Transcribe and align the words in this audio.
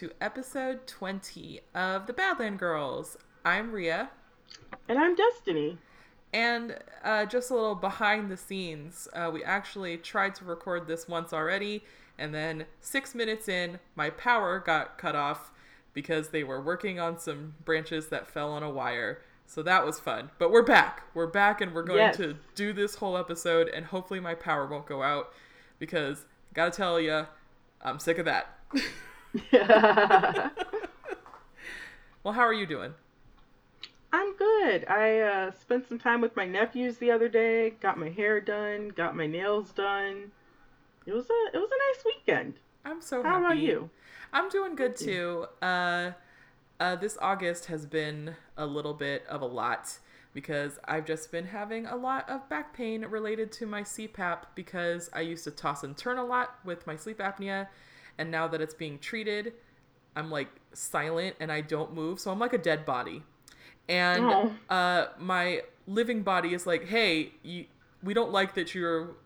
everyone, 0.00 0.12
and 0.12 0.22
welcome 0.22 0.78
to 0.78 0.78
episode 0.78 0.86
20 0.86 1.60
of 1.74 2.06
the 2.06 2.12
Badland 2.12 2.58
Girls. 2.58 3.16
I'm 3.44 3.72
Ria. 3.72 4.10
And 4.88 4.98
I'm 4.98 5.14
Destiny. 5.14 5.78
And 6.32 6.78
uh, 7.02 7.24
just 7.26 7.50
a 7.50 7.54
little 7.54 7.74
behind 7.74 8.30
the 8.30 8.36
scenes, 8.36 9.08
uh, 9.14 9.30
we 9.32 9.42
actually 9.42 9.96
tried 9.96 10.34
to 10.36 10.44
record 10.44 10.86
this 10.86 11.08
once 11.08 11.32
already, 11.32 11.84
and 12.18 12.34
then 12.34 12.66
six 12.80 13.14
minutes 13.14 13.48
in, 13.48 13.78
my 13.96 14.10
power 14.10 14.60
got 14.60 14.98
cut 14.98 15.16
off 15.16 15.50
because 15.94 16.28
they 16.28 16.44
were 16.44 16.60
working 16.60 17.00
on 17.00 17.18
some 17.18 17.54
branches 17.64 18.08
that 18.08 18.28
fell 18.28 18.52
on 18.52 18.62
a 18.62 18.70
wire. 18.70 19.22
So 19.46 19.62
that 19.62 19.86
was 19.86 19.98
fun. 19.98 20.30
But 20.38 20.50
we're 20.50 20.62
back. 20.62 21.04
We're 21.14 21.26
back, 21.26 21.60
and 21.60 21.72
we're 21.72 21.82
going 21.82 21.98
yes. 21.98 22.16
to 22.18 22.36
do 22.54 22.72
this 22.72 22.96
whole 22.96 23.16
episode, 23.16 23.68
and 23.68 23.86
hopefully, 23.86 24.20
my 24.20 24.34
power 24.34 24.66
won't 24.66 24.86
go 24.86 25.02
out 25.02 25.32
because, 25.78 26.26
gotta 26.54 26.70
tell 26.70 27.00
you, 27.00 27.26
I'm 27.82 27.98
sick 27.98 28.18
of 28.18 28.26
that. 28.26 28.58
well, 29.52 30.50
how 32.32 32.42
are 32.42 32.52
you 32.52 32.66
doing? 32.66 32.94
I'm 34.12 34.34
good. 34.36 34.86
I 34.88 35.20
uh, 35.20 35.50
spent 35.52 35.88
some 35.88 35.98
time 35.98 36.20
with 36.20 36.34
my 36.34 36.46
nephews 36.46 36.96
the 36.96 37.10
other 37.10 37.28
day. 37.28 37.70
Got 37.80 37.98
my 37.98 38.08
hair 38.08 38.40
done. 38.40 38.88
Got 38.88 39.16
my 39.16 39.26
nails 39.26 39.70
done. 39.72 40.32
It 41.06 41.12
was 41.12 41.26
a 41.26 41.56
it 41.56 41.58
was 41.58 41.70
a 41.70 41.78
nice 41.96 42.04
weekend. 42.04 42.54
I'm 42.84 43.02
so 43.02 43.22
How 43.22 43.40
happy. 43.40 43.44
about 43.44 43.58
you? 43.58 43.90
I'm 44.32 44.48
doing 44.48 44.74
good 44.74 44.96
too. 44.96 45.46
Uh, 45.60 46.12
uh, 46.80 46.96
this 46.96 47.18
August 47.20 47.66
has 47.66 47.86
been 47.86 48.34
a 48.56 48.66
little 48.66 48.94
bit 48.94 49.26
of 49.26 49.42
a 49.42 49.46
lot 49.46 49.98
because 50.32 50.78
I've 50.84 51.04
just 51.06 51.32
been 51.32 51.46
having 51.46 51.86
a 51.86 51.96
lot 51.96 52.28
of 52.28 52.48
back 52.48 52.74
pain 52.74 53.04
related 53.04 53.50
to 53.52 53.66
my 53.66 53.82
CPAP 53.82 54.44
because 54.54 55.10
I 55.12 55.20
used 55.20 55.44
to 55.44 55.50
toss 55.50 55.82
and 55.82 55.96
turn 55.96 56.18
a 56.18 56.24
lot 56.24 56.58
with 56.64 56.86
my 56.86 56.96
sleep 56.96 57.18
apnea. 57.18 57.68
And 58.18 58.30
now 58.30 58.48
that 58.48 58.60
it's 58.60 58.74
being 58.74 58.98
treated, 58.98 59.54
I'm 60.16 60.30
like 60.30 60.48
silent 60.72 61.36
and 61.40 61.50
I 61.50 61.60
don't 61.60 61.94
move. 61.94 62.20
So 62.20 62.30
I'm 62.30 62.38
like 62.38 62.52
a 62.52 62.58
dead 62.58 62.84
body. 62.84 63.22
And 63.88 64.24
oh. 64.24 64.52
uh, 64.68 65.08
my 65.18 65.62
living 65.86 66.22
body 66.22 66.52
is 66.52 66.66
like, 66.66 66.86
hey, 66.86 67.32
you, 67.42 67.66
we 68.02 68.12
don't 68.12 68.32
like 68.32 68.54
that 68.54 68.74
you're 68.74 69.16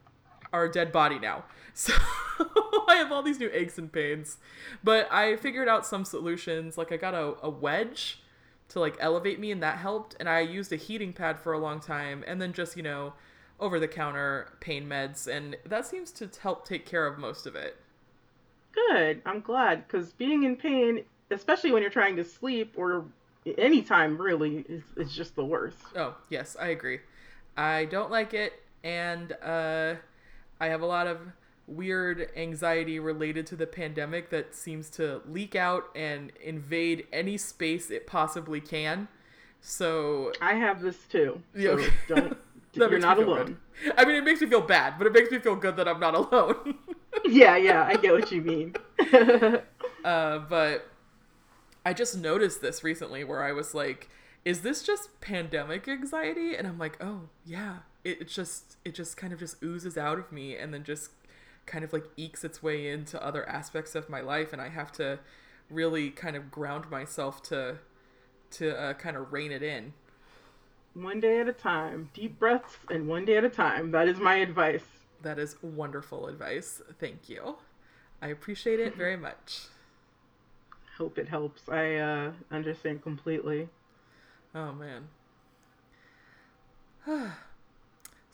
our 0.52 0.68
dead 0.68 0.92
body 0.92 1.18
now. 1.18 1.44
So 1.74 1.94
I 2.86 2.96
have 2.96 3.10
all 3.10 3.22
these 3.22 3.38
new 3.38 3.48
aches 3.50 3.78
and 3.78 3.90
pains. 3.90 4.36
But 4.84 5.10
I 5.10 5.36
figured 5.36 5.68
out 5.68 5.86
some 5.86 6.04
solutions. 6.04 6.76
Like 6.76 6.92
I 6.92 6.98
got 6.98 7.14
a, 7.14 7.34
a 7.42 7.48
wedge 7.48 8.22
to 8.72 8.80
like 8.80 8.96
elevate 9.00 9.38
me 9.38 9.50
and 9.50 9.62
that 9.62 9.76
helped 9.76 10.16
and 10.18 10.28
i 10.28 10.40
used 10.40 10.72
a 10.72 10.76
heating 10.76 11.12
pad 11.12 11.38
for 11.38 11.52
a 11.52 11.58
long 11.58 11.78
time 11.78 12.24
and 12.26 12.40
then 12.40 12.54
just 12.54 12.74
you 12.74 12.82
know 12.82 13.12
over 13.60 13.78
the 13.78 13.86
counter 13.86 14.48
pain 14.60 14.88
meds 14.88 15.26
and 15.26 15.56
that 15.66 15.86
seems 15.86 16.10
to 16.10 16.28
help 16.40 16.66
take 16.66 16.86
care 16.86 17.06
of 17.06 17.18
most 17.18 17.46
of 17.46 17.54
it 17.54 17.76
good 18.72 19.22
i'm 19.26 19.40
glad 19.40 19.86
because 19.86 20.12
being 20.12 20.44
in 20.44 20.56
pain 20.56 21.02
especially 21.30 21.72
when 21.72 21.82
you're 21.82 21.90
trying 21.90 22.16
to 22.16 22.24
sleep 22.24 22.74
or 22.76 23.04
anytime 23.58 24.16
really 24.20 24.64
is, 24.68 24.82
is 24.96 25.12
just 25.12 25.34
the 25.34 25.44
worst 25.44 25.78
oh 25.96 26.14
yes 26.30 26.56
i 26.60 26.68
agree 26.68 27.00
i 27.56 27.84
don't 27.86 28.10
like 28.10 28.34
it 28.34 28.54
and 28.84 29.32
uh 29.42 29.94
i 30.60 30.66
have 30.66 30.82
a 30.82 30.86
lot 30.86 31.06
of 31.06 31.18
weird 31.66 32.28
anxiety 32.36 32.98
related 32.98 33.46
to 33.46 33.56
the 33.56 33.66
pandemic 33.66 34.30
that 34.30 34.54
seems 34.54 34.90
to 34.90 35.20
leak 35.28 35.54
out 35.54 35.84
and 35.94 36.32
invade 36.42 37.06
any 37.12 37.36
space 37.36 37.90
it 37.90 38.06
possibly 38.06 38.60
can. 38.60 39.08
So 39.60 40.32
I 40.40 40.54
have 40.54 40.82
this 40.82 40.96
too. 41.10 41.40
So 41.54 41.78
yeah. 41.78 41.90
don't 42.08 42.36
you're 42.74 42.98
not 42.98 43.18
alone. 43.18 43.58
Good. 43.82 43.94
I 43.96 44.04
mean, 44.04 44.16
it 44.16 44.24
makes 44.24 44.40
me 44.40 44.48
feel 44.48 44.60
bad, 44.60 44.94
but 44.98 45.06
it 45.06 45.12
makes 45.12 45.30
me 45.30 45.38
feel 45.38 45.56
good 45.56 45.76
that 45.76 45.86
I'm 45.86 46.00
not 46.00 46.14
alone. 46.32 46.78
Yeah, 47.32 47.56
yeah, 47.56 47.84
I 47.84 47.96
get 47.96 48.12
what 48.12 48.30
you 48.30 48.42
mean. 48.42 48.74
uh, 50.04 50.38
but 50.38 50.88
I 51.84 51.92
just 51.92 52.16
noticed 52.16 52.60
this 52.60 52.84
recently 52.84 53.24
where 53.24 53.42
I 53.42 53.52
was 53.52 53.74
like, 53.74 54.08
is 54.44 54.62
this 54.62 54.82
just 54.82 55.20
pandemic 55.20 55.88
anxiety? 55.88 56.54
And 56.54 56.66
I'm 56.66 56.78
like, 56.78 57.02
oh, 57.02 57.28
yeah. 57.44 57.78
It, 58.04 58.22
it 58.22 58.28
just 58.28 58.76
it 58.84 58.94
just 58.94 59.16
kind 59.16 59.32
of 59.32 59.38
just 59.38 59.62
oozes 59.62 59.96
out 59.96 60.18
of 60.18 60.32
me 60.32 60.56
and 60.56 60.74
then 60.74 60.82
just 60.82 61.10
kind 61.66 61.84
of 61.84 61.92
like 61.92 62.04
ekes 62.16 62.42
its 62.42 62.62
way 62.62 62.88
into 62.88 63.22
other 63.24 63.48
aspects 63.48 63.94
of 63.94 64.08
my 64.10 64.20
life 64.20 64.52
and 64.52 64.60
I 64.60 64.68
have 64.68 64.90
to 64.92 65.20
really 65.70 66.10
kind 66.10 66.34
of 66.36 66.50
ground 66.50 66.90
myself 66.90 67.42
to 67.44 67.78
to 68.52 68.78
uh, 68.78 68.94
kind 68.94 69.16
of 69.16 69.32
rein 69.32 69.52
it 69.52 69.62
in. 69.62 69.92
One 70.94 71.20
day 71.20 71.40
at 71.40 71.48
a 71.48 71.52
time, 71.52 72.10
deep 72.12 72.38
breaths 72.38 72.76
and 72.90 73.08
one 73.08 73.24
day 73.24 73.36
at 73.36 73.44
a 73.44 73.48
time. 73.48 73.92
That 73.92 74.08
is 74.08 74.18
my 74.18 74.36
advice. 74.36 74.84
That 75.22 75.38
is 75.38 75.56
wonderful 75.62 76.26
advice. 76.26 76.82
Thank 76.98 77.28
you. 77.28 77.56
I 78.20 78.28
appreciate 78.28 78.80
it 78.80 78.96
very 78.96 79.16
much. 79.28 79.66
Hope 80.98 81.18
it 81.18 81.28
helps. 81.28 81.68
I 81.68 81.94
uh, 81.96 82.32
understand 82.50 83.02
completely. 83.02 83.68
Oh 84.54 84.72
man. 84.72 85.08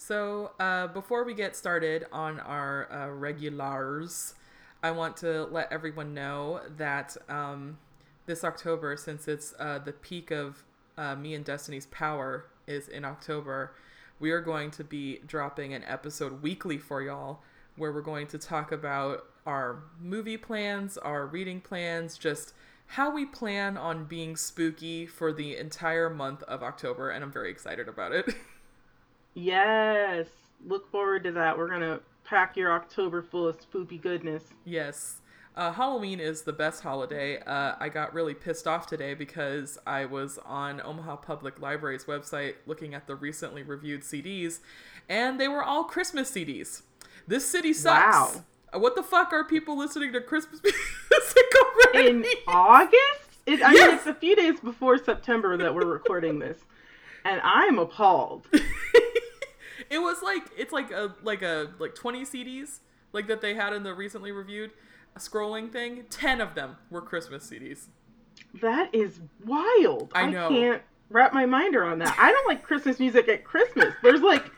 So, 0.01 0.53
uh, 0.61 0.87
before 0.87 1.25
we 1.25 1.35
get 1.35 1.57
started 1.57 2.07
on 2.13 2.39
our 2.39 2.91
uh, 2.91 3.09
regulars, 3.11 4.35
I 4.81 4.93
want 4.93 5.17
to 5.19 5.47
let 5.47 5.73
everyone 5.73 6.15
know 6.15 6.61
that 6.77 7.17
um, 7.29 7.79
this 8.27 8.45
October, 8.45 8.97
since 8.97 9.27
it's 9.27 9.55
uh, 9.59 9.81
the 9.81 9.93
peak 9.93 10.31
of 10.31 10.63
uh, 10.97 11.17
me 11.17 11.35
and 11.35 11.45
Destiny's 11.45 11.87
power 11.87 12.47
is 12.69 12.87
in 12.87 13.05
October, 13.05 13.73
we 14.21 14.31
are 14.31 14.41
going 14.41 14.71
to 14.73 14.85
be 14.85 15.21
dropping 15.27 15.75
an 15.75 15.85
episode 15.85 16.43
weekly 16.43 16.79
for 16.79 17.03
y'all 17.03 17.41
where 17.77 17.93
we're 17.93 18.01
going 18.03 18.27
to 18.29 18.39
talk 18.39 18.73
about 18.73 19.25
our 19.47 19.83
movie 20.01 20.37
plans, 20.37 20.99
our 20.99 21.27
reading 21.27 21.61
plans, 21.61 22.19
just 22.19 22.53
how 22.87 23.11
we 23.11 23.25
plan 23.25 23.77
on 23.77 24.05
being 24.05 24.37
spooky 24.37 25.07
for 25.07 25.33
the 25.33 25.57
entire 25.57 26.11
month 26.11 26.43
of 26.45 26.63
October, 26.63 27.11
and 27.11 27.23
I'm 27.23 27.31
very 27.33 27.51
excited 27.51 27.89
about 27.89 28.13
it. 28.13 28.35
Yes. 29.35 30.27
Look 30.67 30.91
forward 30.91 31.23
to 31.25 31.33
that. 31.33 31.57
We're 31.57 31.69
going 31.69 31.83
to 31.83 32.01
pack 32.25 32.57
your 32.57 32.73
October 32.73 33.23
full 33.23 33.47
of 33.47 33.61
spooky 33.61 33.99
goodness. 33.99 34.43
Yes. 34.65 35.21
Uh, 35.59 35.73
Halloween 35.73 36.21
is 36.21 36.43
the 36.43 36.53
best 36.53 36.85
holiday. 36.85 37.41
Uh, 37.41 37.75
I 37.81 37.89
got 37.89 38.15
really 38.15 38.33
pissed 38.33 38.69
off 38.69 38.87
today 38.87 39.15
because 39.15 39.77
I 39.85 40.05
was 40.05 40.39
on 40.47 40.81
Omaha 40.81 41.17
Public 41.17 41.61
Library's 41.61 42.05
website 42.05 42.55
looking 42.65 42.95
at 42.95 43.09
the 43.09 43.17
recently 43.17 43.65
reviewed 43.65 44.03
CDs, 44.03 44.61
and 45.09 45.41
they 45.41 45.49
were 45.49 45.65
all 45.65 45.83
Christmas 45.83 46.31
CDs. 46.31 46.83
This 47.27 47.45
city 47.45 47.73
sucks. 47.73 48.37
Wow. 48.37 48.45
What 48.75 48.95
the 48.95 49.03
fuck 49.03 49.33
are 49.33 49.43
people 49.43 49.77
listening 49.77 50.13
to 50.13 50.21
Christmas 50.21 50.61
music 50.63 51.45
already? 51.93 52.09
In 52.09 52.25
August? 52.47 52.95
It, 53.45 53.61
I 53.61 53.73
yes. 53.73 53.89
mean, 53.89 53.97
it's 53.97 54.07
a 54.07 54.15
few 54.15 54.37
days 54.37 54.61
before 54.61 54.97
September 54.97 55.57
that 55.57 55.75
we're 55.75 55.87
recording 55.87 56.39
this, 56.39 56.61
and 57.25 57.41
I'm 57.43 57.81
appalled. 57.81 58.47
It 59.91 60.01
was 60.01 60.23
like 60.23 60.43
it's 60.57 60.73
like 60.73 60.91
a 60.91 61.15
like 61.23 61.43
a 61.43 61.71
like 61.79 61.95
20 61.95 62.25
CDs 62.25 62.81
like 63.13 63.27
that 63.29 63.41
they 63.41 63.55
had 63.55 63.73
in 63.73 63.85
the 63.85 63.95
recently 63.95 64.33
reviewed 64.33 64.71
scrolling 65.17 65.71
thing. 65.73 66.05
10 66.11 66.41
of 66.41 66.55
them 66.55 66.77
were 66.91 67.01
Christmas 67.01 67.49
CDs. 67.49 67.87
That 68.61 68.95
is 68.95 69.21
wild. 69.45 70.13
I 70.15 70.27
know. 70.27 70.47
I 70.47 70.49
can't 70.49 70.83
wrap 71.11 71.33
my 71.33 71.47
mind 71.47 71.77
around 71.77 72.01
that. 72.01 72.17
I 72.19 72.31
don't 72.31 72.47
like 72.47 72.63
Christmas 72.63 72.99
music 72.99 73.29
at 73.29 73.45
Christmas. 73.45 73.95
There's 74.03 74.21
like 74.21 74.51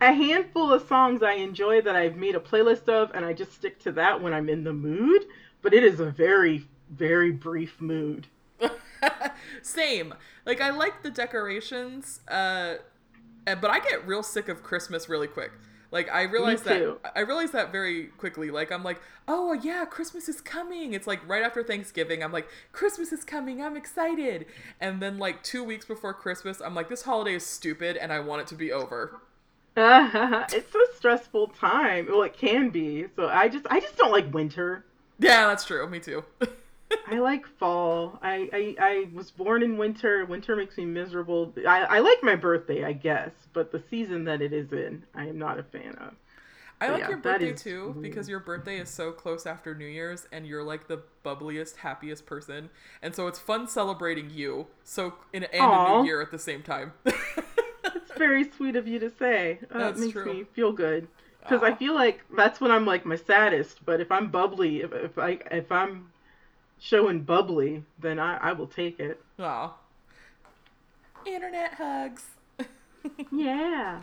a 0.00 0.12
handful 0.12 0.72
of 0.72 0.86
songs 0.86 1.22
I 1.22 1.32
enjoy 1.32 1.80
that 1.82 1.96
I've 1.96 2.16
made 2.16 2.34
a 2.34 2.40
playlist 2.40 2.88
of 2.88 3.10
and 3.14 3.24
I 3.24 3.32
just 3.32 3.52
stick 3.52 3.78
to 3.80 3.92
that 3.92 4.20
when 4.22 4.32
I'm 4.32 4.48
in 4.48 4.64
the 4.64 4.72
mood, 4.72 5.26
but 5.62 5.74
it 5.74 5.82
is 5.82 6.00
a 6.00 6.06
very 6.10 6.66
very 6.90 7.30
brief 7.30 7.80
mood. 7.80 8.26
Same. 9.62 10.14
Like 10.46 10.60
I 10.60 10.70
like 10.70 11.02
the 11.02 11.10
decorations. 11.10 12.20
Uh 12.28 12.76
but 13.44 13.70
I 13.70 13.80
get 13.80 14.06
real 14.06 14.22
sick 14.22 14.48
of 14.48 14.62
Christmas 14.62 15.08
really 15.08 15.26
quick. 15.26 15.52
Like 15.90 16.10
I 16.10 16.22
realize 16.22 16.62
that 16.64 16.98
I 17.16 17.20
realized 17.20 17.52
that 17.54 17.72
very 17.72 18.06
quickly. 18.18 18.50
Like 18.50 18.70
I'm 18.70 18.84
like, 18.84 19.00
oh 19.26 19.54
yeah, 19.54 19.84
Christmas 19.86 20.28
is 20.28 20.40
coming. 20.40 20.92
It's 20.92 21.06
like 21.06 21.26
right 21.26 21.42
after 21.42 21.62
Thanksgiving. 21.62 22.22
I'm 22.22 22.32
like, 22.32 22.48
Christmas 22.72 23.12
is 23.12 23.24
coming. 23.24 23.62
I'm 23.62 23.76
excited. 23.76 24.46
And 24.80 25.00
then 25.00 25.18
like 25.18 25.42
two 25.42 25.64
weeks 25.64 25.86
before 25.86 26.12
Christmas, 26.12 26.60
I'm 26.60 26.74
like, 26.74 26.88
this 26.90 27.02
holiday 27.02 27.34
is 27.34 27.46
stupid, 27.46 27.96
and 27.96 28.12
I 28.12 28.20
want 28.20 28.42
it 28.42 28.48
to 28.48 28.54
be 28.54 28.70
over. 28.70 29.20
Uh, 29.76 30.44
it's 30.52 30.74
a 30.74 30.96
stressful 30.96 31.48
time. 31.48 32.06
Well, 32.10 32.22
it 32.22 32.34
can 32.34 32.68
be. 32.68 33.06
So 33.16 33.28
I 33.28 33.48
just 33.48 33.66
I 33.70 33.80
just 33.80 33.96
don't 33.96 34.12
like 34.12 34.32
winter. 34.32 34.84
Yeah, 35.18 35.46
that's 35.46 35.64
true. 35.64 35.88
Me 35.88 36.00
too. 36.00 36.24
I 37.06 37.18
like 37.18 37.46
fall. 37.58 38.18
I, 38.22 38.48
I 38.52 38.76
I 38.80 39.08
was 39.14 39.30
born 39.30 39.62
in 39.62 39.76
winter. 39.76 40.24
Winter 40.24 40.56
makes 40.56 40.76
me 40.76 40.84
miserable. 40.84 41.52
I, 41.66 41.80
I 41.84 41.98
like 42.00 42.22
my 42.22 42.34
birthday, 42.34 42.84
I 42.84 42.92
guess, 42.92 43.30
but 43.52 43.72
the 43.72 43.82
season 43.90 44.24
that 44.24 44.40
it 44.40 44.52
is 44.52 44.72
in, 44.72 45.04
I 45.14 45.26
am 45.26 45.38
not 45.38 45.58
a 45.58 45.62
fan 45.62 45.96
of. 46.00 46.14
I 46.80 46.86
but 46.86 46.92
like 46.92 47.00
yeah, 47.00 47.08
your 47.08 47.18
birthday 47.18 47.52
too 47.52 47.96
because 48.00 48.28
your 48.28 48.38
birthday 48.40 48.78
is 48.78 48.88
so 48.88 49.10
close 49.10 49.46
after 49.46 49.74
New 49.74 49.86
Year's 49.86 50.28
and 50.30 50.46
you're 50.46 50.62
like 50.62 50.86
the 50.86 51.02
bubbliest, 51.24 51.76
happiest 51.76 52.24
person. 52.24 52.70
And 53.02 53.14
so 53.14 53.26
it's 53.26 53.38
fun 53.38 53.66
celebrating 53.68 54.30
you. 54.30 54.68
So 54.84 55.14
in 55.32 55.44
and 55.44 55.62
Aww. 55.62 55.98
a 55.98 56.02
new 56.02 56.06
year 56.06 56.22
at 56.22 56.30
the 56.30 56.38
same 56.38 56.62
time. 56.62 56.92
it's 57.04 58.12
very 58.16 58.48
sweet 58.50 58.76
of 58.76 58.86
you 58.86 58.98
to 59.00 59.10
say. 59.10 59.58
Uh, 59.70 59.78
That's 59.78 59.98
it 59.98 60.02
makes 60.02 60.12
true. 60.12 60.32
me 60.32 60.44
feel 60.44 60.72
good. 60.72 61.08
because 61.40 61.62
I 61.62 61.74
feel 61.74 61.94
like 61.94 62.20
that's 62.36 62.60
when 62.60 62.70
I'm 62.70 62.86
like 62.86 63.04
my 63.04 63.16
saddest. 63.16 63.84
But 63.84 64.00
if 64.00 64.12
I'm 64.12 64.30
bubbly, 64.30 64.82
if, 64.82 64.92
if 64.92 65.18
I 65.18 65.38
if 65.50 65.72
I'm 65.72 66.10
showing 66.78 67.20
bubbly, 67.22 67.84
then 67.98 68.18
I 68.18 68.36
I 68.36 68.52
will 68.52 68.66
take 68.66 68.98
it. 69.00 69.20
Aw. 69.38 69.74
Internet 71.26 71.74
hugs. 71.74 72.26
Yeah. 73.32 74.00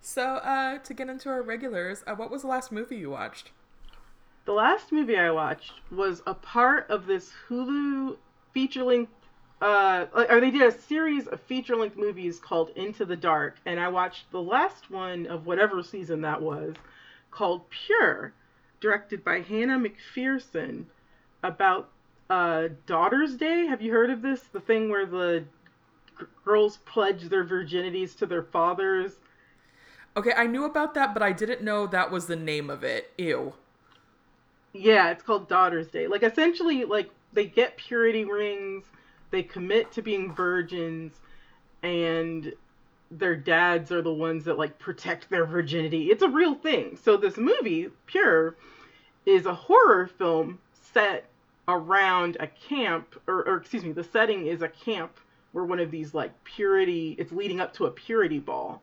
So, 0.00 0.22
uh, 0.36 0.78
to 0.78 0.94
get 0.94 1.08
into 1.08 1.28
our 1.28 1.42
regulars, 1.42 2.02
uh, 2.06 2.14
what 2.14 2.30
was 2.30 2.42
the 2.42 2.48
last 2.48 2.70
movie 2.70 2.96
you 2.96 3.10
watched? 3.10 3.50
The 4.44 4.52
last 4.52 4.92
movie 4.92 5.18
I 5.18 5.30
watched 5.30 5.72
was 5.90 6.22
a 6.26 6.34
part 6.34 6.88
of 6.88 7.06
this 7.06 7.32
Hulu 7.48 8.16
feature 8.52 8.84
length. 8.84 9.12
Uh, 9.60 10.06
or 10.14 10.40
they 10.40 10.50
did 10.50 10.62
a 10.62 10.72
series 10.72 11.26
of 11.26 11.40
feature 11.42 11.76
length 11.76 11.96
movies 11.96 12.38
called 12.38 12.70
Into 12.76 13.04
the 13.04 13.16
Dark, 13.16 13.56
and 13.66 13.78
I 13.78 13.88
watched 13.88 14.30
the 14.30 14.40
last 14.40 14.90
one 14.90 15.26
of 15.26 15.44
whatever 15.44 15.82
season 15.82 16.22
that 16.22 16.40
was, 16.40 16.76
called 17.30 17.68
Pure, 17.68 18.32
directed 18.80 19.22
by 19.22 19.40
Hannah 19.40 19.78
Macpherson, 19.78 20.86
about 21.42 21.90
uh, 22.28 22.68
Daughter's 22.86 23.36
Day. 23.36 23.66
Have 23.66 23.82
you 23.82 23.92
heard 23.92 24.10
of 24.10 24.22
this? 24.22 24.42
The 24.52 24.60
thing 24.60 24.90
where 24.90 25.06
the 25.06 25.44
g- 26.18 26.26
girls 26.44 26.78
pledge 26.78 27.24
their 27.24 27.44
virginities 27.44 28.16
to 28.18 28.26
their 28.26 28.42
fathers. 28.42 29.16
Okay, 30.16 30.32
I 30.36 30.46
knew 30.46 30.64
about 30.64 30.94
that, 30.94 31.14
but 31.14 31.22
I 31.22 31.32
didn't 31.32 31.62
know 31.62 31.86
that 31.86 32.10
was 32.10 32.26
the 32.26 32.36
name 32.36 32.68
of 32.70 32.84
it. 32.84 33.12
Ew. 33.16 33.54
Yeah, 34.72 35.10
it's 35.10 35.22
called 35.22 35.48
Daughter's 35.48 35.88
Day. 35.88 36.06
Like 36.06 36.22
essentially 36.22 36.84
like 36.84 37.10
they 37.32 37.46
get 37.46 37.76
purity 37.76 38.24
rings, 38.24 38.84
they 39.30 39.42
commit 39.42 39.92
to 39.92 40.02
being 40.02 40.34
virgins 40.34 41.20
and 41.82 42.52
their 43.10 43.34
dads 43.34 43.90
are 43.90 44.02
the 44.02 44.12
ones 44.12 44.44
that 44.44 44.58
like 44.58 44.78
protect 44.78 45.30
their 45.30 45.44
virginity. 45.44 46.10
It's 46.10 46.22
a 46.22 46.28
real 46.28 46.54
thing. 46.54 46.96
So 47.02 47.16
this 47.16 47.36
movie, 47.36 47.88
Pure, 48.06 48.56
is 49.26 49.46
a 49.46 49.54
horror 49.54 50.06
film 50.06 50.58
set 50.72 51.24
around 51.72 52.36
a 52.40 52.46
camp 52.46 53.20
or, 53.26 53.46
or 53.48 53.56
excuse 53.56 53.84
me, 53.84 53.92
the 53.92 54.04
setting 54.04 54.46
is 54.46 54.62
a 54.62 54.68
camp 54.68 55.18
where 55.52 55.64
one 55.64 55.80
of 55.80 55.90
these 55.90 56.14
like 56.14 56.32
purity 56.44 57.16
it's 57.18 57.32
leading 57.32 57.60
up 57.60 57.72
to 57.74 57.86
a 57.86 57.90
purity 57.90 58.38
ball. 58.38 58.82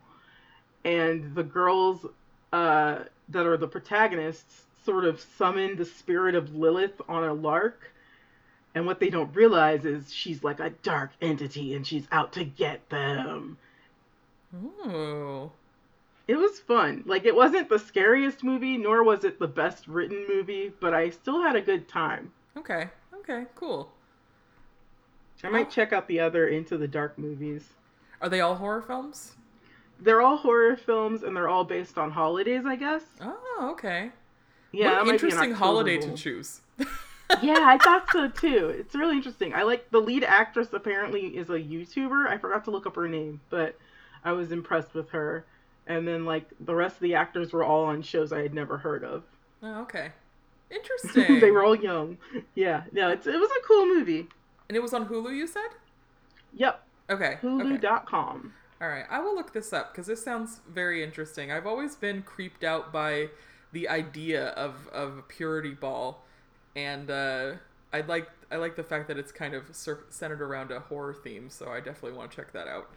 And 0.83 1.35
the 1.35 1.43
girls 1.43 2.05
uh, 2.53 2.99
that 3.29 3.45
are 3.45 3.57
the 3.57 3.67
protagonists 3.67 4.63
sort 4.85 5.05
of 5.05 5.19
summon 5.37 5.75
the 5.75 5.85
spirit 5.85 6.35
of 6.35 6.55
Lilith 6.55 7.01
on 7.09 7.23
a 7.23 7.33
lark. 7.33 7.91
And 8.73 8.85
what 8.85 8.99
they 8.99 9.09
don't 9.09 9.35
realize 9.35 9.85
is 9.85 10.13
she's 10.13 10.43
like 10.43 10.59
a 10.59 10.69
dark 10.69 11.11
entity 11.21 11.75
and 11.75 11.85
she's 11.85 12.07
out 12.11 12.33
to 12.33 12.43
get 12.43 12.89
them. 12.89 13.57
Ooh. 14.55 15.51
It 16.27 16.35
was 16.35 16.59
fun. 16.59 17.03
Like, 17.05 17.25
it 17.25 17.35
wasn't 17.35 17.69
the 17.69 17.79
scariest 17.79 18.43
movie, 18.43 18.77
nor 18.77 19.03
was 19.03 19.23
it 19.23 19.39
the 19.39 19.47
best 19.47 19.87
written 19.87 20.25
movie, 20.27 20.73
but 20.79 20.93
I 20.93 21.09
still 21.09 21.41
had 21.41 21.55
a 21.55 21.61
good 21.61 21.87
time. 21.87 22.33
Okay. 22.57 22.89
Okay, 23.19 23.45
cool. 23.55 23.91
I 25.43 25.49
might 25.49 25.69
check 25.69 25.93
out 25.93 26.07
the 26.07 26.19
other 26.19 26.47
Into 26.47 26.77
the 26.77 26.87
Dark 26.87 27.17
movies. 27.17 27.69
Are 28.21 28.29
they 28.29 28.41
all 28.41 28.55
horror 28.55 28.81
films? 28.81 29.35
They're 29.99 30.21
all 30.21 30.37
horror 30.37 30.75
films 30.75 31.23
and 31.23 31.35
they're 31.35 31.49
all 31.49 31.63
based 31.63 31.97
on 31.97 32.11
holidays, 32.11 32.65
I 32.65 32.75
guess. 32.75 33.03
Oh, 33.21 33.69
okay. 33.73 34.11
Yeah, 34.71 34.93
what 34.93 34.97
an 34.99 35.03
be 35.05 35.09
an 35.09 35.15
interesting 35.15 35.53
holiday 35.53 35.97
to 35.97 36.13
choose. 36.13 36.61
yeah, 37.41 37.63
I 37.63 37.77
thought 37.81 38.09
so 38.11 38.29
too. 38.29 38.69
It's 38.69 38.95
really 38.95 39.17
interesting. 39.17 39.53
I 39.53 39.63
like 39.63 39.89
the 39.91 39.99
lead 39.99 40.23
actress 40.23 40.69
apparently 40.73 41.37
is 41.37 41.49
a 41.49 41.53
YouTuber. 41.59 42.27
I 42.27 42.37
forgot 42.37 42.65
to 42.65 42.71
look 42.71 42.85
up 42.85 42.95
her 42.95 43.07
name, 43.07 43.41
but 43.49 43.75
I 44.23 44.31
was 44.33 44.51
impressed 44.51 44.93
with 44.93 45.09
her. 45.11 45.45
And 45.87 46.07
then 46.07 46.25
like 46.25 46.45
the 46.59 46.75
rest 46.75 46.95
of 46.95 47.01
the 47.01 47.15
actors 47.15 47.53
were 47.53 47.63
all 47.63 47.85
on 47.85 48.01
shows 48.01 48.33
I 48.33 48.41
had 48.41 48.53
never 48.53 48.77
heard 48.77 49.03
of. 49.03 49.23
Oh, 49.63 49.81
okay. 49.81 50.11
Interesting. 50.69 51.39
they 51.41 51.51
were 51.51 51.63
all 51.63 51.75
young. 51.75 52.17
Yeah, 52.55 52.83
no, 52.91 53.09
it's 53.09 53.27
it 53.27 53.39
was 53.39 53.49
a 53.49 53.67
cool 53.67 53.85
movie. 53.85 54.27
And 54.69 54.75
it 54.75 54.81
was 54.81 54.93
on 54.93 55.07
Hulu, 55.07 55.33
you 55.35 55.47
said? 55.47 55.69
Yep, 56.53 56.83
Okay. 57.09 57.37
Okay. 57.43 57.47
Hulu.com. 57.47 58.53
All 58.81 58.87
right. 58.87 59.05
I 59.09 59.19
will 59.19 59.35
look 59.35 59.53
this 59.53 59.73
up 59.73 59.91
because 59.91 60.07
this 60.07 60.23
sounds 60.23 60.61
very 60.69 61.03
interesting. 61.03 61.51
I've 61.51 61.65
always 61.65 61.95
been 61.95 62.21
creeped 62.21 62.63
out 62.63 62.91
by 62.91 63.29
the 63.71 63.87
idea 63.89 64.49
of 64.49 64.87
of 64.89 65.17
a 65.17 65.21
purity 65.21 65.73
ball, 65.73 66.23
and 66.75 67.09
uh, 67.09 67.53
I 67.93 68.01
like 68.01 68.29
I 68.51 68.57
like 68.57 68.75
the 68.75 68.83
fact 68.83 69.07
that 69.07 69.17
it's 69.17 69.31
kind 69.31 69.53
of 69.53 69.63
centered 69.73 70.41
around 70.41 70.71
a 70.71 70.79
horror 70.79 71.13
theme. 71.13 71.49
So 71.49 71.69
I 71.69 71.79
definitely 71.79 72.17
want 72.17 72.31
to 72.31 72.37
check 72.37 72.51
that 72.53 72.67
out. 72.67 72.89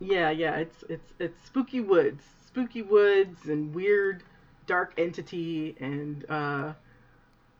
Yeah, 0.00 0.30
yeah, 0.30 0.56
it's 0.56 0.84
it's 0.88 1.12
it's 1.18 1.46
spooky 1.46 1.80
woods, 1.80 2.24
spooky 2.46 2.82
woods, 2.82 3.46
and 3.46 3.74
weird 3.74 4.22
dark 4.66 4.92
entity, 4.98 5.76
and 5.80 6.26
uh, 6.28 6.72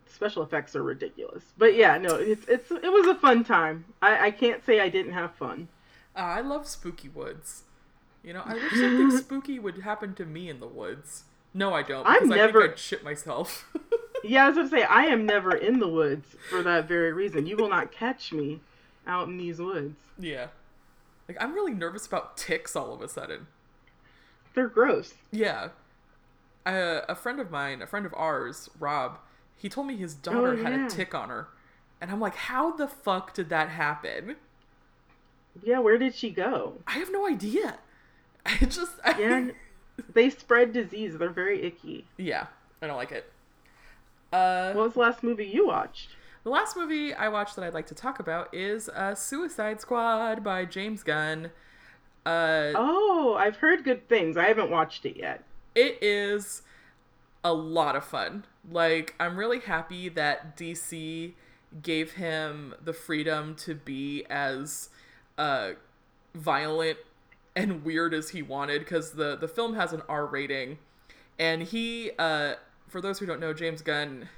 special 0.08 0.42
effects 0.42 0.74
are 0.76 0.82
ridiculous. 0.82 1.44
But 1.58 1.74
yeah, 1.74 1.98
no, 1.98 2.14
it's 2.16 2.46
it's 2.48 2.70
it 2.70 2.90
was 2.92 3.06
a 3.06 3.14
fun 3.14 3.44
time. 3.44 3.84
I 4.02 4.26
I 4.26 4.30
can't 4.30 4.64
say 4.64 4.80
I 4.80 4.88
didn't 4.88 5.12
have 5.12 5.34
fun. 5.34 5.68
Uh, 6.16 6.20
I 6.20 6.40
love 6.40 6.66
spooky 6.66 7.08
woods. 7.08 7.62
You 8.24 8.32
know, 8.32 8.42
I 8.44 8.54
wish 8.54 8.72
something 8.72 9.10
spooky 9.18 9.58
would 9.58 9.78
happen 9.78 10.14
to 10.14 10.24
me 10.24 10.48
in 10.48 10.60
the 10.60 10.66
woods. 10.66 11.24
No, 11.54 11.72
I 11.74 11.82
don't. 11.82 12.06
I'm 12.06 12.32
I 12.32 12.36
never- 12.36 12.60
think 12.62 12.72
I'd 12.72 12.78
shit 12.78 13.04
myself. 13.04 13.68
Yeah, 14.24 14.46
I 14.46 14.48
was 14.48 14.56
gonna 14.56 14.68
say 14.70 14.82
I 14.82 15.04
am 15.04 15.24
never 15.26 15.54
in 15.54 15.78
the 15.78 15.86
woods 15.86 16.34
for 16.50 16.60
that 16.62 16.88
very 16.88 17.12
reason. 17.12 17.46
You 17.46 17.56
will 17.56 17.68
not 17.68 17.92
catch 17.92 18.32
me 18.32 18.60
out 19.06 19.28
in 19.28 19.36
these 19.36 19.60
woods. 19.60 19.94
yeah. 20.18 20.48
Like 21.28 21.36
I'm 21.40 21.54
really 21.54 21.74
nervous 21.74 22.06
about 22.06 22.36
ticks 22.36 22.74
all 22.74 22.92
of 22.92 23.02
a 23.02 23.08
sudden. 23.08 23.46
They're 24.54 24.68
gross. 24.68 25.14
Yeah. 25.30 25.68
Uh, 26.64 27.02
a 27.08 27.14
friend 27.14 27.38
of 27.38 27.50
mine, 27.52 27.82
a 27.82 27.86
friend 27.86 28.04
of 28.06 28.14
ours, 28.16 28.68
Rob, 28.80 29.18
he 29.56 29.68
told 29.68 29.86
me 29.86 29.96
his 29.96 30.14
daughter 30.14 30.52
Oh, 30.52 30.56
had 30.62 30.72
yeah. 30.72 30.86
a 30.86 30.90
tick 30.90 31.14
on 31.14 31.28
her. 31.28 31.48
And 32.00 32.10
I'm 32.10 32.20
like, 32.20 32.34
how 32.36 32.76
the 32.76 32.86
fuck 32.88 33.32
did 33.34 33.48
that 33.48 33.70
happen? 33.70 34.36
Yeah, 35.62 35.78
where 35.78 35.96
did 35.98 36.14
she 36.14 36.30
go? 36.30 36.74
I 36.86 36.98
have 36.98 37.10
no 37.10 37.26
idea. 37.26 37.78
I 38.46 38.56
just, 38.66 38.92
I, 39.04 39.18
Yeah, 39.18 39.48
they 40.12 40.28
spread 40.30 40.72
disease. 40.72 41.16
They're 41.18 41.30
very 41.30 41.62
icky. 41.62 42.06
yeah, 42.18 42.46
I 42.82 42.86
don't 42.86 42.96
like 42.98 43.12
it. 43.12 43.32
Uh, 44.32 44.72
What 44.72 44.84
was 44.84 44.92
the 44.94 45.00
last 45.00 45.22
movie 45.22 45.46
you 45.46 45.66
watched? 45.66 46.10
the 46.44 46.50
last 46.50 46.76
movie 46.76 47.12
I 47.12 47.28
watched 47.28 47.56
that 47.56 47.64
I'd 47.64 47.74
like 47.74 47.86
to 47.88 47.94
talk 47.94 48.20
about 48.20 48.54
is 48.54 48.88
uh, 48.90 49.14
Suicide 49.16 49.80
Squad 49.80 50.44
by 50.44 50.64
James 50.64 51.02
Gunn. 51.02 51.50
Uh, 52.24 52.72
Oh, 52.76 53.36
I've 53.38 53.56
heard 53.56 53.82
good 53.82 54.08
things. 54.08 54.36
I 54.36 54.44
haven't 54.44 54.70
watched 54.70 55.06
it 55.06 55.16
yet. 55.16 55.42
it 55.74 55.98
is 56.02 56.62
a 57.46 57.52
lot 57.52 57.94
of 57.94 58.04
fun. 58.04 58.44
Like, 58.68 59.14
I'm 59.20 59.36
really 59.36 59.60
happy 59.60 60.08
that 60.10 60.56
DC 60.56 61.34
gave 61.82 62.14
him 62.14 62.74
the 62.82 62.92
freedom 62.92 63.54
to 63.56 63.74
be 63.74 64.24
as 64.28 64.88
uh, 65.38 65.72
violent 66.34 66.98
and 67.54 67.84
weird 67.84 68.12
as 68.12 68.30
he 68.30 68.42
wanted 68.42 68.80
because 68.80 69.12
the, 69.12 69.36
the 69.36 69.48
film 69.48 69.74
has 69.74 69.92
an 69.92 70.02
R 70.08 70.26
rating. 70.26 70.78
And 71.38 71.62
he, 71.62 72.10
uh, 72.18 72.54
for 72.88 73.00
those 73.00 73.20
who 73.20 73.26
don't 73.26 73.40
know, 73.40 73.52
James 73.52 73.82
Gunn, 73.82 74.28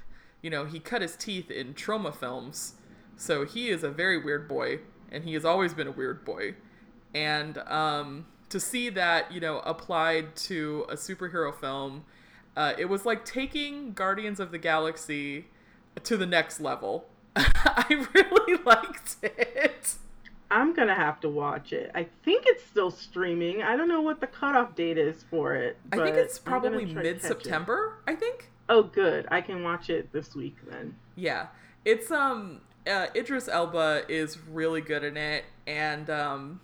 you 0.41 0.49
know, 0.49 0.65
he 0.65 0.79
cut 0.79 1.01
his 1.01 1.15
teeth 1.15 1.49
in 1.49 1.73
Troma 1.73 2.13
films. 2.13 2.75
So 3.15 3.43
he 3.43 3.69
is 3.69 3.83
a 3.83 3.89
very 3.89 4.17
weird 4.17 4.47
boy, 4.47 4.79
and 5.11 5.23
he 5.23 5.33
has 5.33 5.43
always 5.43 5.73
been 5.73 5.87
a 5.87 5.91
weird 5.91 6.23
boy 6.23 6.55
and 7.13 7.57
um, 7.59 8.25
to 8.49 8.59
see 8.59 8.89
that 8.89 9.31
you 9.31 9.39
know 9.39 9.59
applied 9.59 10.35
to 10.35 10.85
a 10.89 10.95
superhero 10.95 11.53
film 11.53 12.03
uh, 12.59 12.73
it 12.77 12.85
was 12.85 13.05
like 13.05 13.23
taking 13.23 13.93
guardians 13.93 14.39
of 14.39 14.51
the 14.51 14.57
galaxy 14.57 15.45
to 16.03 16.15
the 16.17 16.25
next 16.25 16.59
level 16.59 17.07
i 17.35 18.05
really 18.13 18.61
liked 18.65 19.15
it 19.23 19.95
I'm 20.51 20.73
gonna 20.73 20.95
have 20.95 21.19
to 21.21 21.29
watch 21.29 21.73
it. 21.73 21.91
I 21.93 22.07
think 22.25 22.45
it's 22.47 22.65
still 22.65 22.89
streaming. 22.89 23.61
I 23.61 23.75
don't 23.77 23.87
know 23.87 24.01
what 24.01 24.19
the 24.19 24.25
cutoff 24.25 24.73
date 24.75 24.97
is 24.97 25.23
for 25.29 25.53
it. 25.55 25.77
i 25.93 25.97
think 25.97 26.15
it's 26.15 26.39
probably 26.39 26.85
try 26.85 26.87
to 26.87 26.93
catch 26.95 27.05
it. 27.05 27.13
mid-september 27.13 27.93
i 28.07 28.15
think 28.15 28.49
Oh, 28.67 28.81
good. 28.83 29.27
I 29.31 29.41
can 29.41 29.63
watch 29.63 29.89
it 29.91 30.11
this 30.11 30.35
week 30.35 30.57
then. 30.69 30.95
yeah 31.15 31.47
it's 31.85 32.09
um 32.09 32.61
uh, 32.87 33.07
idris 33.15 33.47
elba 33.47 34.03
is 34.09 34.39
really 34.47 34.81
good 34.81 35.03
in 35.03 35.17
it 35.17 35.43
and 35.67 36.09
um 36.09 36.61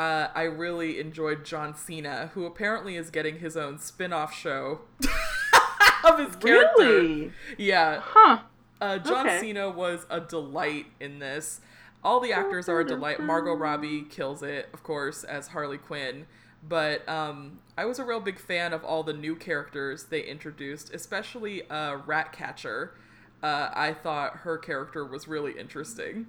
uh, 0.00 0.28
I 0.34 0.42
really 0.44 0.98
enjoyed 0.98 1.44
John 1.44 1.74
Cena, 1.74 2.30
who 2.34 2.46
apparently 2.46 2.96
is 2.96 3.10
getting 3.10 3.38
his 3.40 3.56
own 3.56 3.78
spin-off 3.78 4.32
show 4.34 4.80
of 6.04 6.18
his 6.18 6.36
character. 6.36 6.72
Really? 6.78 7.32
Yeah, 7.58 8.00
Huh. 8.02 8.38
Uh, 8.80 8.96
John 8.98 9.26
Okay. 9.26 9.40
Cena 9.40 9.68
was 9.68 10.06
a 10.08 10.20
delight 10.20 10.86
in 11.00 11.18
this. 11.18 11.60
All 12.02 12.18
the 12.18 12.32
actors 12.32 12.66
are 12.66 12.80
a 12.80 12.86
delight. 12.86 13.20
Margot 13.20 13.52
Robbie 13.52 14.02
kills 14.08 14.42
it, 14.42 14.70
of 14.72 14.82
course, 14.82 15.22
as 15.22 15.48
Harley 15.48 15.76
Quinn. 15.76 16.24
But 16.66 17.06
um, 17.06 17.58
I 17.76 17.84
was 17.84 17.98
a 17.98 18.04
real 18.04 18.20
big 18.20 18.38
fan 18.38 18.72
of 18.72 18.82
all 18.82 19.02
the 19.02 19.12
new 19.12 19.36
characters 19.36 20.04
they 20.04 20.22
introduced, 20.22 20.94
especially 20.94 21.68
uh, 21.68 21.96
Ratcatcher. 22.06 22.94
Uh, 23.42 23.68
I 23.74 23.92
thought 23.92 24.36
her 24.38 24.56
character 24.56 25.04
was 25.04 25.28
really 25.28 25.58
interesting. 25.58 26.26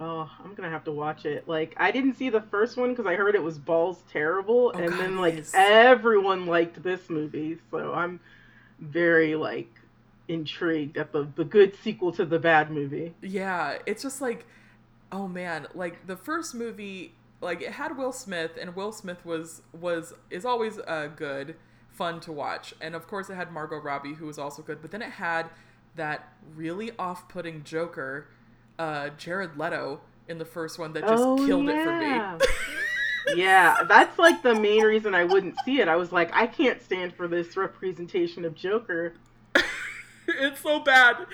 Oh, 0.00 0.30
I'm 0.42 0.54
gonna 0.54 0.70
have 0.70 0.84
to 0.84 0.92
watch 0.92 1.26
it. 1.26 1.46
Like, 1.46 1.74
I 1.76 1.90
didn't 1.90 2.14
see 2.14 2.30
the 2.30 2.40
first 2.40 2.76
one 2.76 2.90
because 2.90 3.06
I 3.06 3.16
heard 3.16 3.34
it 3.34 3.42
was 3.42 3.58
balls 3.58 4.02
terrible, 4.10 4.72
Oh, 4.74 4.78
and 4.78 4.88
God, 4.88 4.98
then 4.98 5.16
like 5.18 5.34
is. 5.34 5.54
everyone 5.54 6.46
liked 6.46 6.82
this 6.82 7.10
movie, 7.10 7.58
so 7.70 7.92
I'm 7.94 8.20
very 8.80 9.36
like 9.36 9.68
intrigued 10.28 10.96
at 10.96 11.12
the 11.12 11.28
the 11.36 11.44
good 11.44 11.76
sequel 11.76 12.12
to 12.12 12.24
the 12.24 12.38
bad 12.38 12.70
movie. 12.70 13.14
Yeah, 13.22 13.78
it's 13.86 14.02
just 14.02 14.20
like, 14.20 14.46
oh 15.12 15.28
man, 15.28 15.66
like 15.74 16.06
the 16.06 16.16
first 16.16 16.54
movie, 16.54 17.14
like 17.40 17.60
it 17.62 17.72
had 17.72 17.96
Will 17.96 18.12
Smith, 18.12 18.52
and 18.60 18.74
Will 18.76 18.92
Smith 18.92 19.24
was 19.24 19.62
was 19.78 20.14
is 20.30 20.44
always 20.44 20.78
uh, 20.80 21.08
good, 21.14 21.56
fun 21.90 22.20
to 22.20 22.32
watch, 22.32 22.74
and 22.80 22.94
of 22.94 23.06
course 23.06 23.28
it 23.30 23.34
had 23.34 23.52
Margot 23.52 23.78
Robbie, 23.80 24.14
who 24.14 24.26
was 24.26 24.38
also 24.38 24.62
good, 24.62 24.80
but 24.82 24.90
then 24.90 25.02
it 25.02 25.12
had 25.12 25.50
that 25.96 26.32
really 26.54 26.92
off-putting 26.98 27.64
Joker, 27.64 28.28
uh, 28.80 29.10
Jared 29.18 29.56
Leto, 29.58 30.00
in 30.28 30.38
the 30.38 30.44
first 30.44 30.78
one 30.78 30.92
that 30.94 31.02
just 31.06 31.22
Oh, 31.22 31.36
killed 31.46 31.66
yeah. 31.66 31.72
it 31.72 31.84
for 32.38 32.40
me. 32.40 32.46
Yeah, 33.36 33.84
that's 33.86 34.18
like 34.18 34.42
the 34.42 34.54
main 34.54 34.82
reason 34.82 35.14
I 35.14 35.24
wouldn't 35.24 35.54
see 35.64 35.80
it. 35.80 35.88
I 35.88 35.94
was 35.96 36.10
like, 36.10 36.30
I 36.34 36.46
can't 36.46 36.82
stand 36.82 37.14
for 37.14 37.28
this 37.28 37.56
representation 37.56 38.44
of 38.44 38.54
Joker. 38.54 39.12
it's 40.26 40.60
so 40.60 40.80
bad. 40.80 41.26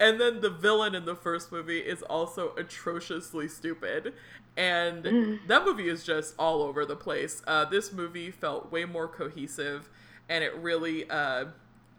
And 0.00 0.20
then 0.20 0.40
the 0.40 0.50
villain 0.50 0.94
in 0.94 1.04
the 1.04 1.14
first 1.14 1.50
movie 1.52 1.78
is 1.78 2.02
also 2.02 2.54
atrociously 2.56 3.48
stupid. 3.48 4.14
And 4.56 5.38
that 5.46 5.64
movie 5.64 5.88
is 5.88 6.04
just 6.04 6.34
all 6.38 6.62
over 6.62 6.84
the 6.84 6.96
place. 6.96 7.42
Uh, 7.46 7.64
this 7.64 7.92
movie 7.92 8.30
felt 8.32 8.72
way 8.72 8.84
more 8.84 9.06
cohesive, 9.06 9.88
and 10.28 10.42
it 10.42 10.54
really 10.56 11.08
uh, 11.08 11.46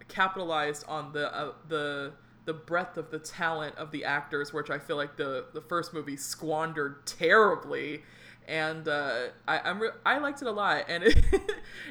capitalized 0.10 0.84
on 0.88 1.14
the 1.14 1.34
uh, 1.34 1.54
the 1.70 2.12
the 2.50 2.54
breadth 2.54 2.98
of 2.98 3.12
the 3.12 3.20
talent 3.20 3.76
of 3.78 3.92
the 3.92 4.04
actors, 4.04 4.52
which 4.52 4.72
I 4.72 4.80
feel 4.80 4.96
like 4.96 5.18
the 5.18 5.46
the 5.54 5.62
first 5.62 5.94
movie 5.94 6.18
squandered 6.18 7.06
terribly. 7.06 8.02
And 8.48 8.88
uh, 8.88 9.28
I 9.48 9.60
I'm 9.60 9.80
re- 9.80 9.92
I 10.04 10.18
liked 10.18 10.42
it 10.42 10.48
a 10.48 10.52
lot, 10.52 10.86
and 10.88 11.04
it, 11.06 11.24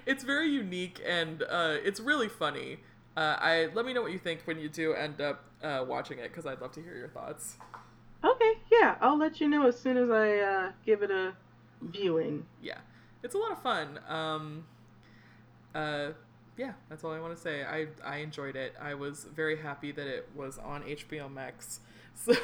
it's 0.05 0.25
very 0.25 0.49
unique 0.51 1.01
and 1.07 1.45
uh, 1.45 1.77
it's 1.85 2.01
really 2.01 2.29
funny. 2.29 2.79
Uh, 3.17 3.37
I 3.39 3.69
let 3.73 3.87
me 3.87 3.93
know 3.93 4.03
what 4.03 4.11
you 4.11 4.19
think 4.19 4.41
when 4.47 4.59
you 4.59 4.69
do 4.69 4.95
end 4.95 5.21
up 5.21 5.45
uh, 5.63 5.85
watching 5.87 6.19
it 6.19 6.25
because 6.25 6.45
I'd 6.45 6.61
love 6.61 6.73
to 6.73 6.83
hear 6.83 6.97
your 6.97 7.09
thoughts. 7.09 7.57
Okay, 8.25 8.55
yeah, 8.73 8.97
I'll 9.01 9.17
let 9.17 9.41
you 9.41 9.49
know 9.49 9.69
as 9.69 9.79
soon 9.79 9.97
as 9.97 10.11
I 10.11 10.39
uh, 10.39 10.73
give 10.85 11.05
it 11.05 11.13
a 11.13 11.35
viewing. 11.83 12.45
Yeah, 12.61 12.79
it's 13.23 13.37
a 13.37 13.39
lot 13.39 13.53
of 13.53 13.63
fun. 13.63 14.01
Um, 14.09 14.65
uh, 15.73 16.09
yeah, 16.59 16.73
that's 16.91 17.05
all 17.05 17.13
I 17.13 17.21
want 17.21 17.35
to 17.35 17.41
say. 17.41 17.63
I 17.65 17.87
I 18.05 18.17
enjoyed 18.19 18.57
it. 18.57 18.75
I 18.81 18.95
was 18.95 19.25
very 19.35 19.57
happy 19.57 19.93
that 19.93 20.07
it 20.07 20.29
was 20.35 20.59
on 20.59 20.83
HBO 20.83 21.33
Max, 21.33 21.81
so 22.15 22.35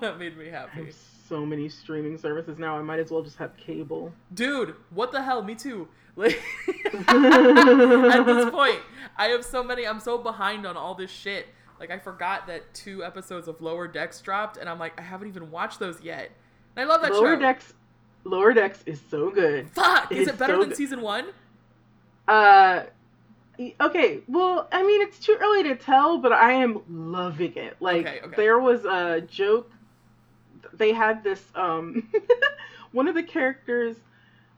that 0.00 0.18
made 0.18 0.36
me 0.36 0.48
I 0.48 0.52
happy. 0.52 0.86
have 0.86 0.94
so 1.28 1.46
many 1.46 1.68
streaming 1.68 2.18
services 2.18 2.58
now. 2.58 2.76
I 2.78 2.82
might 2.82 2.98
as 2.98 3.10
well 3.10 3.22
just 3.22 3.36
have 3.36 3.56
cable. 3.56 4.12
Dude, 4.34 4.74
what 4.90 5.12
the 5.12 5.22
hell? 5.22 5.42
Me 5.42 5.54
too. 5.54 5.88
Like 6.14 6.38
at 7.08 8.26
this 8.26 8.50
point, 8.50 8.80
I 9.16 9.28
have 9.28 9.44
so 9.44 9.62
many. 9.64 9.86
I'm 9.86 9.98
so 10.00 10.18
behind 10.18 10.66
on 10.66 10.76
all 10.76 10.94
this 10.94 11.10
shit. 11.10 11.46
Like 11.80 11.90
I 11.90 11.98
forgot 11.98 12.46
that 12.48 12.74
two 12.74 13.02
episodes 13.04 13.48
of 13.48 13.60
Lower 13.62 13.88
Decks 13.88 14.20
dropped, 14.20 14.58
and 14.58 14.68
I'm 14.68 14.78
like, 14.78 14.98
I 14.98 15.02
haven't 15.02 15.28
even 15.28 15.50
watched 15.50 15.78
those 15.78 16.00
yet. 16.02 16.30
And 16.76 16.84
I 16.84 16.92
love 16.92 17.00
that 17.02 17.12
Lower 17.12 17.34
show. 17.36 17.40
Decks, 17.40 17.72
Lower 18.24 18.52
Decks 18.52 18.82
is 18.86 19.00
so 19.10 19.30
good. 19.30 19.70
Fuck, 19.70 20.12
is 20.12 20.20
It's 20.20 20.30
it 20.32 20.38
better 20.38 20.54
so 20.54 20.60
than 20.60 20.68
good. 20.68 20.76
season 20.76 21.00
one? 21.00 21.26
Uh, 22.28 22.82
okay. 23.80 24.20
Well, 24.28 24.68
I 24.72 24.82
mean, 24.82 25.02
it's 25.02 25.18
too 25.18 25.36
early 25.40 25.62
to 25.64 25.76
tell, 25.76 26.18
but 26.18 26.32
I 26.32 26.52
am 26.52 26.80
loving 26.88 27.54
it. 27.56 27.76
Like, 27.80 28.06
Okay, 28.06 28.20
okay. 28.24 28.36
there 28.36 28.58
was 28.58 28.84
a 28.84 29.20
joke. 29.22 29.70
They 30.72 30.92
had 30.92 31.22
this. 31.24 31.42
Um, 31.54 32.10
one 32.92 33.08
of 33.08 33.14
the 33.14 33.22
characters 33.22 33.96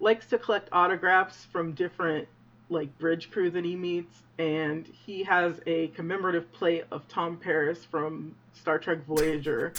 likes 0.00 0.26
to 0.26 0.38
collect 0.38 0.68
autographs 0.72 1.46
from 1.52 1.72
different 1.72 2.28
like 2.68 2.96
bridge 2.98 3.30
crew 3.30 3.50
that 3.50 3.64
he 3.64 3.76
meets, 3.76 4.22
and 4.38 4.86
he 4.86 5.22
has 5.24 5.60
a 5.66 5.88
commemorative 5.88 6.50
plate 6.52 6.84
of 6.90 7.06
Tom 7.08 7.36
Paris 7.36 7.84
from 7.84 8.34
Star 8.52 8.78
Trek 8.78 9.04
Voyager. 9.06 9.72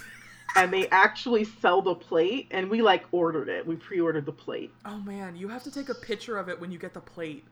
And 0.57 0.71
they 0.71 0.87
actually 0.87 1.43
sell 1.43 1.81
the 1.81 1.95
plate, 1.95 2.47
and 2.51 2.69
we 2.69 2.81
like 2.81 3.03
ordered 3.11 3.49
it. 3.49 3.67
We 3.67 3.75
pre-ordered 3.75 4.25
the 4.25 4.31
plate. 4.31 4.71
Oh 4.85 4.99
man, 4.99 5.35
you 5.35 5.49
have 5.49 5.63
to 5.63 5.71
take 5.71 5.89
a 5.89 5.93
picture 5.95 6.37
of 6.37 6.47
it 6.47 6.61
when 6.61 6.71
you 6.71 6.79
get 6.79 6.93
the 6.93 7.01
plate. 7.01 7.43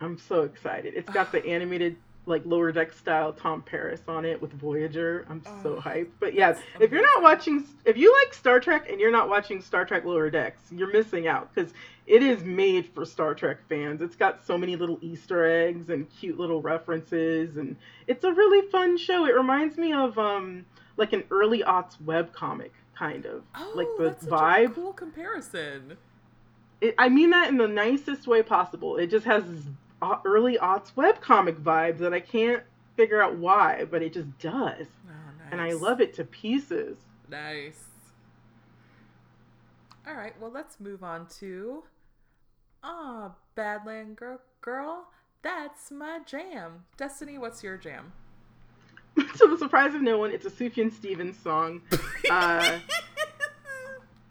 I'm 0.00 0.18
so 0.18 0.42
excited. 0.42 0.94
It's 0.94 1.10
got 1.10 1.32
the 1.32 1.44
animated 1.46 1.96
like 2.28 2.42
lower 2.44 2.72
deck 2.72 2.92
style 2.92 3.32
Tom 3.32 3.62
Paris 3.62 4.00
on 4.08 4.24
it 4.24 4.42
with 4.42 4.52
Voyager. 4.54 5.24
I'm 5.30 5.42
so 5.62 5.76
Oh, 5.76 5.80
hyped. 5.80 6.08
But 6.18 6.34
yeah, 6.34 6.58
if 6.80 6.90
you're 6.90 7.02
not 7.02 7.22
watching 7.22 7.64
if 7.84 7.96
you 7.96 8.12
like 8.24 8.34
Star 8.34 8.58
Trek 8.58 8.90
and 8.90 8.98
you're 9.00 9.12
not 9.12 9.28
watching 9.28 9.60
Star 9.62 9.84
Trek 9.84 10.04
Lower 10.04 10.28
Decks, 10.28 10.60
you're 10.72 10.92
missing 10.92 11.28
out 11.28 11.54
cuz 11.54 11.72
it 12.06 12.22
is 12.24 12.42
made 12.42 12.86
for 12.94 13.04
Star 13.04 13.32
Trek 13.34 13.58
fans. 13.68 14.02
It's 14.02 14.16
got 14.16 14.44
so 14.44 14.58
many 14.58 14.74
little 14.74 14.98
easter 15.02 15.44
eggs 15.44 15.88
and 15.88 16.10
cute 16.10 16.36
little 16.38 16.60
references 16.60 17.56
and 17.56 17.76
it's 18.08 18.24
a 18.24 18.32
really 18.32 18.68
fun 18.70 18.96
show. 18.98 19.24
It 19.26 19.34
reminds 19.36 19.78
me 19.78 19.92
of 19.92 20.18
um 20.18 20.66
like 20.96 21.12
an 21.12 21.22
early 21.30 21.62
aughts 21.62 22.00
web 22.04 22.32
comic 22.32 22.72
kind 22.98 23.24
of. 23.24 23.44
Oh, 23.54 23.72
like 23.76 23.86
the 23.98 24.04
that's 24.08 24.22
such 24.24 24.30
vibe 24.32 24.70
a 24.72 24.74
cool 24.74 24.92
comparison. 24.94 25.96
it, 26.80 26.96
I 26.98 27.08
mean 27.08 27.30
that 27.30 27.50
in 27.50 27.56
the 27.56 27.68
nicest 27.68 28.26
way 28.26 28.42
possible. 28.42 28.96
It 28.96 29.08
just 29.08 29.26
has 29.26 29.44
early 30.02 30.58
aughts 30.58 30.92
webcomic 30.94 31.60
vibe 31.60 31.98
that 31.98 32.12
I 32.12 32.20
can't 32.20 32.62
figure 32.96 33.22
out 33.22 33.36
why, 33.36 33.84
but 33.90 34.02
it 34.02 34.12
just 34.12 34.38
does. 34.38 34.86
Oh, 35.08 35.12
nice. 35.38 35.48
And 35.52 35.60
I 35.60 35.72
love 35.72 36.00
it 36.00 36.14
to 36.14 36.24
pieces. 36.24 36.96
Nice. 37.28 37.84
All 40.06 40.14
right, 40.14 40.34
well, 40.40 40.52
let's 40.52 40.78
move 40.78 41.02
on 41.02 41.26
to. 41.40 41.82
Ah, 42.84 43.32
Badland 43.56 44.16
girl, 44.16 44.40
girl, 44.60 45.08
that's 45.42 45.90
my 45.90 46.20
jam. 46.24 46.84
Destiny, 46.96 47.38
what's 47.38 47.62
your 47.62 47.76
jam? 47.76 48.12
to 49.16 49.48
the 49.48 49.56
surprise 49.58 49.94
of 49.94 50.02
no 50.02 50.18
one, 50.18 50.30
it's 50.30 50.46
a 50.46 50.50
Sufjan 50.50 50.92
Stevens 50.92 51.38
song. 51.38 51.82
Uh, 52.28 52.80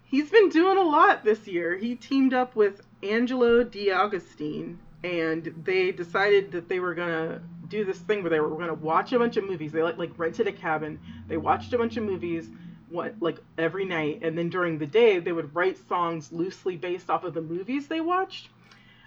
he's 0.04 0.30
been 0.30 0.50
doing 0.50 0.78
a 0.78 0.82
lot 0.82 1.24
this 1.24 1.48
year. 1.48 1.78
He 1.78 1.96
teamed 1.96 2.34
up 2.34 2.54
with 2.54 2.82
Angelo 3.02 3.64
De 3.64 3.90
Augustine, 3.90 4.80
and 5.04 5.54
they 5.64 5.92
decided 5.92 6.52
that 6.52 6.68
they 6.68 6.80
were 6.80 6.96
gonna 6.96 7.42
do 7.68 7.84
this 7.84 8.00
thing 8.00 8.22
where 8.22 8.30
they 8.30 8.40
were 8.40 8.50
gonna 8.50 8.74
watch 8.74 9.14
a 9.14 9.20
bunch 9.20 9.38
of 9.38 9.44
movies. 9.44 9.72
They 9.72 9.84
like 9.84 9.98
like 9.98 10.18
rented 10.18 10.48
a 10.48 10.52
cabin. 10.52 11.00
They 11.28 11.38
watched 11.38 11.74
a 11.74 11.78
bunch 11.78 11.98
of 11.98 12.04
movies, 12.04 12.50
what 12.90 13.16
like 13.20 13.40
every 13.58 13.86
night, 13.86 14.20
and 14.22 14.38
then 14.38 14.50
during 14.50 14.78
the 14.78 14.86
day 14.86 15.20
they 15.20 15.32
would 15.32 15.54
write 15.56 15.78
songs 15.88 16.32
loosely 16.32 16.78
based 16.78 17.10
off 17.10 17.24
of 17.24 17.34
the 17.34 17.42
movies 17.42 17.88
they 17.88 18.02
watched, 18.02 18.50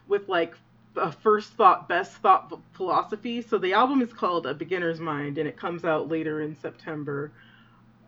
with 0.06 0.28
like 0.28 0.54
a 0.96 1.12
first 1.12 1.52
thought, 1.52 1.88
best 1.88 2.12
thought 2.16 2.58
philosophy. 2.72 3.42
So 3.42 3.58
the 3.58 3.72
album 3.72 4.02
is 4.02 4.12
called 4.12 4.46
A 4.46 4.54
Beginner's 4.54 5.00
Mind, 5.00 5.38
and 5.38 5.48
it 5.48 5.56
comes 5.56 5.84
out 5.84 6.08
later 6.08 6.40
in 6.40 6.56
September. 6.56 7.30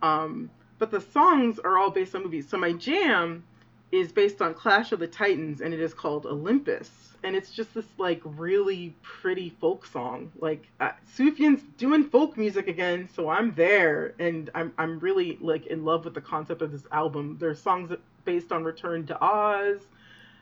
Um, 0.03 0.51
but 0.79 0.91
the 0.91 1.01
songs 1.01 1.59
are 1.59 1.79
all 1.79 1.91
based 1.91 2.15
on 2.15 2.23
movies. 2.23 2.49
So 2.49 2.57
my 2.57 2.73
jam 2.73 3.45
is 3.93 4.13
based 4.13 4.41
on 4.41 4.55
Clash 4.55 4.93
of 4.93 5.01
the 5.01 5.07
Titans, 5.07 5.61
and 5.61 5.75
it 5.75 5.81
is 5.81 5.93
called 5.95 6.27
Olympus. 6.27 6.91
And 7.23 7.37
it's 7.37 7.51
just 7.51 7.75
this 7.75 7.87
like 7.99 8.21
really 8.25 8.95
pretty 9.03 9.51
folk 9.61 9.85
song. 9.85 10.33
Like 10.41 10.67
uh, 10.81 10.93
Sufjan's 11.17 11.63
doing 11.77 12.05
folk 12.05 12.37
music 12.37 12.69
again, 12.69 13.09
so 13.15 13.29
I'm 13.29 13.55
there, 13.55 14.15
and 14.19 14.49
I'm 14.55 14.73
I'm 14.79 14.99
really 15.01 15.37
like 15.41 15.67
in 15.67 15.85
love 15.85 16.05
with 16.05 16.15
the 16.15 16.21
concept 16.21 16.63
of 16.63 16.73
this 16.73 16.87
album. 16.93 17.37
There's 17.39 17.61
songs 17.61 17.93
based 18.25 18.53
on 18.53 18.65
Return 18.65 19.07
to 19.07 19.23
Oz. 19.23 19.81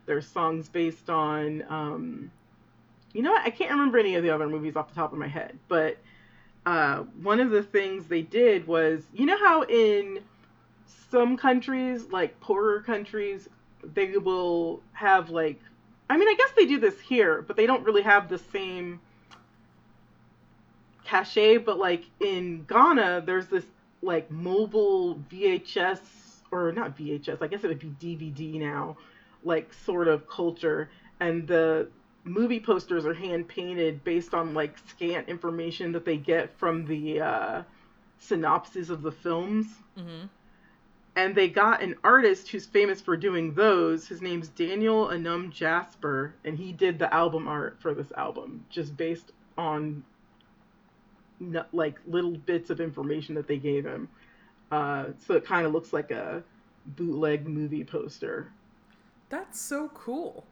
There's 0.06 0.26
songs 0.26 0.68
based 0.68 1.10
on 1.10 1.64
um, 1.68 2.30
you 3.12 3.22
know 3.22 3.32
what? 3.32 3.44
I 3.44 3.50
can't 3.50 3.72
remember 3.72 3.98
any 3.98 4.14
of 4.14 4.22
the 4.22 4.30
other 4.30 4.48
movies 4.48 4.76
off 4.76 4.88
the 4.88 4.94
top 4.94 5.12
of 5.12 5.18
my 5.18 5.26
head, 5.26 5.58
but 5.66 5.96
uh, 6.64 6.98
one 7.22 7.40
of 7.40 7.50
the 7.50 7.62
things 7.62 8.06
they 8.06 8.22
did 8.22 8.66
was, 8.66 9.02
you 9.12 9.26
know 9.26 9.38
how 9.38 9.62
in 9.62 10.20
some 11.10 11.36
countries, 11.36 12.06
like 12.10 12.38
poorer 12.40 12.80
countries, 12.80 13.48
they 13.82 14.16
will 14.16 14.82
have 14.92 15.30
like, 15.30 15.60
I 16.10 16.16
mean, 16.16 16.28
I 16.28 16.34
guess 16.36 16.50
they 16.56 16.66
do 16.66 16.78
this 16.80 16.98
here, 17.00 17.42
but 17.42 17.56
they 17.56 17.66
don't 17.66 17.84
really 17.84 18.02
have 18.02 18.28
the 18.28 18.38
same 18.38 19.00
cachet. 21.04 21.58
But 21.58 21.78
like 21.78 22.04
in 22.20 22.64
Ghana, 22.64 23.22
there's 23.26 23.46
this 23.46 23.64
like 24.02 24.30
mobile 24.30 25.20
VHS 25.30 26.00
or 26.50 26.72
not 26.72 26.96
VHS, 26.96 27.42
I 27.42 27.46
guess 27.46 27.64
it 27.64 27.68
would 27.68 28.00
be 28.00 28.16
DVD 28.16 28.58
now, 28.60 28.96
like 29.44 29.72
sort 29.72 30.08
of 30.08 30.28
culture, 30.28 30.90
and 31.20 31.46
the 31.46 31.88
movie 32.24 32.60
posters 32.60 33.04
are 33.06 33.14
hand 33.14 33.48
painted 33.48 34.04
based 34.04 34.34
on 34.34 34.54
like 34.54 34.76
scant 34.88 35.28
information 35.28 35.92
that 35.92 36.04
they 36.04 36.16
get 36.16 36.56
from 36.58 36.86
the 36.86 37.20
uh, 37.20 37.62
synopses 38.18 38.90
of 38.90 39.02
the 39.02 39.12
films. 39.12 39.66
Mm-hmm. 39.98 40.26
And 41.18 41.34
they 41.34 41.48
got 41.48 41.82
an 41.82 41.96
artist 42.04 42.48
who's 42.48 42.64
famous 42.64 43.00
for 43.00 43.16
doing 43.16 43.52
those. 43.54 44.06
His 44.06 44.22
name's 44.22 44.50
Daniel 44.50 45.08
Anum 45.08 45.50
Jasper, 45.50 46.36
and 46.44 46.56
he 46.56 46.70
did 46.70 46.96
the 46.96 47.12
album 47.12 47.48
art 47.48 47.76
for 47.80 47.92
this 47.92 48.12
album, 48.16 48.64
just 48.70 48.96
based 48.96 49.32
on 49.58 50.04
like 51.72 51.98
little 52.06 52.36
bits 52.36 52.70
of 52.70 52.80
information 52.80 53.34
that 53.34 53.48
they 53.48 53.56
gave 53.56 53.84
him. 53.84 54.08
Uh, 54.70 55.06
so 55.26 55.34
it 55.34 55.44
kind 55.44 55.66
of 55.66 55.72
looks 55.72 55.92
like 55.92 56.12
a 56.12 56.44
bootleg 56.86 57.48
movie 57.48 57.82
poster. 57.82 58.52
That's 59.28 59.60
so 59.60 59.90
cool. 59.94 60.46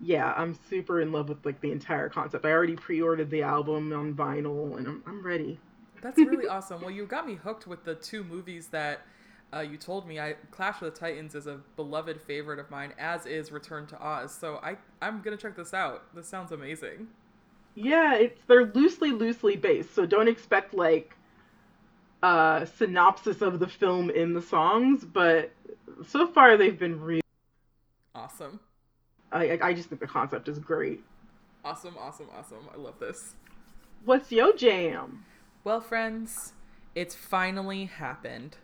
Yeah, 0.00 0.34
I'm 0.36 0.58
super 0.68 1.00
in 1.00 1.12
love 1.12 1.28
with 1.28 1.46
like 1.46 1.60
the 1.60 1.70
entire 1.70 2.08
concept. 2.08 2.44
I 2.44 2.50
already 2.50 2.74
pre-ordered 2.74 3.30
the 3.30 3.42
album 3.42 3.92
on 3.92 4.12
vinyl, 4.14 4.76
and 4.76 4.88
I'm 4.88 5.04
I'm 5.06 5.22
ready. 5.24 5.60
That's 6.02 6.18
really 6.18 6.48
awesome. 6.48 6.80
Well, 6.80 6.90
you 6.90 7.06
got 7.06 7.28
me 7.28 7.36
hooked 7.36 7.68
with 7.68 7.84
the 7.84 7.94
two 7.94 8.24
movies 8.24 8.66
that 8.72 9.02
uh, 9.54 9.60
you 9.60 9.76
told 9.76 10.06
me. 10.06 10.20
I 10.20 10.34
Clash 10.50 10.82
of 10.82 10.92
the 10.92 10.98
Titans 10.98 11.34
is 11.34 11.46
a 11.46 11.60
beloved 11.76 12.20
favorite 12.20 12.58
of 12.58 12.70
mine, 12.70 12.92
as 12.98 13.26
is 13.26 13.50
Return 13.50 13.86
to 13.88 14.02
Oz. 14.02 14.36
So 14.38 14.56
I 14.62 14.76
I'm 15.00 15.22
gonna 15.22 15.36
check 15.36 15.56
this 15.56 15.72
out. 15.72 16.14
This 16.14 16.28
sounds 16.28 16.52
amazing. 16.52 17.08
Yeah, 17.74 18.14
it's 18.16 18.40
they're 18.46 18.66
loosely 18.66 19.10
loosely 19.10 19.56
based, 19.56 19.94
so 19.94 20.04
don't 20.04 20.28
expect 20.28 20.74
like 20.74 21.16
a 22.22 22.68
synopsis 22.76 23.40
of 23.40 23.60
the 23.60 23.68
film 23.68 24.10
in 24.10 24.34
the 24.34 24.42
songs, 24.42 25.04
but 25.04 25.52
so 26.06 26.26
far 26.26 26.56
they've 26.56 26.78
been 26.78 27.00
really 27.00 27.22
awesome. 28.14 28.60
I 29.32 29.58
I 29.62 29.72
just 29.72 29.88
think 29.88 30.00
the 30.00 30.06
concept 30.06 30.48
is 30.48 30.58
great. 30.58 31.02
Awesome, 31.64 31.96
awesome, 31.98 32.28
awesome. 32.36 32.68
I 32.74 32.78
love 32.78 32.98
this. 32.98 33.34
What's 34.04 34.30
your 34.30 34.54
jam? 34.54 35.24
Well, 35.64 35.80
friends, 35.80 36.52
it's 36.94 37.14
finally 37.14 37.86
happened. 37.86 38.56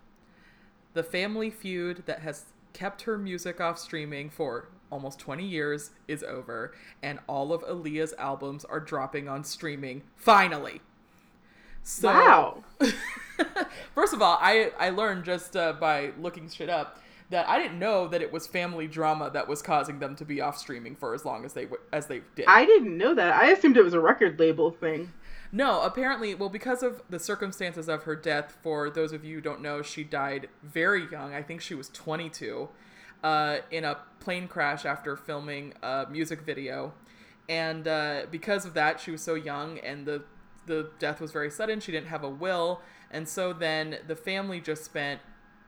The 0.95 1.03
family 1.03 1.51
feud 1.51 2.05
that 2.07 2.21
has 2.21 2.47
kept 2.73 3.03
her 3.03 3.19
music 3.19 3.61
off 3.61 3.79
streaming 3.79 4.31
for 4.31 4.69
almost 4.91 5.19
20 5.19 5.45
years 5.45 5.91
is 6.07 6.23
over, 6.23 6.73
and 7.03 7.19
all 7.27 7.53
of 7.53 7.63
Aaliyah's 7.63 8.15
albums 8.17 8.65
are 8.65 8.81
dropping 8.81 9.29
on 9.29 9.45
streaming 9.45 10.03
finally. 10.17 10.81
So, 11.83 12.09
wow. 12.09 12.65
first 13.95 14.15
of 14.15 14.23
all, 14.23 14.39
I 14.41 14.73
I 14.79 14.91
learned 14.91 15.25
just 15.25 15.57
uh, 15.57 15.75
by 15.75 16.13
looking 16.19 16.49
shit 16.49 16.71
up 16.71 17.01
that 17.31 17.49
I 17.49 17.59
didn't 17.59 17.79
know 17.79 18.07
that 18.09 18.23
it 18.23 18.33
was 18.33 18.47
family 18.47 18.87
drama 18.87 19.31
that 19.31 19.49
was 19.49 19.63
causing 19.63 19.99
them 19.99 20.15
to 20.17 20.25
be 20.25 20.41
off 20.41 20.57
streaming 20.57 20.95
for 20.95 21.15
as 21.15 21.25
long 21.25 21.45
as 21.45 21.53
they 21.53 21.67
as 21.93 22.07
they 22.07 22.23
did. 22.37 22.47
I 22.47 22.65
didn't 22.65 22.97
know 22.97 23.15
that. 23.15 23.35
I 23.35 23.51
assumed 23.51 23.77
it 23.77 23.85
was 23.85 23.95
a 23.95 24.01
record 24.01 24.39
label 24.39 24.71
thing. 24.71 25.13
No, 25.55 25.83
apparently, 25.83 26.35
well, 26.35 26.49
because 26.49 26.83
of 26.83 27.01
the 27.09 27.21
circumstances 27.21 27.89
of 27.89 28.03
her 28.03 28.17
death, 28.17 28.59
for 28.61 28.91
those 28.91 29.13
of 29.13 29.25
you 29.25 29.37
who 29.37 29.41
don't 29.41 29.63
know, 29.63 29.83
she 29.83 30.03
died 30.03 30.49
very 30.65 31.09
young. 31.13 31.33
I 31.33 31.45
think 31.45 31.61
she 31.61 31.77
was 31.77 31.89
22 31.91 32.69
uh, 33.23 33.59
in 33.71 33.85
a 33.85 33.99
plane 34.19 34.49
crash 34.49 34.85
after 34.85 35.15
filming 35.15 35.73
a 35.81 36.07
music 36.11 36.41
video. 36.41 36.93
And 37.49 37.87
uh, 37.87 38.23
because 38.33 38.67
of 38.67 38.75
that, 38.75 38.99
she 38.99 39.13
was 39.13 39.23
so 39.23 39.35
young 39.35 39.79
and 39.79 40.07
the, 40.07 40.25
the 40.67 40.90
death 40.99 41.21
was 41.21 41.31
very 41.31 41.53
sudden. 41.53 41.79
She 41.79 41.93
didn't 41.93 42.09
have 42.09 42.25
a 42.25 42.29
will. 42.29 42.81
And 43.12 43.29
so 43.29 43.53
then 43.53 43.99
the 44.09 44.17
family 44.17 44.61
just 44.61 44.85
spent 44.85 45.21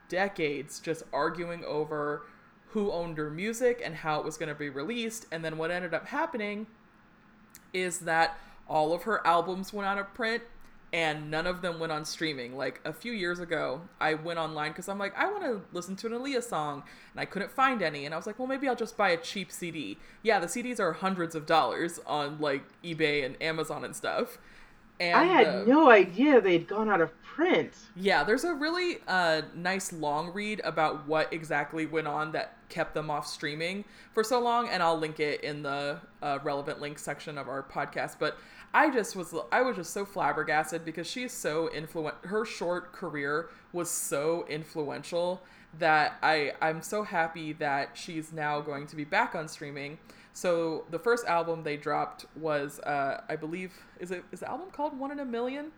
decades 0.09 0.81
just 0.81 1.05
arguing 1.13 1.65
over 1.65 2.23
who 2.71 2.91
owned 2.91 3.19
her 3.19 3.31
music 3.31 3.81
and 3.85 3.95
how 3.95 4.19
it 4.19 4.25
was 4.25 4.37
going 4.37 4.49
to 4.49 4.55
be 4.57 4.69
released. 4.69 5.27
And 5.31 5.45
then 5.45 5.57
what 5.57 5.71
ended 5.71 5.95
up 5.95 6.09
happening 6.09 6.67
is 7.73 8.01
that 8.01 8.37
all 8.69 8.93
of 8.93 9.05
her 9.05 9.27
albums 9.27 9.73
went 9.73 9.89
out 9.89 9.99
of 9.99 10.13
print 10.15 10.43
and 10.93 11.31
none 11.31 11.47
of 11.47 11.63
them 11.63 11.79
went 11.79 11.93
on 11.93 12.05
streaming. 12.05 12.57
Like 12.57 12.81
a 12.85 12.93
few 12.93 13.13
years 13.13 13.39
ago, 13.39 13.83
I 14.01 14.15
went 14.15 14.39
online 14.39 14.71
because 14.71 14.89
I'm 14.89 14.99
like, 14.99 15.17
I 15.17 15.31
want 15.31 15.43
to 15.43 15.61
listen 15.73 15.97
to 15.97 16.07
an 16.07 16.13
Aaliyah 16.13 16.43
song, 16.43 16.85
and 17.13 17.21
I 17.21 17.25
couldn't 17.25 17.51
find 17.51 17.83
any. 17.83 18.05
And 18.05 18.15
I 18.15 18.17
was 18.17 18.27
like, 18.27 18.39
well, 18.39 18.49
maybe 18.49 18.69
I'll 18.69 18.77
just 18.77 18.97
buy 18.97 19.11
a 19.11 19.17
cheap 19.17 19.51
CD. 19.51 19.99
Yeah, 20.23 20.39
the 20.39 20.47
CDs 20.47 20.81
are 20.81 20.93
hundreds 20.93 21.35
of 21.35 21.45
dollars 21.45 22.01
on 22.07 22.41
like 22.41 22.63
eBay 22.83 23.25
and 23.25 23.41
Amazon 23.43 23.85
and 23.85 23.95
stuff. 23.95 24.39
And, 24.99 25.15
I 25.15 25.25
had 25.25 25.47
uh, 25.47 25.65
no 25.65 25.91
idea 25.91 26.41
they'd 26.41 26.67
gone 26.67 26.89
out 26.89 27.03
of 27.03 27.11
print. 27.23 27.75
Yeah, 27.95 28.25
there's 28.25 28.45
a 28.45 28.55
really 28.55 28.99
uh, 29.07 29.43
nice 29.55 29.93
long 29.93 30.33
read 30.33 30.63
about 30.65 31.07
what 31.07 31.31
exactly 31.31 31.85
went 31.85 32.09
on 32.09 32.33
that 32.33 32.57
kept 32.71 32.95
them 32.95 33.11
off 33.11 33.27
streaming 33.27 33.85
for 34.15 34.25
so 34.25 34.41
long, 34.41 34.69
and 34.71 34.83
I'll 34.83 34.99
link 34.99 35.21
it 35.21 35.43
in 35.43 35.63
the 35.63 35.99
uh, 36.23 36.39
relevant 36.43 36.81
links 36.81 37.03
section 37.03 37.37
of 37.37 37.47
our 37.49 37.63
podcast. 37.63 38.17
But 38.19 38.39
I 38.77 38.91
just 38.91 39.17
was 39.17 39.35
I 39.51 39.63
was 39.63 39.77
just 39.77 39.95
so 39.95 40.05
flabbergasted 40.05 40.85
because 40.85 41.07
she 41.07 41.25
is 41.25 41.33
so 41.33 41.71
influent. 41.73 42.15
Her 42.25 42.45
short 42.45 42.93
career 42.93 43.49
was 43.73 43.91
so 43.91 44.45
influential 44.51 45.41
that 45.79 46.19
I 46.23 46.53
I'm 46.61 46.83
so 46.83 47.03
happy 47.03 47.55
that 47.55 47.93
she's 47.95 48.35
now 48.35 48.61
going 48.61 48.87
to 48.89 48.95
be 48.95 49.05
back 49.05 49.35
on 49.35 49.49
streaming. 49.49 49.97
So 50.35 50.85
the 50.91 50.99
first 50.99 51.25
album 51.25 51.63
they 51.63 51.79
dropped 51.79 52.27
was 52.37 52.79
uh, 52.81 53.23
I 53.31 53.37
believe 53.37 53.73
is 53.99 54.11
it 54.11 54.25
is 54.31 54.41
the 54.41 54.51
album 54.51 54.69
called 54.71 54.99
One 54.99 55.11
in 55.11 55.21
a 55.21 55.25
Million? 55.25 55.73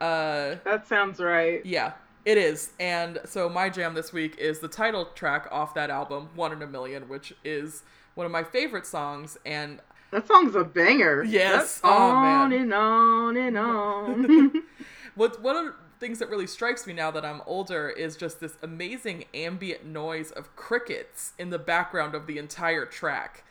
Uh, 0.00 0.54
that 0.64 0.86
sounds 0.86 1.18
right. 1.18 1.66
Yeah, 1.66 1.94
it 2.24 2.38
is. 2.38 2.70
And 2.78 3.18
so 3.24 3.48
my 3.48 3.68
jam 3.70 3.94
this 3.94 4.12
week 4.12 4.38
is 4.38 4.60
the 4.60 4.68
title 4.68 5.06
track 5.16 5.48
off 5.50 5.74
that 5.74 5.90
album, 5.90 6.28
One 6.36 6.52
in 6.52 6.62
a 6.62 6.68
Million, 6.68 7.08
which 7.08 7.34
is 7.42 7.82
one 8.14 8.24
of 8.24 8.30
my 8.30 8.44
favorite 8.44 8.86
songs. 8.86 9.36
And 9.44 9.80
that 10.10 10.26
song's 10.26 10.54
a 10.54 10.64
banger. 10.64 11.24
Yes. 11.24 11.56
That's 11.56 11.80
oh, 11.84 11.90
on 11.90 12.50
man. 12.50 12.60
and 12.60 12.74
on 12.74 13.36
and 13.36 13.58
on. 13.58 14.62
what 15.14 15.42
one 15.42 15.56
of 15.56 15.64
the 15.66 15.72
things 15.98 16.18
that 16.18 16.28
really 16.28 16.46
strikes 16.46 16.86
me 16.86 16.92
now 16.92 17.10
that 17.10 17.24
I'm 17.24 17.42
older 17.46 17.88
is 17.88 18.16
just 18.16 18.40
this 18.40 18.56
amazing 18.62 19.24
ambient 19.34 19.84
noise 19.84 20.30
of 20.30 20.54
crickets 20.56 21.32
in 21.38 21.50
the 21.50 21.58
background 21.58 22.14
of 22.14 22.26
the 22.26 22.38
entire 22.38 22.86
track. 22.86 23.44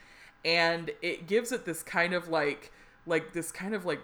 And 0.44 0.92
it 1.02 1.28
gives 1.28 1.52
it 1.52 1.66
this 1.66 1.84
kind 1.84 2.14
of 2.14 2.30
like 2.30 2.72
like 3.08 3.34
this 3.34 3.52
kind 3.52 3.74
of 3.74 3.86
like 3.86 4.02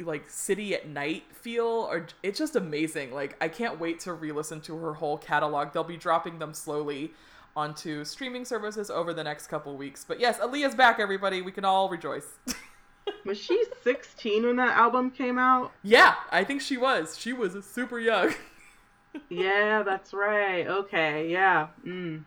like 0.00 0.28
city 0.28 0.74
at 0.74 0.88
night 0.88 1.24
feel 1.32 1.66
or 1.66 2.06
it's 2.22 2.38
just 2.38 2.56
amazing. 2.56 3.12
Like 3.12 3.36
I 3.40 3.48
can't 3.48 3.78
wait 3.78 4.00
to 4.00 4.12
re-listen 4.12 4.60
to 4.62 4.76
her 4.78 4.94
whole 4.94 5.18
catalog. 5.18 5.72
They'll 5.72 5.84
be 5.84 5.96
dropping 5.96 6.38
them 6.38 6.54
slowly 6.54 7.12
onto 7.56 8.04
streaming 8.04 8.44
services 8.44 8.90
over 8.90 9.14
the 9.14 9.24
next 9.24 9.46
couple 9.46 9.76
weeks. 9.76 10.04
But 10.06 10.20
yes, 10.20 10.38
Aaliyah's 10.38 10.74
back, 10.74 10.98
everybody. 10.98 11.42
We 11.42 11.52
can 11.52 11.64
all 11.64 11.88
rejoice. 11.88 12.26
was 13.24 13.38
she 13.38 13.62
16 13.82 14.44
when 14.44 14.56
that 14.56 14.76
album 14.76 15.10
came 15.10 15.38
out? 15.38 15.72
Yeah, 15.82 16.14
I 16.30 16.44
think 16.44 16.60
she 16.60 16.76
was. 16.76 17.18
She 17.18 17.32
was 17.32 17.64
super 17.64 17.98
young. 17.98 18.34
yeah, 19.28 19.82
that's 19.82 20.12
right. 20.12 20.66
Okay, 20.66 21.30
yeah. 21.30 21.68
Mm. 21.86 22.24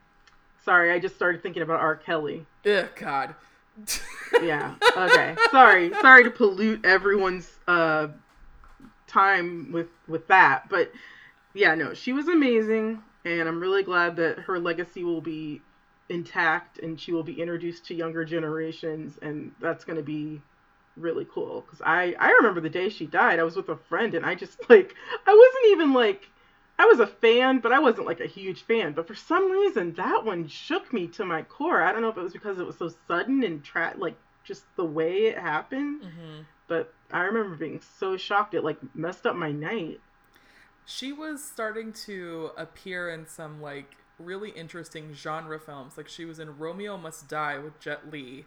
Sorry, 0.63 0.91
I 0.91 0.99
just 0.99 1.15
started 1.15 1.43
thinking 1.43 1.63
about 1.63 1.79
R. 1.79 1.95
Kelly. 1.95 2.45
Ugh, 2.65 2.87
God. 2.95 3.35
yeah. 4.41 4.75
Okay. 4.97 5.35
Sorry. 5.51 5.93
Sorry 6.01 6.23
to 6.23 6.31
pollute 6.31 6.83
everyone's 6.85 7.59
uh, 7.67 8.07
time 9.07 9.71
with 9.71 9.87
with 10.07 10.27
that, 10.27 10.67
but 10.69 10.91
yeah, 11.53 11.75
no, 11.75 11.93
she 11.93 12.11
was 12.11 12.27
amazing 12.27 13.01
and 13.27 13.47
I'm 13.47 13.59
really 13.59 13.83
glad 13.83 14.15
that 14.17 14.39
her 14.39 14.59
legacy 14.59 15.03
will 15.03 15.21
be 15.21 15.61
intact 16.09 16.79
and 16.79 16.99
she 16.99 17.11
will 17.11 17.23
be 17.23 17.41
introduced 17.41 17.85
to 17.85 17.93
younger 17.93 18.23
generations 18.23 19.19
and 19.21 19.51
that's 19.59 19.83
going 19.83 19.97
to 19.97 20.03
be 20.03 20.41
really 20.95 21.27
cool. 21.31 21.63
Cuz 21.63 21.81
I 21.85 22.15
I 22.19 22.31
remember 22.31 22.61
the 22.61 22.69
day 22.69 22.89
she 22.89 23.05
died 23.05 23.39
I 23.39 23.43
was 23.43 23.55
with 23.55 23.69
a 23.69 23.75
friend 23.75 24.13
and 24.13 24.25
I 24.25 24.35
just 24.35 24.57
like 24.69 24.95
I 25.25 25.33
wasn't 25.33 25.71
even 25.71 25.93
like 25.93 26.29
I 26.79 26.85
was 26.85 26.99
a 26.99 27.07
fan 27.07 27.59
but 27.59 27.73
I 27.73 27.79
wasn't 27.79 28.07
like 28.07 28.21
a 28.21 28.25
huge 28.25 28.63
fan. 28.63 28.93
But 28.93 29.07
for 29.07 29.15
some 29.15 29.51
reason 29.51 29.93
that 29.93 30.23
one 30.23 30.47
shook 30.47 30.93
me 30.93 31.07
to 31.09 31.25
my 31.25 31.41
core. 31.43 31.81
I 31.81 31.91
don't 31.91 32.01
know 32.01 32.09
if 32.09 32.17
it 32.17 32.23
was 32.23 32.33
because 32.33 32.59
it 32.59 32.65
was 32.65 32.77
so 32.77 32.91
sudden 33.07 33.43
and 33.43 33.63
tra- 33.63 33.95
like 33.97 34.17
just 34.43 34.63
the 34.77 34.85
way 34.85 35.25
it 35.25 35.37
happened 35.37 36.01
mm-hmm. 36.01 36.41
but 36.67 36.93
I 37.11 37.21
remember 37.21 37.55
being 37.55 37.81
so 37.99 38.17
shocked. 38.17 38.53
It 38.53 38.63
like 38.63 38.77
messed 38.95 39.25
up 39.25 39.35
my 39.35 39.51
night 39.51 39.99
she 40.89 41.11
was 41.11 41.43
starting 41.43 41.91
to 41.91 42.51
appear 42.55 43.09
in 43.09 43.27
some 43.27 43.61
like 43.61 43.97
really 44.17 44.51
interesting 44.51 45.13
genre 45.13 45.59
films. 45.59 45.97
Like 45.97 46.07
she 46.07 46.23
was 46.23 46.39
in 46.39 46.57
Romeo 46.57 46.97
Must 46.97 47.27
Die 47.27 47.57
with 47.57 47.77
Jet 47.81 48.09
Li, 48.09 48.45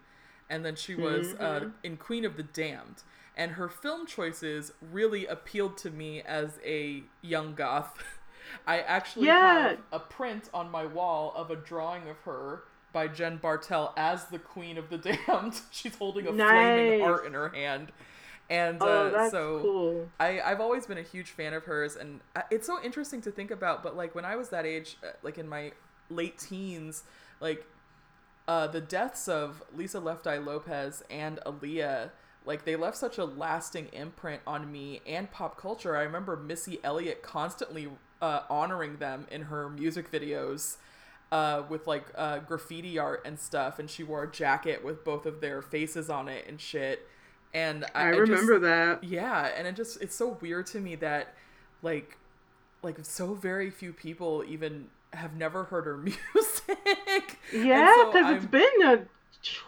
and 0.49 0.65
then 0.65 0.75
she 0.75 0.95
was 0.95 1.35
uh, 1.35 1.37
mm-hmm. 1.37 1.67
uh, 1.67 1.71
in 1.85 1.99
Queen 1.99 2.25
of 2.25 2.39
the 2.39 2.43
Damned. 2.43 3.03
And 3.37 3.53
her 3.53 3.69
film 3.69 4.07
choices 4.07 4.73
really 4.81 5.27
appealed 5.27 5.77
to 5.79 5.91
me 5.91 6.23
as 6.23 6.59
a 6.65 7.03
young 7.21 7.55
goth. 7.55 8.03
I 8.67 8.81
actually 8.81 9.27
yeah. 9.27 9.69
have 9.69 9.79
a 9.93 10.01
print 10.01 10.49
on 10.55 10.71
my 10.71 10.87
wall 10.87 11.35
of 11.37 11.51
a 11.51 11.57
drawing 11.57 12.09
of 12.09 12.17
her 12.21 12.65
by 12.91 13.07
Jen 13.07 13.37
Bartel 13.37 13.93
as 13.99 14.25
the 14.27 14.39
Queen 14.39 14.79
of 14.79 14.89
the 14.89 14.97
Damned. 15.29 15.61
She's 15.71 15.95
holding 15.95 16.27
a 16.27 16.33
nice. 16.33 16.49
flaming 16.49 17.01
heart 17.01 17.27
in 17.27 17.35
her 17.35 17.51
hand. 17.51 17.93
And 18.51 18.79
oh, 18.81 19.07
uh, 19.07 19.31
so 19.31 19.61
cool. 19.63 20.09
I, 20.19 20.41
I've 20.41 20.61
always 20.61 20.85
been 20.85 20.99
a 20.99 21.03
huge 21.03 21.31
fan 21.31 21.55
of 21.55 21.65
hers. 21.65 21.95
And 21.95 22.21
uh, 22.35 22.43
it's 22.51 22.67
so 22.67 22.83
interesting 22.83 23.23
to 23.23 23.31
think 23.31 23.53
about. 23.53 23.85
But 23.85 23.97
like 23.97 24.15
when 24.15 24.25
I 24.25 24.35
was 24.35 24.49
that 24.49 24.67
age, 24.67 24.99
uh, 25.05 25.13
like 25.23 25.39
in 25.39 25.49
my 25.49 25.71
late 26.11 26.37
teens, 26.37 27.05
like 27.41 27.65
uh, 28.49 28.67
the 28.67 28.81
deaths 28.81 29.29
of 29.29 29.63
Lisa 29.75 30.01
Left 30.01 30.27
Eye 30.27 30.39
Lopez 30.39 31.05
and 31.09 31.39
Aaliyah, 31.47 32.11
like 32.45 32.65
they 32.65 32.75
left 32.75 32.97
such 32.97 33.19
a 33.19 33.25
lasting 33.25 33.87
imprint 33.93 34.43
on 34.49 34.71
me 34.71 35.01
and 35.07 35.31
pop 35.31 35.57
culture. 35.57 35.97
I 35.97 36.03
remember 36.03 36.37
Missy 36.37 36.81
Elliott 36.83 37.23
constantly 37.23 37.89
uh, 38.21 38.41
honoring 38.51 38.97
them 38.97 39.29
in 39.31 39.43
her 39.43 39.71
music 39.71 40.11
videos. 40.11 40.77
Uh, 41.33 41.63
with 41.69 41.87
like 41.87 42.07
uh, 42.17 42.41
graffiti 42.41 42.99
art 42.99 43.23
and 43.25 43.39
stuff, 43.39 43.79
and 43.79 43.89
she 43.89 44.03
wore 44.03 44.25
a 44.25 44.33
jacket 44.33 44.85
with 44.85 45.05
both 45.05 45.27
of 45.27 45.41
their 45.41 45.63
faces 45.63 46.11
on 46.11 46.29
it 46.29 46.45
and 46.49 46.61
shit 46.61 47.07
and 47.55 47.85
I, 47.95 48.03
I 48.03 48.09
remember 48.09 48.55
just, 48.55 48.63
that. 48.63 49.05
Yeah, 49.05 49.51
and 49.57 49.67
it 49.67 49.77
just 49.77 50.01
it's 50.01 50.15
so 50.15 50.39
weird 50.41 50.67
to 50.67 50.81
me 50.81 50.95
that 50.97 51.35
like 51.83 52.17
like 52.83 52.99
so 53.03 53.35
very 53.35 53.71
few 53.71 53.93
people 53.93 54.45
even 54.47 54.87
have 55.13 55.35
never 55.35 55.65
heard 55.65 55.85
her 55.87 55.97
music. 55.99 57.39
Yeah, 57.53 58.05
because 58.07 58.27
so 58.27 58.35
it's 58.35 58.47
been 58.47 58.83
a 58.85 59.01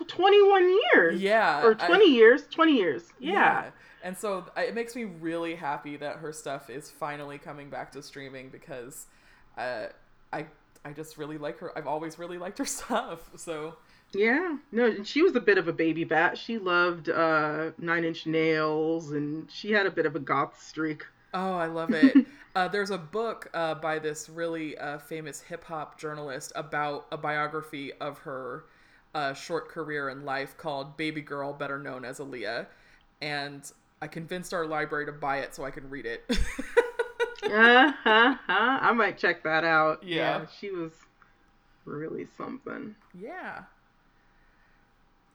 21 0.06 0.76
years. 0.94 1.20
Yeah. 1.20 1.64
Or 1.64 1.74
20 1.74 1.92
I, 1.92 2.08
years. 2.08 2.46
20 2.50 2.72
years. 2.76 3.04
Yeah. 3.18 3.32
yeah. 3.32 3.70
And 4.04 4.16
so 4.16 4.44
it 4.56 4.74
makes 4.74 4.96
me 4.96 5.04
really 5.04 5.54
happy 5.54 5.96
that 5.96 6.16
her 6.16 6.32
stuff 6.32 6.70
is 6.70 6.90
finally 6.90 7.38
coming 7.38 7.70
back 7.70 7.92
to 7.92 8.02
streaming 8.02 8.48
because 8.50 9.06
uh, 9.56 9.86
I 10.32 10.46
I 10.84 10.92
just 10.92 11.18
really 11.18 11.38
like 11.38 11.58
her. 11.58 11.76
I've 11.78 11.86
always 11.86 12.18
really 12.18 12.38
liked 12.38 12.58
her 12.58 12.64
stuff. 12.66 13.30
So 13.36 13.76
yeah, 14.14 14.56
no, 14.70 15.02
she 15.04 15.22
was 15.22 15.34
a 15.36 15.40
bit 15.40 15.58
of 15.58 15.68
a 15.68 15.72
baby 15.72 16.04
bat. 16.04 16.36
She 16.36 16.58
loved 16.58 17.08
uh, 17.08 17.70
Nine 17.78 18.04
Inch 18.04 18.26
Nails, 18.26 19.12
and 19.12 19.50
she 19.50 19.72
had 19.72 19.86
a 19.86 19.90
bit 19.90 20.06
of 20.06 20.16
a 20.16 20.20
goth 20.20 20.60
streak. 20.62 21.04
Oh, 21.34 21.54
I 21.54 21.66
love 21.66 21.90
it. 21.92 22.26
uh, 22.54 22.68
there's 22.68 22.90
a 22.90 22.98
book 22.98 23.48
uh, 23.54 23.74
by 23.76 23.98
this 23.98 24.28
really 24.28 24.76
uh, 24.76 24.98
famous 24.98 25.40
hip 25.40 25.64
hop 25.64 25.98
journalist 25.98 26.52
about 26.54 27.06
a 27.10 27.16
biography 27.16 27.92
of 28.00 28.18
her 28.18 28.64
uh, 29.14 29.32
short 29.34 29.68
career 29.68 30.10
in 30.10 30.24
life 30.24 30.56
called 30.58 30.96
Baby 30.96 31.22
Girl, 31.22 31.52
better 31.52 31.78
known 31.78 32.04
as 32.04 32.18
Aaliyah. 32.18 32.66
And 33.20 33.70
I 34.00 34.08
convinced 34.08 34.52
our 34.52 34.66
library 34.66 35.06
to 35.06 35.12
buy 35.12 35.38
it 35.38 35.54
so 35.54 35.64
I 35.64 35.70
can 35.70 35.88
read 35.88 36.06
it. 36.06 36.24
uh 37.44 37.92
huh. 38.02 38.36
I 38.46 38.92
might 38.92 39.16
check 39.16 39.42
that 39.44 39.64
out. 39.64 40.02
Yeah. 40.02 40.40
yeah. 40.40 40.46
She 40.60 40.70
was 40.70 40.92
really 41.84 42.26
something. 42.36 42.94
Yeah. 43.14 43.62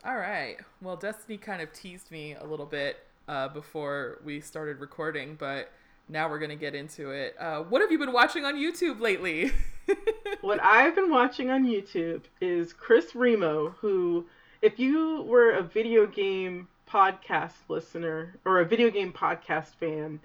All 0.08 0.16
right. 0.16 0.56
Well, 0.82 0.96
Destiny 0.96 1.38
kind 1.38 1.62
of 1.62 1.74
teased 1.74 2.12
me 2.12 2.34
a 2.36 2.46
little 2.46 2.66
bit 2.66 3.06
uh, 3.28 3.50
before 3.50 4.20
we 4.24 4.40
started 4.40 4.80
recording, 4.80 5.36
but 5.38 5.70
now 6.08 6.30
we're 6.30 6.40
going 6.40 6.50
to 6.50 6.56
get 6.56 6.74
into 6.74 7.12
it. 7.12 7.36
Uh, 7.38 7.64
what 7.64 7.82
have 7.82 7.92
you 7.92 8.00
been 8.00 8.14
watching 8.14 8.46
on 8.46 8.56
YouTube 8.56 9.02
lately? 9.02 9.52
what 10.42 10.64
I've 10.64 10.96
been 10.96 11.10
watching 11.12 11.50
on 11.50 11.66
YouTube 11.66 12.22
is 12.40 12.72
Chris 12.72 13.16
Remo, 13.16 13.72
who, 13.82 14.26
if 14.62 14.80
you 14.80 15.24
were 15.24 15.52
a 15.52 15.62
video 15.62 16.08
game 16.08 16.70
podcast 16.90 17.68
listener 17.68 18.34
or 18.46 18.62
a 18.62 18.66
video 18.66 18.90
game 18.90 19.12
podcast 19.12 19.76
fan 19.78 20.22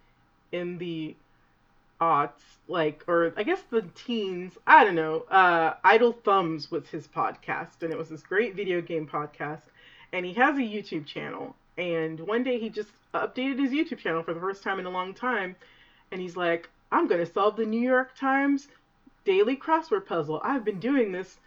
in 0.52 0.78
the 0.78 1.16
aughts, 2.00 2.42
like, 2.68 3.02
or 3.08 3.32
I 3.36 3.42
guess 3.42 3.62
the 3.68 3.82
teens, 3.96 4.58
I 4.64 4.84
don't 4.84 4.94
know, 4.94 5.22
uh, 5.28 5.74
Idle 5.82 6.12
Thumbs 6.12 6.70
was 6.70 6.86
his 6.88 7.08
podcast, 7.08 7.82
and 7.82 7.92
it 7.92 7.98
was 7.98 8.10
this 8.10 8.22
great 8.22 8.54
video 8.54 8.80
game 8.80 9.08
podcast. 9.08 9.62
And 10.12 10.26
he 10.26 10.32
has 10.34 10.56
a 10.56 10.60
YouTube 10.60 11.06
channel. 11.06 11.54
And 11.78 12.20
one 12.20 12.44
day 12.44 12.58
he 12.58 12.68
just 12.68 12.90
updated 13.14 13.58
his 13.58 13.72
YouTube 13.72 13.98
channel 13.98 14.22
for 14.22 14.34
the 14.34 14.40
first 14.40 14.62
time 14.62 14.78
in 14.78 14.86
a 14.86 14.90
long 14.90 15.14
time. 15.14 15.56
And 16.10 16.20
he's 16.20 16.36
like, 16.36 16.68
I'm 16.90 17.08
going 17.08 17.24
to 17.24 17.32
solve 17.32 17.56
the 17.56 17.64
New 17.64 17.80
York 17.80 18.14
Times 18.16 18.68
daily 19.24 19.56
crossword 19.56 20.06
puzzle. 20.06 20.40
I've 20.44 20.64
been 20.64 20.80
doing 20.80 21.12
this 21.12 21.38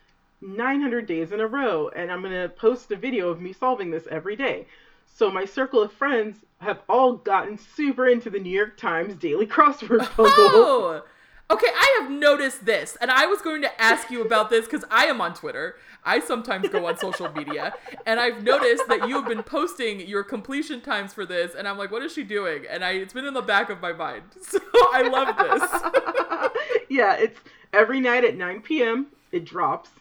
900 0.41 1.05
days 1.05 1.31
in 1.31 1.39
a 1.39 1.47
row, 1.47 1.89
and 1.89 2.11
I'm 2.11 2.21
going 2.21 2.33
to 2.33 2.49
post 2.49 2.91
a 2.91 2.95
video 2.95 3.29
of 3.29 3.41
me 3.41 3.53
solving 3.53 3.91
this 3.91 4.07
every 4.09 4.35
day. 4.35 4.65
So 5.05 5.29
my 5.29 5.45
circle 5.45 5.81
of 5.81 5.93
friends 5.93 6.39
have 6.59 6.81
all 6.89 7.13
gotten 7.13 7.57
super 7.57 8.07
into 8.07 8.29
the 8.29 8.39
New 8.39 8.49
York 8.49 8.77
Times 8.77 9.15
daily 9.15 9.45
crossword 9.47 10.05
puzzle. 10.11 10.33
Oh! 10.37 11.03
Okay, 11.51 11.67
I 11.67 11.99
have 12.01 12.09
noticed 12.09 12.65
this, 12.65 12.97
and 12.99 13.11
I 13.11 13.27
was 13.27 13.39
going 13.39 13.61
to 13.61 13.81
ask 13.81 14.09
you 14.09 14.23
about 14.23 14.49
this 14.49 14.65
because 14.65 14.83
I 14.89 15.05
am 15.05 15.21
on 15.21 15.35
Twitter. 15.35 15.75
I 16.03 16.19
sometimes 16.19 16.69
go 16.69 16.87
on 16.87 16.97
social 16.97 17.31
media, 17.31 17.73
and 18.07 18.19
I've 18.19 18.41
noticed 18.41 18.87
that 18.87 19.07
you 19.07 19.15
have 19.15 19.27
been 19.27 19.43
posting 19.43 20.07
your 20.07 20.23
completion 20.23 20.81
times 20.81 21.13
for 21.13 21.23
this, 21.23 21.53
and 21.53 21.67
I'm 21.67 21.77
like, 21.77 21.91
what 21.91 22.01
is 22.01 22.13
she 22.13 22.23
doing? 22.23 22.63
And 22.67 22.83
I, 22.83 22.93
it's 22.93 23.13
been 23.13 23.25
in 23.25 23.35
the 23.35 23.43
back 23.43 23.69
of 23.69 23.79
my 23.79 23.93
mind, 23.93 24.23
so 24.41 24.59
I 24.73 25.03
love 25.07 26.51
this. 26.51 26.83
yeah, 26.89 27.13
it's 27.13 27.39
every 27.73 27.99
night 27.99 28.23
at 28.23 28.35
9 28.35 28.61
p.m. 28.61 29.07
It 29.31 29.45
drops. 29.45 29.91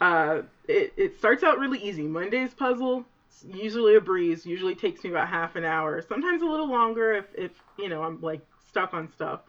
Uh, 0.00 0.42
it 0.66 0.92
it 0.96 1.18
starts 1.18 1.44
out 1.44 1.58
really 1.58 1.78
easy. 1.78 2.02
Monday's 2.02 2.54
puzzle, 2.54 3.04
usually 3.46 3.94
a 3.94 4.00
breeze. 4.00 4.44
Usually 4.44 4.74
takes 4.74 5.04
me 5.04 5.10
about 5.10 5.28
half 5.28 5.54
an 5.54 5.64
hour, 5.64 6.02
sometimes 6.02 6.42
a 6.42 6.46
little 6.46 6.68
longer 6.68 7.12
if 7.12 7.26
if 7.36 7.50
you 7.78 7.88
know 7.88 8.02
I'm 8.02 8.20
like 8.20 8.40
stuck 8.66 8.92
on 8.94 9.12
stuff. 9.12 9.40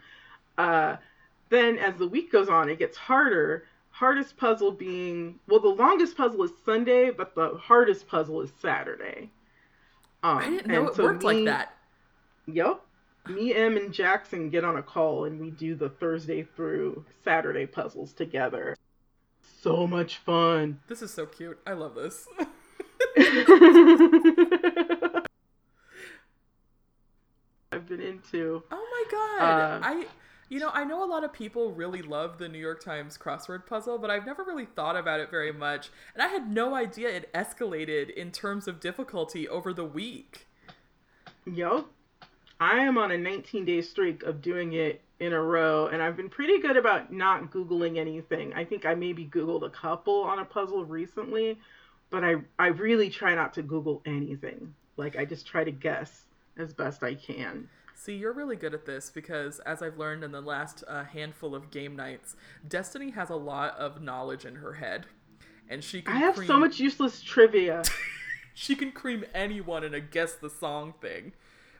Uh, 0.58 0.96
then 1.52 1.78
as 1.78 1.96
the 1.96 2.08
week 2.08 2.32
goes 2.32 2.48
on, 2.48 2.70
it 2.70 2.78
gets 2.78 2.96
harder. 2.96 3.64
Hardest 3.90 4.38
puzzle 4.38 4.72
being 4.72 5.38
well, 5.46 5.60
the 5.60 5.68
longest 5.68 6.16
puzzle 6.16 6.42
is 6.44 6.50
Sunday, 6.64 7.10
but 7.10 7.34
the 7.34 7.58
hardest 7.60 8.08
puzzle 8.08 8.40
is 8.40 8.50
Saturday. 8.60 9.30
Um, 10.22 10.38
I 10.38 10.48
didn't 10.48 10.66
know 10.68 10.88
it 10.88 10.94
so 10.94 11.02
worked 11.04 11.22
me, 11.22 11.26
like 11.26 11.44
that. 11.44 11.74
Yep. 12.46 12.80
Me, 13.28 13.54
Em, 13.54 13.76
and 13.76 13.92
Jackson 13.92 14.48
get 14.48 14.64
on 14.64 14.76
a 14.76 14.82
call 14.82 15.26
and 15.26 15.38
we 15.38 15.50
do 15.50 15.74
the 15.74 15.90
Thursday 15.90 16.42
through 16.42 17.04
Saturday 17.22 17.66
puzzles 17.66 18.12
together. 18.14 18.76
So 19.60 19.86
much 19.86 20.16
fun. 20.16 20.80
This 20.88 21.02
is 21.02 21.12
so 21.12 21.26
cute. 21.26 21.60
I 21.66 21.74
love 21.74 21.94
this. 21.94 22.26
I've 27.70 27.86
been 27.86 28.00
into. 28.00 28.62
Oh 28.70 28.88
my 28.90 29.04
god! 29.10 29.42
Uh, 29.42 29.80
I 29.82 30.06
you 30.52 30.58
know, 30.58 30.70
I 30.74 30.84
know 30.84 31.02
a 31.02 31.08
lot 31.08 31.24
of 31.24 31.32
people 31.32 31.72
really 31.72 32.02
love 32.02 32.36
the 32.36 32.46
New 32.46 32.58
York 32.58 32.84
Times 32.84 33.16
crossword 33.16 33.64
puzzle, 33.64 33.96
but 33.96 34.10
I've 34.10 34.26
never 34.26 34.44
really 34.44 34.66
thought 34.66 34.96
about 34.96 35.18
it 35.18 35.30
very 35.30 35.50
much. 35.50 35.88
And 36.12 36.22
I 36.22 36.26
had 36.26 36.52
no 36.52 36.74
idea 36.74 37.08
it 37.08 37.32
escalated 37.32 38.10
in 38.10 38.30
terms 38.30 38.68
of 38.68 38.78
difficulty 38.78 39.48
over 39.48 39.72
the 39.72 39.86
week. 39.86 40.46
Yo, 41.46 41.86
I 42.60 42.80
am 42.80 42.98
on 42.98 43.10
a 43.10 43.16
19 43.16 43.64
day 43.64 43.80
streak 43.80 44.24
of 44.24 44.42
doing 44.42 44.74
it 44.74 45.00
in 45.20 45.32
a 45.32 45.40
row, 45.40 45.86
and 45.86 46.02
I've 46.02 46.18
been 46.18 46.28
pretty 46.28 46.60
good 46.60 46.76
about 46.76 47.10
not 47.10 47.50
Googling 47.50 47.96
anything. 47.96 48.52
I 48.52 48.66
think 48.66 48.84
I 48.84 48.94
maybe 48.94 49.24
Googled 49.24 49.64
a 49.64 49.70
couple 49.70 50.20
on 50.20 50.38
a 50.38 50.44
puzzle 50.44 50.84
recently, 50.84 51.58
but 52.10 52.24
I, 52.24 52.34
I 52.58 52.66
really 52.66 53.08
try 53.08 53.34
not 53.34 53.54
to 53.54 53.62
Google 53.62 54.02
anything. 54.04 54.74
Like, 54.98 55.16
I 55.16 55.24
just 55.24 55.46
try 55.46 55.64
to 55.64 55.70
guess 55.70 56.24
as 56.58 56.74
best 56.74 57.02
I 57.02 57.14
can. 57.14 57.70
See, 58.02 58.16
you're 58.16 58.32
really 58.32 58.56
good 58.56 58.74
at 58.74 58.84
this 58.84 59.10
because, 59.10 59.60
as 59.60 59.80
I've 59.80 59.96
learned 59.96 60.24
in 60.24 60.32
the 60.32 60.40
last 60.40 60.82
uh, 60.88 61.04
handful 61.04 61.54
of 61.54 61.70
game 61.70 61.94
nights, 61.94 62.34
Destiny 62.66 63.12
has 63.12 63.30
a 63.30 63.36
lot 63.36 63.76
of 63.76 64.02
knowledge 64.02 64.44
in 64.44 64.56
her 64.56 64.72
head, 64.72 65.06
and 65.68 65.84
she 65.84 66.02
can. 66.02 66.16
I 66.16 66.18
have 66.18 66.34
cream... 66.34 66.48
so 66.48 66.58
much 66.58 66.80
useless 66.80 67.22
trivia. 67.22 67.84
she 68.54 68.74
can 68.74 68.90
cream 68.90 69.24
anyone 69.32 69.84
in 69.84 69.94
a 69.94 70.00
guess 70.00 70.34
the 70.34 70.50
song 70.50 70.94
thing. 71.00 71.32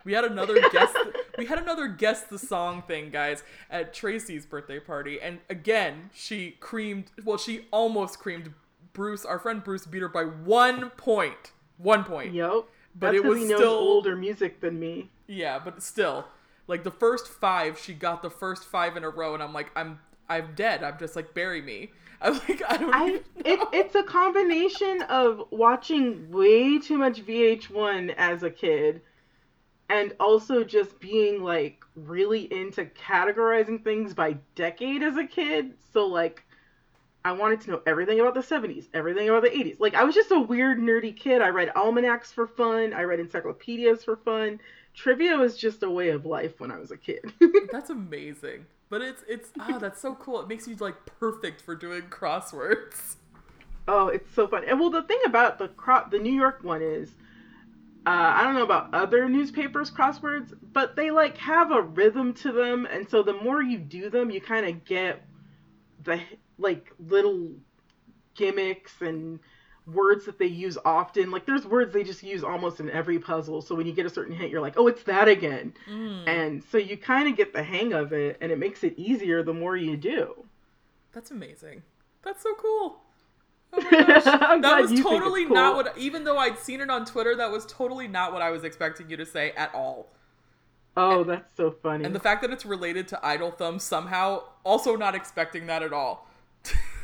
We 0.04 0.12
had 0.12 0.24
another 0.24 0.60
guess. 0.70 0.94
we 1.38 1.46
had 1.46 1.58
another 1.58 1.88
guess 1.88 2.22
the 2.22 2.38
song 2.38 2.84
thing, 2.86 3.10
guys, 3.10 3.42
at 3.68 3.92
Tracy's 3.92 4.46
birthday 4.46 4.78
party, 4.78 5.20
and 5.20 5.40
again, 5.50 6.10
she 6.14 6.52
creamed. 6.60 7.06
Well, 7.24 7.36
she 7.36 7.66
almost 7.72 8.20
creamed 8.20 8.54
Bruce. 8.92 9.24
Our 9.24 9.40
friend 9.40 9.64
Bruce 9.64 9.86
beat 9.86 10.02
her 10.02 10.08
by 10.08 10.22
one 10.22 10.90
point. 10.90 11.50
One 11.78 12.04
point. 12.04 12.32
Yep. 12.32 12.66
But 12.94 13.12
That's 13.12 13.16
it 13.16 13.24
was 13.24 13.38
he 13.38 13.46
knows 13.46 13.58
still 13.58 13.72
older 13.72 14.14
music 14.14 14.60
than 14.60 14.78
me. 14.78 15.10
Yeah, 15.32 15.58
but 15.58 15.82
still, 15.82 16.26
like 16.66 16.84
the 16.84 16.90
first 16.90 17.26
five, 17.26 17.78
she 17.78 17.94
got 17.94 18.20
the 18.20 18.28
first 18.28 18.64
five 18.64 18.98
in 18.98 19.04
a 19.04 19.08
row, 19.08 19.32
and 19.32 19.42
I'm 19.42 19.54
like, 19.54 19.70
I'm 19.74 19.98
I'm 20.28 20.54
dead. 20.54 20.84
I'm 20.84 20.98
just 20.98 21.16
like 21.16 21.32
bury 21.32 21.62
me. 21.62 21.90
I'm 22.20 22.34
like 22.34 22.62
I 22.68 22.76
don't. 22.76 22.94
I 22.94 23.20
it, 23.36 23.68
it's 23.72 23.94
a 23.94 24.02
combination 24.02 25.00
of 25.08 25.44
watching 25.50 26.30
way 26.30 26.78
too 26.78 26.98
much 26.98 27.24
VH1 27.24 28.14
as 28.18 28.42
a 28.42 28.50
kid, 28.50 29.00
and 29.88 30.14
also 30.20 30.64
just 30.64 31.00
being 31.00 31.42
like 31.42 31.82
really 31.96 32.52
into 32.52 32.84
categorizing 32.84 33.82
things 33.82 34.12
by 34.12 34.36
decade 34.54 35.02
as 35.02 35.16
a 35.16 35.24
kid. 35.24 35.72
So 35.94 36.06
like 36.06 36.44
I 37.24 37.32
wanted 37.32 37.62
to 37.62 37.70
know 37.70 37.82
everything 37.86 38.20
about 38.20 38.34
the 38.34 38.40
70s, 38.40 38.88
everything 38.92 39.30
about 39.30 39.44
the 39.44 39.48
80s. 39.50 39.80
Like 39.80 39.94
I 39.94 40.04
was 40.04 40.14
just 40.14 40.30
a 40.30 40.38
weird 40.38 40.78
nerdy 40.78 41.16
kid. 41.16 41.40
I 41.40 41.48
read 41.48 41.72
almanacs 41.74 42.32
for 42.32 42.46
fun, 42.46 42.92
I 42.92 43.04
read 43.04 43.18
encyclopedias 43.18 44.04
for 44.04 44.16
fun. 44.16 44.60
Trivia 44.94 45.36
was 45.36 45.56
just 45.56 45.82
a 45.82 45.90
way 45.90 46.10
of 46.10 46.26
life 46.26 46.60
when 46.60 46.70
I 46.70 46.78
was 46.78 46.90
a 46.90 46.96
kid. 46.96 47.32
that's 47.72 47.90
amazing. 47.90 48.66
But 48.90 49.00
it's 49.00 49.22
it's 49.26 49.50
ah, 49.58 49.72
oh, 49.74 49.78
that's 49.78 50.00
so 50.00 50.14
cool. 50.16 50.40
It 50.40 50.48
makes 50.48 50.68
you 50.68 50.76
like 50.76 50.94
perfect 51.18 51.62
for 51.62 51.74
doing 51.74 52.02
crosswords. 52.02 53.16
Oh, 53.88 54.08
it's 54.08 54.32
so 54.34 54.46
fun. 54.46 54.64
And 54.68 54.78
well, 54.78 54.90
the 54.90 55.02
thing 55.02 55.18
about 55.26 55.58
the 55.58 55.68
cro- 55.68 56.06
the 56.10 56.18
New 56.18 56.32
York 56.32 56.62
one 56.62 56.82
is 56.82 57.10
uh, 58.04 58.10
I 58.36 58.42
don't 58.42 58.54
know 58.54 58.64
about 58.64 58.92
other 58.92 59.28
newspapers 59.28 59.90
crosswords, 59.90 60.52
but 60.72 60.96
they 60.96 61.10
like 61.10 61.38
have 61.38 61.70
a 61.70 61.82
rhythm 61.82 62.34
to 62.34 62.52
them, 62.52 62.86
and 62.86 63.08
so 63.08 63.22
the 63.22 63.32
more 63.32 63.62
you 63.62 63.78
do 63.78 64.10
them, 64.10 64.30
you 64.30 64.40
kind 64.40 64.66
of 64.66 64.84
get 64.84 65.22
the 66.04 66.20
like 66.58 66.92
little 67.08 67.50
gimmicks 68.34 69.00
and 69.00 69.38
words 69.86 70.24
that 70.26 70.38
they 70.38 70.46
use 70.46 70.78
often. 70.84 71.30
Like 71.30 71.46
there's 71.46 71.66
words 71.66 71.92
they 71.92 72.04
just 72.04 72.22
use 72.22 72.44
almost 72.44 72.80
in 72.80 72.90
every 72.90 73.18
puzzle. 73.18 73.62
So 73.62 73.74
when 73.74 73.86
you 73.86 73.92
get 73.92 74.06
a 74.06 74.10
certain 74.10 74.34
hint, 74.34 74.50
you're 74.50 74.60
like, 74.60 74.74
oh, 74.76 74.86
it's 74.86 75.02
that 75.04 75.28
again. 75.28 75.74
Mm. 75.90 76.28
And 76.28 76.64
so 76.64 76.78
you 76.78 76.96
kind 76.96 77.28
of 77.28 77.36
get 77.36 77.52
the 77.52 77.62
hang 77.62 77.92
of 77.92 78.12
it, 78.12 78.38
and 78.40 78.52
it 78.52 78.58
makes 78.58 78.84
it 78.84 78.94
easier 78.96 79.42
the 79.42 79.54
more 79.54 79.76
you 79.76 79.96
do. 79.96 80.44
That's 81.12 81.30
amazing. 81.30 81.82
That's 82.22 82.42
so 82.42 82.54
cool. 82.54 83.00
Oh 83.74 83.80
that 83.90 84.80
was 84.80 85.00
totally 85.00 85.46
cool. 85.46 85.54
not 85.54 85.76
what. 85.76 85.96
Even 85.96 86.24
though 86.24 86.38
I'd 86.38 86.58
seen 86.58 86.80
it 86.80 86.90
on 86.90 87.04
Twitter, 87.04 87.34
that 87.36 87.50
was 87.50 87.64
totally 87.66 88.06
not 88.06 88.32
what 88.32 88.42
I 88.42 88.50
was 88.50 88.64
expecting 88.64 89.08
you 89.10 89.16
to 89.16 89.26
say 89.26 89.52
at 89.52 89.74
all. 89.74 90.08
Oh, 90.96 91.22
and, 91.22 91.30
that's 91.30 91.56
so 91.56 91.70
funny. 91.70 92.04
And 92.04 92.14
the 92.14 92.20
fact 92.20 92.42
that 92.42 92.50
it's 92.50 92.66
related 92.66 93.08
to 93.08 93.26
Idle 93.26 93.50
Thumb 93.50 93.78
somehow, 93.78 94.42
also 94.62 94.94
not 94.94 95.14
expecting 95.14 95.66
that 95.66 95.82
at 95.82 95.92
all. 95.92 96.28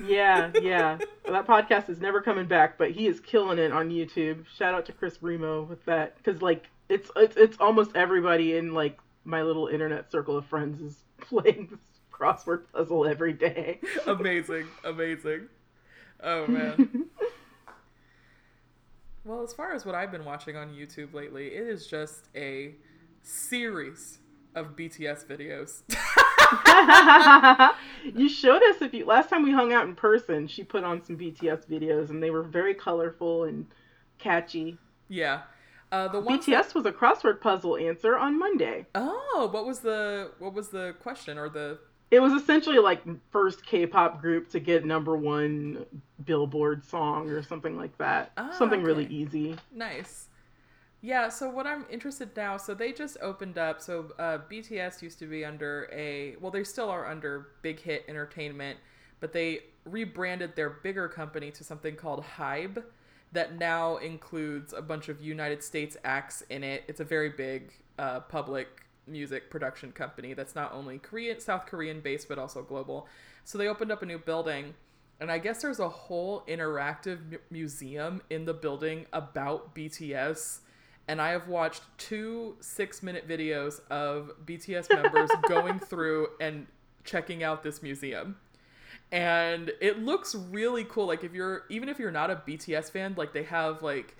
Yeah, 0.05 0.51
yeah. 0.61 0.99
That 1.27 1.47
podcast 1.47 1.89
is 1.89 2.01
never 2.01 2.21
coming 2.21 2.47
back, 2.47 2.79
but 2.79 2.91
he 2.91 3.07
is 3.07 3.21
killing 3.21 3.59
it 3.59 3.73
on 3.73 3.91
YouTube. 3.91 4.47
Shout 4.57 4.75
out 4.75 4.87
to 4.87 4.93
Chris 4.93 5.19
Remo 5.23 5.63
with 5.63 5.85
that, 5.87 6.17
because 6.17 6.43
like 6.43 6.69
it's 6.89 7.11
it's 7.17 7.37
it's 7.37 7.57
almost 7.61 7.95
everybody 7.95 8.57
in 8.57 8.75
like 8.75 8.99
my 9.25 9.43
little 9.43 9.67
internet 9.69 10.11
circle 10.11 10.37
of 10.37 10.47
friends 10.47 10.81
is 10.81 11.05
playing 11.21 11.69
this 11.71 11.81
crossword 12.13 12.65
puzzle 12.73 13.07
every 13.07 13.33
day. 13.33 13.81
amazing, 14.07 14.67
amazing. 14.85 15.49
Oh 16.23 16.47
man. 16.49 17.07
well, 19.25 19.43
as 19.43 19.53
far 19.53 19.73
as 19.73 19.85
what 19.85 19.95
I've 19.95 20.11
been 20.11 20.25
watching 20.25 20.57
on 20.57 20.71
YouTube 20.71 21.13
lately, 21.13 21.49
it 21.49 21.67
is 21.67 21.87
just 21.87 22.29
a 22.35 22.75
series 23.23 24.19
of 24.55 24.75
BTS 24.77 25.27
videos. 25.27 25.83
you 28.15 28.29
showed 28.29 28.63
us 28.63 28.81
if 28.83 28.95
you 28.95 29.05
last 29.05 29.31
time 29.31 29.43
we 29.43 29.53
hung 29.53 29.73
out 29.73 29.87
in 29.87 29.95
person, 29.95 30.47
she 30.47 30.65
put 30.65 30.85
on 30.85 31.05
some 31.05 31.17
BTS 31.17 31.69
videos 31.69 32.11
and 32.11 32.23
they 32.23 32.31
were 32.31 32.43
very 32.43 32.75
colorful 32.75 33.45
and 33.45 33.67
catchy. 34.19 34.79
Yeah. 35.09 35.43
Uh, 35.91 36.09
the 36.09 36.21
BTS 36.21 36.47
that... 36.47 36.75
was 36.75 36.87
a 36.87 36.93
crossword 36.93 37.41
puzzle 37.41 37.77
answer 37.77 38.17
on 38.17 38.39
Monday. 38.39 38.87
Oh, 38.95 39.49
what 39.51 39.67
was 39.67 39.81
the 39.81 40.33
what 40.39 40.55
was 40.55 40.69
the 40.69 40.95
question 41.01 41.39
or 41.39 41.49
the 41.49 41.79
it 42.11 42.21
was 42.21 42.33
essentially 42.33 42.79
like 42.79 43.03
first 43.31 43.65
K-pop 43.65 44.21
group 44.21 44.51
to 44.51 44.61
get 44.61 44.85
number 44.85 45.17
one 45.17 45.85
Billboard 46.25 46.85
song 46.85 47.29
or 47.29 47.43
something 47.43 47.77
like 47.77 47.97
that. 47.99 48.33
Ah, 48.37 48.51
something 48.57 48.81
okay. 48.81 48.87
really 48.87 49.07
easy. 49.07 49.57
Nice. 49.75 50.28
Yeah. 51.01 51.29
So 51.29 51.49
what 51.49 51.67
I'm 51.67 51.87
interested 51.91 52.37
now. 52.37 52.57
So 52.57 52.75
they 52.75 52.93
just 52.93 53.17
opened 53.21 53.57
up. 53.57 53.81
So 53.81 54.13
uh, 54.19 54.39
BTS 54.51 55.01
used 55.03 55.19
to 55.21 55.27
be 55.27 55.45
under 55.45 55.89
a. 55.93 56.37
Well, 56.41 56.51
they 56.51 56.65
still 56.65 56.91
are 56.91 57.07
under 57.07 57.49
Big 57.63 57.81
Hit 57.81 58.05
Entertainment, 58.09 58.79
but 59.21 59.33
they 59.33 59.61
rebranded 59.85 60.57
their 60.57 60.71
bigger 60.71 61.09
company 61.09 61.51
to 61.53 61.65
something 61.65 61.97
called 61.97 62.25
Hybe, 62.37 62.83
that 63.33 63.57
now 63.59 63.97
includes 63.99 64.73
a 64.73 64.83
bunch 64.83 65.09
of 65.09 65.21
United 65.21 65.63
States 65.63 65.97
acts 66.05 66.43
in 66.49 66.65
it. 66.65 66.85
It's 66.89 67.01
a 67.01 67.05
very 67.05 67.31
big 67.31 67.73
uh, 67.99 68.21
public 68.21 68.69
music 69.07 69.51
production 69.51 69.93
company 69.93 70.35
that's 70.35 70.55
not 70.55 70.73
only 70.73 70.99
Korean, 70.99 71.41
South 71.41 71.67
Korean 71.67 72.01
based, 72.01 72.29
but 72.29 72.39
also 72.39 72.63
global. 72.63 73.07
So 73.45 73.59
they 73.59 73.69
opened 73.69 73.93
up 73.93 74.03
a 74.03 74.07
new 74.07 74.19
building, 74.19 74.75
and 75.21 75.31
I 75.31 75.39
guess 75.39 75.63
there's 75.63 75.81
a 75.81 75.89
whole 75.89 76.43
interactive 76.47 77.39
museum 77.51 78.23
in 78.31 78.45
the 78.45 78.55
building 78.55 79.07
about 79.13 79.75
BTS. 79.75 80.61
And 81.09 81.21
I 81.21 81.31
have 81.31 81.49
watched 81.49 81.83
two 81.97 82.57
six 82.61 83.03
minute 83.03 83.27
videos 83.27 83.81
of 83.91 84.31
BTS 84.45 84.95
members 84.95 85.31
going 85.49 85.79
through 85.81 86.29
and 86.41 86.67
checking 87.05 87.43
out 87.43 87.63
this 87.63 87.83
museum. 87.83 88.37
And 89.11 89.73
it 89.81 89.99
looks 90.05 90.35
really 90.35 90.85
cool. 90.85 91.07
Like, 91.07 91.25
if 91.25 91.33
you're, 91.33 91.65
even 91.71 91.89
if 91.89 91.99
you're 91.99 92.11
not 92.11 92.31
a 92.31 92.37
BTS 92.37 92.91
fan, 92.91 93.15
like, 93.17 93.33
they 93.33 93.45
have 93.45 93.83
like 93.83 94.17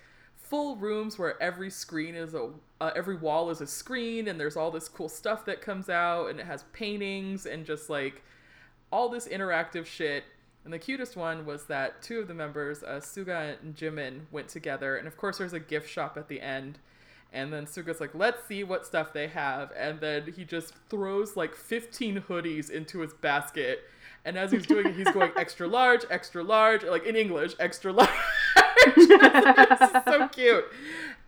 full 0.49 0.75
rooms 0.77 1.19
where 1.19 1.41
every 1.41 1.69
screen 1.69 2.15
is 2.15 2.33
a 2.33 2.49
uh, 2.81 2.91
every 2.95 3.15
wall 3.15 3.49
is 3.51 3.61
a 3.61 3.67
screen 3.67 4.27
and 4.27 4.39
there's 4.39 4.57
all 4.57 4.71
this 4.71 4.89
cool 4.89 5.09
stuff 5.09 5.45
that 5.45 5.61
comes 5.61 5.89
out 5.89 6.27
and 6.29 6.39
it 6.39 6.45
has 6.45 6.63
paintings 6.73 7.45
and 7.45 7.65
just 7.65 7.89
like 7.89 8.23
all 8.91 9.09
this 9.09 9.27
interactive 9.27 9.85
shit 9.85 10.23
and 10.63 10.73
the 10.73 10.79
cutest 10.79 11.15
one 11.15 11.45
was 11.45 11.65
that 11.65 12.01
two 12.01 12.19
of 12.19 12.27
the 12.27 12.33
members 12.33 12.83
uh, 12.83 12.99
suga 13.01 13.55
and 13.61 13.75
jimin 13.75 14.21
went 14.31 14.49
together. 14.49 14.97
And 14.97 15.07
of 15.07 15.17
course 15.17 15.37
there's 15.37 15.53
a 15.53 15.59
gift 15.59 15.89
shop 15.89 16.17
at 16.17 16.27
the 16.27 16.41
end. 16.41 16.79
And 17.31 17.53
then 17.53 17.65
suga's 17.65 17.99
like 17.99 18.13
let's 18.13 18.45
see 18.47 18.63
what 18.63 18.85
stuff 18.85 19.13
they 19.13 19.27
have. 19.27 19.71
And 19.77 19.99
then 19.99 20.33
he 20.35 20.43
just 20.43 20.73
throws 20.89 21.37
like 21.37 21.55
15 21.55 22.23
hoodies 22.27 22.69
into 22.69 22.99
his 22.99 23.13
basket. 23.13 23.83
And 24.25 24.37
as 24.37 24.51
he's 24.51 24.67
doing 24.67 24.87
it 24.87 24.95
he's 24.95 25.09
going 25.11 25.31
extra 25.37 25.67
large 25.67 26.05
extra 26.09 26.43
large 26.43 26.83
like 26.83 27.05
in 27.05 27.15
english 27.15 27.55
extra 27.59 27.93
large. 27.93 28.09
So 30.05 30.27
cute. 30.29 30.65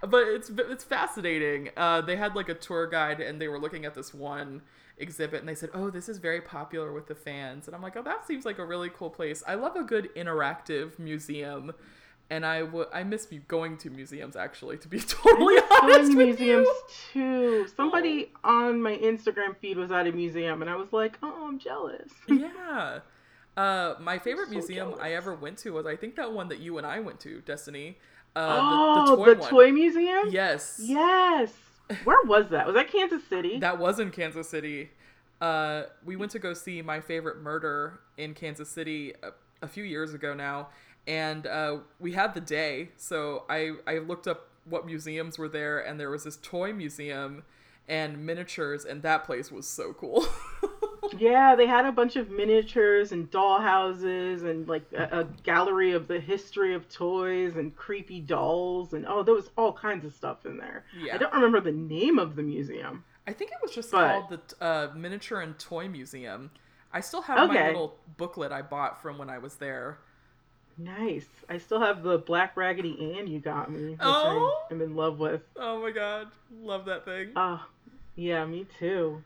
But 0.08 0.28
it's 0.28 0.50
it's 0.50 0.84
fascinating. 0.84 1.70
Uh, 1.78 2.02
they 2.02 2.16
had 2.16 2.36
like 2.36 2.50
a 2.50 2.56
tour 2.56 2.88
guide, 2.88 3.22
and 3.22 3.40
they 3.40 3.48
were 3.48 3.60
looking 3.60 3.86
at 3.86 3.94
this 3.94 4.14
one 4.14 4.62
exhibit, 4.98 5.40
and 5.42 5.50
they 5.50 5.56
said, 5.56 5.70
"Oh, 5.74 5.90
this 5.90 6.10
is 6.10 6.18
very 6.18 6.42
popular 6.42 6.92
with 6.92 7.08
the 7.08 7.16
fans." 7.16 7.68
And 7.68 7.76
I'm 7.76 7.82
like, 7.82 7.96
"Oh, 7.96 8.02
that 8.02 8.26
seems 8.26 8.46
like 8.46 8.58
a 8.58 8.66
really 8.66 8.90
cool 8.90 9.10
place. 9.10 9.44
I 9.46 9.56
love 9.56 9.76
a 9.76 9.84
good 9.84 10.10
interactive 10.16 10.98
museum." 10.98 11.74
and 12.32 12.46
I 12.46 12.64
would 12.64 12.88
I 12.94 13.04
miss 13.04 13.28
going 13.50 13.78
to 13.80 13.90
museums 13.90 14.38
actually 14.38 14.78
to 14.78 14.88
be 14.88 15.00
totally 15.02 15.58
honest 15.82 16.16
with 16.16 16.40
museums 16.40 16.68
you. 17.14 17.22
too. 17.22 17.68
Somebody 17.76 18.32
oh. 18.44 18.68
on 18.68 18.82
my 18.82 18.96
Instagram 18.96 19.58
feed 19.58 19.78
was 19.78 19.92
at 19.92 20.08
a 20.08 20.12
museum 20.14 20.62
and 20.62 20.72
I 20.72 20.76
was 20.78 20.94
like, 20.94 21.20
"Oh, 21.22 21.46
I'm 21.48 21.60
jealous." 21.60 22.10
yeah. 22.30 23.00
Uh, 23.58 23.96
my 24.00 24.18
favorite 24.18 24.48
so 24.48 24.54
museum 24.54 24.90
jealous. 24.92 25.04
I 25.04 25.12
ever 25.12 25.36
went 25.36 25.58
to 25.60 25.72
was 25.74 25.86
I 25.86 25.98
think 25.98 26.16
that 26.16 26.32
one 26.32 26.48
that 26.48 26.60
you 26.60 26.78
and 26.78 26.88
I 26.88 27.02
went 27.02 27.20
to, 27.22 27.42
Destiny. 27.42 27.98
Uh, 28.36 28.58
oh, 28.62 29.06
the, 29.06 29.16
the, 29.16 29.18
toy, 29.18 29.42
the 29.42 29.50
toy, 29.50 29.72
museum. 29.72 30.30
Yes. 30.30 30.80
Yes. 30.82 31.54
Where 32.04 32.24
was 32.24 32.50
that? 32.50 32.66
Was 32.66 32.76
that 32.76 32.90
Kansas 32.92 33.24
City? 33.28 33.60
that 33.60 33.78
was 33.78 34.00
in 34.00 34.12
Kansas 34.12 34.50
City. 34.50 34.92
Uh, 35.42 35.84
we 36.06 36.16
went 36.16 36.32
to 36.32 36.40
go 36.40 36.54
see 36.54 36.82
my 36.82 37.02
favorite 37.02 37.42
murder 37.42 38.00
in 38.18 38.34
Kansas 38.34 38.70
City 38.70 39.14
a, 39.24 39.32
a 39.62 39.68
few 39.68 39.84
years 39.84 40.14
ago 40.14 40.34
now, 40.34 40.70
and 41.08 41.48
uh, 41.48 41.78
we 42.00 42.14
had 42.14 42.34
the 42.34 42.42
day. 42.42 42.90
So 42.96 43.44
I 43.50 43.74
I 43.88 43.98
looked 43.98 44.28
up 44.28 44.48
what 44.66 44.86
museums 44.86 45.38
were 45.38 45.50
there, 45.50 45.80
and 45.80 46.00
there 46.00 46.10
was 46.10 46.24
this 46.24 46.38
toy 46.38 46.72
museum 46.74 47.44
and 47.88 48.26
miniatures, 48.26 48.86
and 48.86 49.02
that 49.02 49.26
place 49.26 49.52
was 49.52 49.68
so 49.68 49.94
cool. 49.94 50.26
yeah, 51.18 51.56
they 51.56 51.68
had 51.68 51.86
a 51.86 51.92
bunch 51.92 52.16
of 52.16 52.30
miniatures 52.30 53.12
and 53.12 53.30
doll 53.32 53.60
houses 53.60 54.44
and 54.44 54.68
like 54.68 54.84
a, 54.94 55.20
a, 55.20 55.24
gallery 55.44 55.94
of 55.94 56.08
the 56.08 56.20
history 56.20 56.74
of 56.74 56.90
toys 56.90 57.56
and 57.56 57.76
creepy 57.76 58.20
dolls 58.20 58.94
and 58.94 59.06
oh, 59.08 59.24
there 59.24 59.34
was 59.34 59.50
all 59.58 59.74
kinds 59.74 60.06
of 60.06 60.14
stuff 60.14 60.46
in 60.46 60.58
there. 60.58 60.84
Yeah. 60.98 61.16
I 61.16 61.18
don't 61.18 61.34
remember 61.34 61.62
the 61.62 61.72
name 61.72 62.20
of 62.20 62.36
the 62.36 62.44
museum. 62.44 63.04
I 63.28 63.34
think 63.34 63.52
it 63.52 63.58
was 63.62 63.72
just 63.72 63.92
but... 63.92 64.08
called 64.08 64.30
the 64.30 64.66
uh, 64.66 64.92
Miniature 64.96 65.42
and 65.42 65.58
Toy 65.58 65.88
Museum. 65.88 66.52
I 66.94 67.00
still 67.00 67.22
have 67.22 67.50
okay. 67.50 67.60
my 67.60 67.68
little 67.68 67.96
booklet 68.18 68.52
I 68.52 68.62
bought 68.62 69.02
from 69.02 69.18
when 69.18 69.30
I 69.30 69.38
was 69.38 69.56
there. 69.56 70.00
Nice. 70.78 71.28
I 71.50 71.58
still 71.58 71.80
have 71.80 72.04
the 72.04 72.18
Black 72.18 72.58
Raggedy 72.58 73.16
Ann 73.18 73.28
you 73.28 73.40
got 73.40 73.72
me, 73.72 73.92
which 73.92 74.00
oh? 74.02 74.66
I 74.70 74.74
am 74.74 74.82
in 74.82 74.96
love 74.96 75.20
with. 75.20 75.42
Oh 75.56 75.82
my 75.82 75.92
god, 75.92 76.28
love 76.62 76.86
that 76.86 77.06
thing. 77.06 77.32
Oh, 77.36 77.64
yeah, 78.16 78.46
me 78.46 78.66
too. 78.80 79.24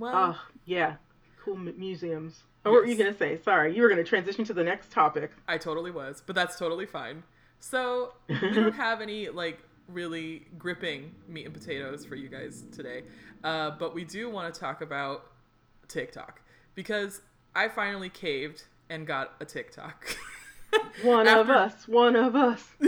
Well, 0.00 0.34
oh, 0.34 0.48
yeah. 0.64 0.96
Cool 1.44 1.56
m- 1.56 1.74
museums. 1.76 2.42
Oh, 2.64 2.70
yes. 2.70 2.74
what 2.74 2.82
were 2.82 2.86
you 2.86 2.96
going 2.96 3.12
to 3.12 3.18
say? 3.18 3.38
Sorry, 3.44 3.76
you 3.76 3.82
were 3.82 3.88
going 3.88 4.02
to 4.02 4.08
transition 4.08 4.44
to 4.46 4.54
the 4.54 4.64
next 4.64 4.90
topic. 4.90 5.30
I 5.46 5.58
totally 5.58 5.90
was, 5.90 6.22
but 6.24 6.34
that's 6.34 6.58
totally 6.58 6.86
fine. 6.86 7.22
So, 7.60 8.14
we 8.28 8.50
don't 8.50 8.74
have 8.74 9.02
any, 9.02 9.28
like, 9.28 9.60
really 9.88 10.46
gripping 10.58 11.14
meat 11.28 11.44
and 11.44 11.54
potatoes 11.54 12.06
for 12.06 12.14
you 12.14 12.28
guys 12.28 12.64
today. 12.72 13.02
Uh, 13.44 13.72
but 13.72 13.94
we 13.94 14.04
do 14.04 14.30
want 14.30 14.52
to 14.52 14.58
talk 14.58 14.80
about 14.80 15.26
TikTok 15.86 16.40
because 16.74 17.20
I 17.54 17.68
finally 17.68 18.08
caved 18.08 18.64
and 18.88 19.06
got 19.06 19.34
a 19.38 19.44
TikTok. 19.44 20.16
one 21.02 21.26
After... 21.26 21.40
of 21.40 21.50
us, 21.50 21.86
one 21.86 22.16
of 22.16 22.34
us. 22.34 22.68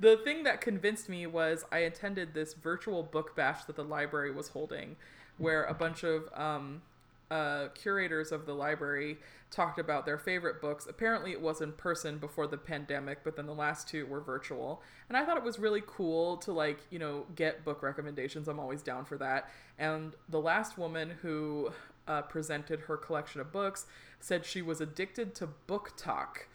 the 0.00 0.16
thing 0.24 0.44
that 0.44 0.62
convinced 0.62 1.10
me 1.10 1.26
was 1.26 1.64
I 1.70 1.78
attended 1.78 2.32
this 2.32 2.54
virtual 2.54 3.02
book 3.02 3.36
bash 3.36 3.64
that 3.64 3.76
the 3.76 3.84
library 3.84 4.30
was 4.30 4.48
holding 4.48 4.96
where 5.40 5.64
a 5.64 5.74
bunch 5.74 6.04
of 6.04 6.28
um, 6.34 6.82
uh, 7.30 7.68
curators 7.74 8.30
of 8.30 8.44
the 8.44 8.52
library 8.52 9.16
talked 9.50 9.78
about 9.78 10.04
their 10.04 10.18
favorite 10.18 10.60
books. 10.60 10.86
Apparently, 10.88 11.32
it 11.32 11.40
was 11.40 11.60
in 11.60 11.72
person 11.72 12.18
before 12.18 12.46
the 12.46 12.56
pandemic, 12.56 13.24
but 13.24 13.36
then 13.36 13.46
the 13.46 13.54
last 13.54 13.88
two 13.88 14.06
were 14.06 14.20
virtual. 14.20 14.82
And 15.08 15.16
I 15.16 15.24
thought 15.24 15.36
it 15.36 15.42
was 15.42 15.58
really 15.58 15.82
cool 15.86 16.36
to, 16.38 16.52
like, 16.52 16.80
you 16.90 16.98
know, 16.98 17.24
get 17.34 17.64
book 17.64 17.82
recommendations. 17.82 18.48
I'm 18.48 18.60
always 18.60 18.82
down 18.82 19.04
for 19.04 19.16
that. 19.18 19.48
And 19.78 20.14
the 20.28 20.40
last 20.40 20.76
woman 20.76 21.14
who 21.22 21.70
uh, 22.06 22.22
presented 22.22 22.80
her 22.80 22.96
collection 22.96 23.40
of 23.40 23.50
books 23.50 23.86
said 24.20 24.44
she 24.44 24.60
was 24.60 24.80
addicted 24.80 25.34
to 25.36 25.48
BookTok. 25.66 26.46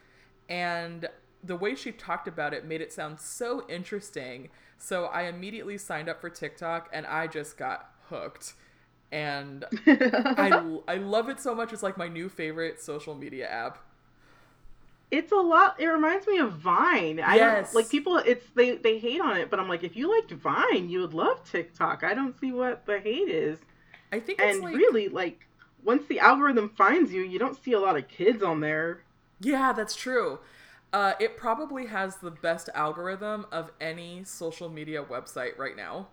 And 0.48 1.08
the 1.42 1.56
way 1.56 1.74
she 1.74 1.90
talked 1.92 2.28
about 2.28 2.54
it 2.54 2.64
made 2.64 2.80
it 2.80 2.92
sound 2.92 3.18
so 3.18 3.66
interesting. 3.68 4.50
So 4.78 5.06
I 5.06 5.22
immediately 5.22 5.76
signed 5.76 6.08
up 6.08 6.20
for 6.20 6.30
TikTok 6.30 6.88
and 6.92 7.04
I 7.06 7.26
just 7.26 7.56
got 7.56 7.90
hooked 8.08 8.54
and 9.12 9.64
I 9.86 10.78
I 10.88 10.96
love 10.96 11.28
it 11.28 11.40
so 11.40 11.54
much. 11.54 11.72
It's 11.72 11.82
like 11.82 11.96
my 11.96 12.08
new 12.08 12.28
favorite 12.28 12.80
social 12.80 13.14
media 13.14 13.48
app. 13.48 13.78
It's 15.10 15.30
a 15.30 15.36
lot. 15.36 15.80
It 15.80 15.86
reminds 15.86 16.26
me 16.26 16.38
of 16.38 16.52
Vine. 16.54 17.20
I 17.20 17.36
yes. 17.36 17.74
like 17.74 17.88
people. 17.88 18.18
It's 18.18 18.44
they 18.54 18.76
they 18.76 18.98
hate 18.98 19.20
on 19.20 19.36
it, 19.36 19.50
but 19.50 19.60
I'm 19.60 19.68
like, 19.68 19.84
if 19.84 19.96
you 19.96 20.10
liked 20.12 20.32
Vine, 20.32 20.88
you 20.88 21.00
would 21.00 21.14
love 21.14 21.44
TikTok. 21.44 22.02
I 22.02 22.14
don't 22.14 22.38
see 22.40 22.52
what 22.52 22.86
the 22.86 22.98
hate 22.98 23.28
is. 23.28 23.58
I 24.12 24.20
think 24.20 24.40
and 24.40 24.60
like... 24.60 24.74
really 24.74 25.08
like 25.08 25.46
once 25.84 26.06
the 26.06 26.18
algorithm 26.18 26.70
finds 26.70 27.12
you, 27.12 27.22
you 27.22 27.38
don't 27.38 27.62
see 27.62 27.72
a 27.72 27.80
lot 27.80 27.96
of 27.96 28.08
kids 28.08 28.42
on 28.42 28.60
there. 28.60 29.02
Yeah, 29.40 29.72
that's 29.72 29.94
true. 29.94 30.40
Uh, 30.92 31.12
it 31.20 31.36
probably 31.36 31.86
has 31.86 32.16
the 32.16 32.30
best 32.30 32.68
algorithm 32.74 33.46
of 33.52 33.70
any 33.80 34.24
social 34.24 34.68
media 34.68 35.04
website 35.04 35.58
right 35.58 35.76
now. 35.76 36.08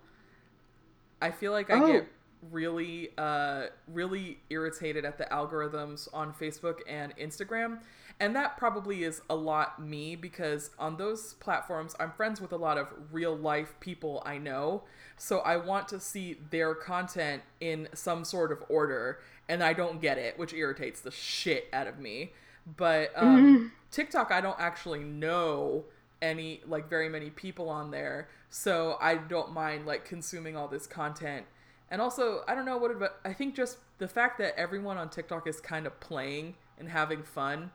I 1.21 1.32
feel 1.32 1.51
like 1.51 1.69
I 1.69 1.79
oh. 1.79 1.88
get 1.88 2.08
really 2.51 3.10
uh 3.17 3.67
really 3.88 4.39
irritated 4.49 5.06
at 5.06 5.17
the 5.17 5.25
algorithms 5.25 6.08
on 6.13 6.34
Facebook 6.34 6.79
and 6.88 7.15
Instagram. 7.17 7.79
And 8.19 8.36
that 8.36 8.58
probably 8.58 9.03
is 9.03 9.21
a 9.29 9.36
lot 9.36 9.82
me 9.82 10.15
because 10.15 10.69
on 10.77 10.97
those 10.97 11.34
platforms 11.36 11.95
I'm 11.99 12.12
friends 12.12 12.39
with 12.39 12.51
a 12.51 12.58
lot 12.58 12.77
of 12.77 12.88
real 13.12 13.36
life 13.36 13.75
people 13.79 14.21
I 14.25 14.38
know. 14.38 14.84
So 15.17 15.39
I 15.39 15.58
want 15.58 15.88
to 15.89 15.99
see 15.99 16.38
their 16.49 16.75
content 16.75 17.43
in 17.60 17.88
some 17.93 18.25
sort 18.25 18.51
of 18.51 18.63
order 18.69 19.19
and 19.49 19.63
I 19.63 19.73
don't 19.73 20.01
get 20.01 20.17
it, 20.17 20.38
which 20.38 20.53
irritates 20.53 21.01
the 21.01 21.12
shit 21.12 21.67
out 21.73 21.88
of 21.88 21.99
me. 21.99 22.34
But 22.77 23.12
um, 23.15 23.58
mm-hmm. 23.58 23.67
TikTok, 23.91 24.32
I 24.32 24.41
don't 24.41 24.60
actually 24.60 25.03
know 25.03 25.84
any 26.21 26.62
like 26.65 26.89
very 26.89 27.10
many 27.10 27.29
people 27.29 27.69
on 27.69 27.91
there, 27.91 28.29
so 28.49 28.97
I 29.01 29.15
don't 29.15 29.51
mind 29.51 29.86
like 29.86 30.06
consuming 30.06 30.56
all 30.56 30.67
this 30.67 30.88
content. 30.88 31.45
And 31.93 32.01
also, 32.01 32.43
I 32.47 32.56
don't 32.56 32.65
know 32.65 32.79
what, 32.79 32.99
but 32.99 33.19
I 33.23 33.34
think 33.34 33.56
just 33.56 33.77
the 33.99 34.08
fact 34.08 34.39
that 34.39 34.60
everyone 34.60 34.97
on 34.97 35.12
TikTok 35.12 35.47
is 35.47 35.62
kind 35.62 35.86
of 35.86 35.99
playing 35.99 36.56
and 36.79 36.89
having 36.89 37.21
fun, 37.21 37.69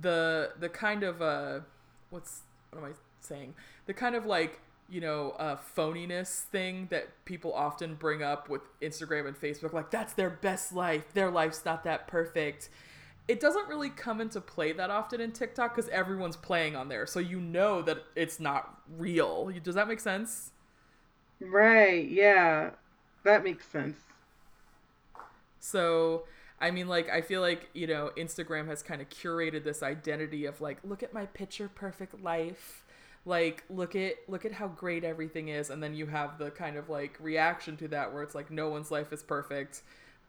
the 0.00 0.50
the 0.58 0.68
kind 0.68 1.04
of 1.04 1.22
uh, 1.22 1.60
what's 2.10 2.42
what 2.72 2.80
am 2.80 2.86
I 2.86 2.94
saying? 3.20 3.54
The 3.86 3.94
kind 3.94 4.16
of 4.16 4.26
like 4.26 4.60
you 4.90 5.00
know, 5.00 5.30
uh, 5.38 5.56
phoniness 5.76 6.40
thing 6.42 6.88
that 6.90 7.24
people 7.24 7.54
often 7.54 7.94
bring 7.94 8.22
up 8.24 8.48
with 8.50 8.62
Instagram 8.80 9.28
and 9.28 9.40
Facebook. 9.40 9.72
Like, 9.72 9.90
that's 9.90 10.12
their 10.14 10.30
best 10.30 10.74
life. 10.74 11.14
Their 11.14 11.30
life's 11.30 11.64
not 11.64 11.84
that 11.84 12.08
perfect. 12.08 12.68
It 13.28 13.40
doesn't 13.40 13.68
really 13.68 13.88
come 13.88 14.20
into 14.20 14.40
play 14.40 14.72
that 14.72 14.90
often 14.90 15.20
in 15.20 15.32
TikTok 15.32 15.74
because 15.76 15.88
everyone's 15.90 16.36
playing 16.36 16.76
on 16.76 16.88
there. 16.88 17.06
So 17.06 17.20
you 17.20 17.40
know 17.40 17.82
that 17.82 17.98
it's 18.16 18.40
not 18.40 18.80
real. 18.98 19.50
Does 19.62 19.76
that 19.76 19.88
make 19.88 20.00
sense? 20.00 20.50
Right. 21.40 22.08
Yeah. 22.08 22.72
That 23.24 23.42
makes 23.42 23.66
sense. 23.66 23.96
So, 25.60 26.24
I 26.60 26.70
mean, 26.70 26.88
like, 26.88 27.08
I 27.08 27.20
feel 27.22 27.40
like, 27.40 27.70
you 27.72 27.86
know, 27.86 28.10
Instagram 28.16 28.66
has 28.68 28.82
kind 28.82 29.00
of 29.00 29.08
curated 29.08 29.64
this 29.64 29.82
identity 29.82 30.44
of, 30.46 30.60
like, 30.60 30.78
look 30.84 31.02
at 31.02 31.12
my 31.12 31.26
picture 31.26 31.68
perfect 31.68 32.22
life. 32.22 32.82
Like 33.26 33.64
look 33.70 33.96
at 33.96 34.16
look 34.28 34.44
at 34.44 34.52
how 34.52 34.68
great 34.68 35.02
everything 35.02 35.48
is 35.48 35.70
and 35.70 35.82
then 35.82 35.94
you 35.94 36.04
have 36.06 36.36
the 36.38 36.50
kind 36.50 36.76
of 36.76 36.90
like 36.90 37.16
reaction 37.20 37.74
to 37.78 37.88
that 37.88 38.12
where 38.12 38.22
it's 38.22 38.34
like 38.34 38.50
no 38.50 38.68
one's 38.68 38.90
life 38.90 39.14
is 39.14 39.22
perfect 39.22 39.80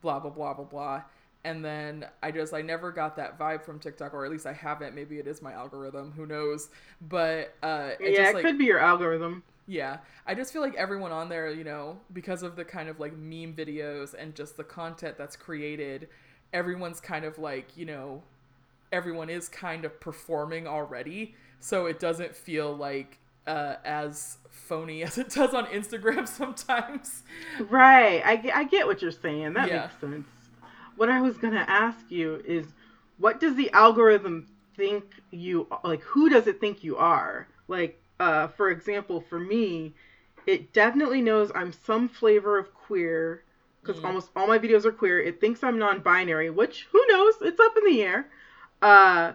blah 0.02 0.20
blah 0.20 0.30
blah 0.30 0.54
blah 0.54 0.64
blah. 0.64 1.04
And 1.44 1.64
then 1.64 2.06
i 2.24 2.32
just 2.32 2.54
i 2.54 2.62
never 2.62 2.92
got 2.94 3.18
that 3.18 3.38
vibe 3.38 3.64
from 3.64 3.80
tiktok 3.80 4.14
or 4.14 4.24
at 4.24 4.32
least 4.32 4.46
i 4.46 4.54
haven't. 4.54 4.96
Maybe 4.96 5.20
it 5.20 5.28
is 5.28 5.42
my 5.42 5.52
algorithm. 5.52 6.14
Who 6.16 6.26
knows? 6.26 6.70
But 7.02 7.54
uh 7.62 7.92
it 8.00 8.14
yeah 8.14 8.18
just, 8.18 8.32
it 8.32 8.36
like, 8.36 8.44
could 8.46 8.58
be 8.58 8.66
your 8.66 8.80
algorithm 8.80 9.44
yeah 9.67 9.97
i 10.25 10.36
just 10.36 10.54
feel 10.54 10.62
like 10.62 10.75
everyone 10.75 11.12
on 11.12 11.30
there 11.30 11.51
you 11.51 11.63
know 11.63 11.97
because 12.13 12.43
of 12.43 12.56
the 12.56 12.63
kind 12.63 12.88
of 12.89 12.99
like 12.99 13.15
meme 13.17 13.54
videos 13.54 14.13
and 14.13 14.36
just 14.36 14.58
the 14.58 14.63
content 14.63 15.17
that's 15.17 15.36
created 15.36 16.08
everyone's 16.54 16.99
kind 16.99 17.25
of 17.25 17.38
like 17.39 17.75
you 17.75 17.86
know 17.86 18.21
everyone 18.91 19.30
is 19.30 19.49
kind 19.49 19.84
of 19.84 19.99
performing 19.99 20.67
already 20.67 21.36
so 21.60 21.88
it 21.88 21.99
doesn't 21.99 22.36
feel 22.36 22.75
like 22.75 23.17
uh, 23.47 23.75
as 23.84 24.38
phony 24.49 25.04
as 25.04 25.17
it 25.17 25.30
does 25.30 25.54
on 25.54 25.65
Instagram 25.67 26.28
sometimes. 26.28 27.23
Right. 27.69 28.21
I, 28.25 28.51
I 28.54 28.63
get 28.65 28.88
what 28.88 29.01
you're 29.01 29.12
saying. 29.12 29.54
That 29.54 29.69
yeah. 29.69 29.82
makes 29.82 29.99
sense. 29.99 30.28
What 30.95 31.10
I 31.10 31.21
was 31.21 31.38
going 31.38 31.54
to 31.54 31.69
ask 31.69 31.99
you 32.10 32.41
is 32.45 32.67
what 33.17 33.39
does 33.39 33.56
the 33.56 33.69
algorithm 33.71 34.47
think 34.75 35.06
you 35.32 35.67
like 35.84 36.01
who 36.01 36.30
does 36.30 36.47
it 36.47 36.60
think 36.60 36.84
you 36.84 36.97
are? 36.97 37.47
Like 37.67 38.01
uh 38.19 38.47
for 38.47 38.69
example, 38.69 39.21
for 39.21 39.39
me, 39.39 39.93
it 40.45 40.73
definitely 40.73 41.21
knows 41.21 41.51
I'm 41.54 41.73
some 41.73 42.10
flavor 42.10 42.58
of 42.58 42.73
queer 42.73 43.43
because 43.82 44.01
mm. 44.01 44.06
almost 44.06 44.30
all 44.36 44.47
my 44.47 44.60
videos 44.60 44.86
are 44.86 44.91
queer. 44.91 45.19
It 45.19 45.39
thinks 45.39 45.63
I'm 45.63 45.80
non-binary, 45.80 46.49
which 46.49 46.88
who 46.91 47.04
knows? 47.08 47.36
It's 47.41 47.60
up 47.60 47.78
in 47.78 47.86
the 47.86 48.01
air. 48.01 48.28
Uh 48.82 49.34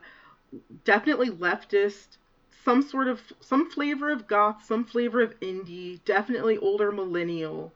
definitely 0.85 1.31
leftist, 1.31 2.19
some 2.65 2.83
sort 2.83 3.09
of 3.09 3.21
some 3.41 3.71
flavor 3.71 4.11
of 4.11 4.27
goth, 4.27 4.65
some 4.65 4.85
flavor 4.85 5.23
of 5.23 5.39
indie, 5.41 6.01
definitely 6.05 6.59
older 6.59 6.91
millennial 6.91 7.73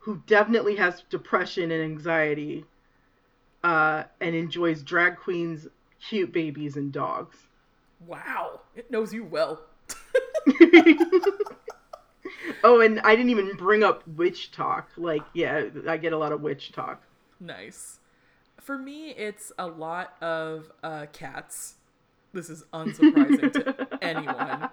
who 0.00 0.22
definitely 0.26 0.76
has 0.76 1.02
depression 1.10 1.70
and 1.70 1.82
anxiety 1.82 2.64
uh, 3.62 4.04
and 4.20 4.34
enjoys 4.34 4.82
drag 4.82 5.16
queens, 5.16 5.68
cute 6.00 6.32
babies, 6.32 6.76
and 6.76 6.90
dogs. 6.90 7.36
Wow, 8.06 8.60
it 8.74 8.90
knows 8.90 9.12
you 9.12 9.24
well. 9.24 9.60
oh, 12.64 12.80
and 12.80 13.00
I 13.00 13.16
didn't 13.16 13.30
even 13.30 13.56
bring 13.56 13.82
up 13.82 14.02
WitchTok. 14.08 14.84
Like, 14.96 15.22
yeah, 15.34 15.64
I 15.88 15.96
get 15.96 16.12
a 16.12 16.18
lot 16.18 16.32
of 16.32 16.40
WitchTok. 16.40 16.98
Nice. 17.38 17.98
For 18.60 18.76
me, 18.76 19.10
it's 19.10 19.52
a 19.58 19.66
lot 19.66 20.14
of 20.22 20.70
uh, 20.82 21.06
cats 21.12 21.76
this 22.32 22.50
is 22.50 22.64
unsurprising 22.72 23.52
to 23.52 23.98
anyone. 24.02 24.68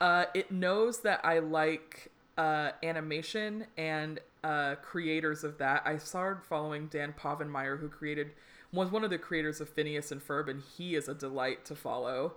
Uh, 0.00 0.24
it 0.34 0.50
knows 0.50 1.00
that 1.00 1.24
I 1.24 1.38
like 1.38 2.10
uh, 2.36 2.70
animation 2.82 3.66
and 3.76 4.20
uh, 4.44 4.76
creators 4.76 5.44
of 5.44 5.58
that. 5.58 5.82
I 5.84 5.96
started 5.96 6.42
following 6.44 6.88
Dan 6.88 7.14
Povenmire, 7.18 7.80
who 7.80 7.88
created 7.88 8.32
was 8.70 8.90
one 8.90 9.02
of 9.02 9.08
the 9.08 9.18
creators 9.18 9.62
of 9.62 9.68
Phineas 9.70 10.12
and 10.12 10.20
Ferb, 10.20 10.48
and 10.48 10.62
he 10.76 10.94
is 10.94 11.08
a 11.08 11.14
delight 11.14 11.64
to 11.64 11.74
follow. 11.74 12.34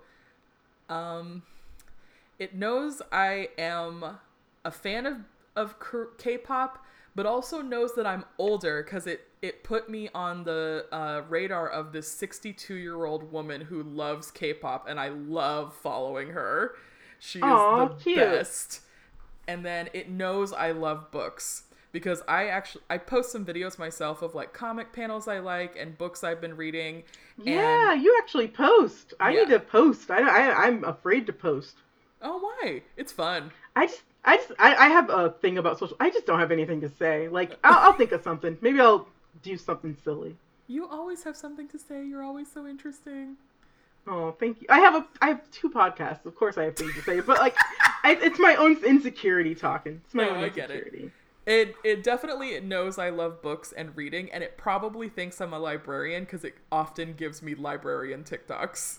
Um, 0.88 1.42
it 2.42 2.54
knows 2.56 3.00
I 3.12 3.50
am 3.56 4.04
a 4.64 4.70
fan 4.70 5.06
of 5.06 5.18
of 5.54 5.76
K-pop, 6.18 6.84
but 7.14 7.26
also 7.26 7.60
knows 7.60 7.94
that 7.94 8.06
I'm 8.06 8.24
older 8.38 8.82
because 8.82 9.06
it 9.06 9.28
it 9.40 9.62
put 9.62 9.88
me 9.88 10.08
on 10.14 10.44
the 10.44 10.86
uh, 10.90 11.22
radar 11.28 11.68
of 11.68 11.92
this 11.92 12.10
62 12.10 12.74
year 12.74 13.04
old 13.04 13.30
woman 13.30 13.60
who 13.60 13.82
loves 13.82 14.30
K-pop, 14.30 14.88
and 14.88 14.98
I 14.98 15.08
love 15.08 15.74
following 15.74 16.30
her. 16.30 16.74
She 17.18 17.38
is 17.38 17.42
the 17.42 17.96
cute. 18.00 18.16
best. 18.16 18.80
And 19.46 19.64
then 19.64 19.88
it 19.92 20.08
knows 20.08 20.52
I 20.52 20.70
love 20.72 21.10
books 21.10 21.64
because 21.92 22.22
I 22.26 22.46
actually 22.46 22.82
I 22.90 22.98
post 22.98 23.30
some 23.30 23.44
videos 23.44 23.78
myself 23.78 24.22
of 24.22 24.34
like 24.34 24.52
comic 24.52 24.92
panels 24.92 25.28
I 25.28 25.38
like 25.38 25.76
and 25.78 25.96
books 25.96 26.24
I've 26.24 26.40
been 26.40 26.56
reading. 26.56 27.04
Yeah, 27.40 27.94
you 27.94 28.18
actually 28.20 28.48
post. 28.48 29.14
I 29.20 29.30
yeah. 29.30 29.40
need 29.40 29.50
to 29.50 29.60
post. 29.60 30.10
I, 30.10 30.22
I 30.22 30.66
I'm 30.66 30.82
afraid 30.84 31.26
to 31.26 31.32
post. 31.32 31.76
Oh 32.22 32.38
why? 32.38 32.82
It's 32.96 33.12
fun. 33.12 33.50
I 33.74 33.86
just 33.86 34.02
I 34.24 34.36
just 34.36 34.52
I, 34.58 34.74
I 34.74 34.88
have 34.88 35.10
a 35.10 35.30
thing 35.30 35.58
about 35.58 35.78
social. 35.78 35.96
I 36.00 36.10
just 36.10 36.26
don't 36.26 36.38
have 36.38 36.52
anything 36.52 36.80
to 36.82 36.88
say. 36.88 37.28
Like 37.28 37.58
I'll, 37.64 37.90
I'll 37.90 37.92
think 37.92 38.12
of 38.12 38.22
something. 38.22 38.56
Maybe 38.60 38.80
I'll 38.80 39.08
do 39.42 39.56
something 39.56 39.96
silly. 40.04 40.36
You 40.68 40.86
always 40.86 41.24
have 41.24 41.36
something 41.36 41.68
to 41.68 41.78
say. 41.78 42.04
You're 42.06 42.22
always 42.22 42.50
so 42.50 42.66
interesting. 42.66 43.36
Oh, 44.06 44.32
thank 44.32 44.60
you. 44.60 44.66
I 44.68 44.80
have 44.80 44.94
a 44.94 45.06
I 45.20 45.28
have 45.28 45.50
two 45.50 45.70
podcasts. 45.70 46.26
Of 46.26 46.34
course, 46.36 46.58
I 46.58 46.64
have 46.64 46.76
things 46.76 46.94
to 46.94 47.02
say, 47.02 47.20
but 47.20 47.38
like, 47.38 47.56
I, 48.04 48.18
it's 48.20 48.38
my 48.38 48.56
own 48.56 48.82
insecurity 48.84 49.54
talking. 49.54 50.00
It's 50.04 50.14
my 50.14 50.24
no, 50.24 50.30
own 50.30 50.44
insecurity. 50.44 51.10
It. 51.46 51.68
it 51.68 51.76
it 51.84 52.02
definitely 52.02 52.58
knows 52.60 52.98
I 52.98 53.10
love 53.10 53.42
books 53.42 53.72
and 53.72 53.96
reading, 53.96 54.30
and 54.32 54.42
it 54.42 54.56
probably 54.56 55.08
thinks 55.08 55.40
I'm 55.40 55.52
a 55.52 55.58
librarian 55.58 56.24
because 56.24 56.44
it 56.44 56.54
often 56.70 57.14
gives 57.14 57.42
me 57.42 57.54
librarian 57.54 58.24
TikToks. 58.24 58.98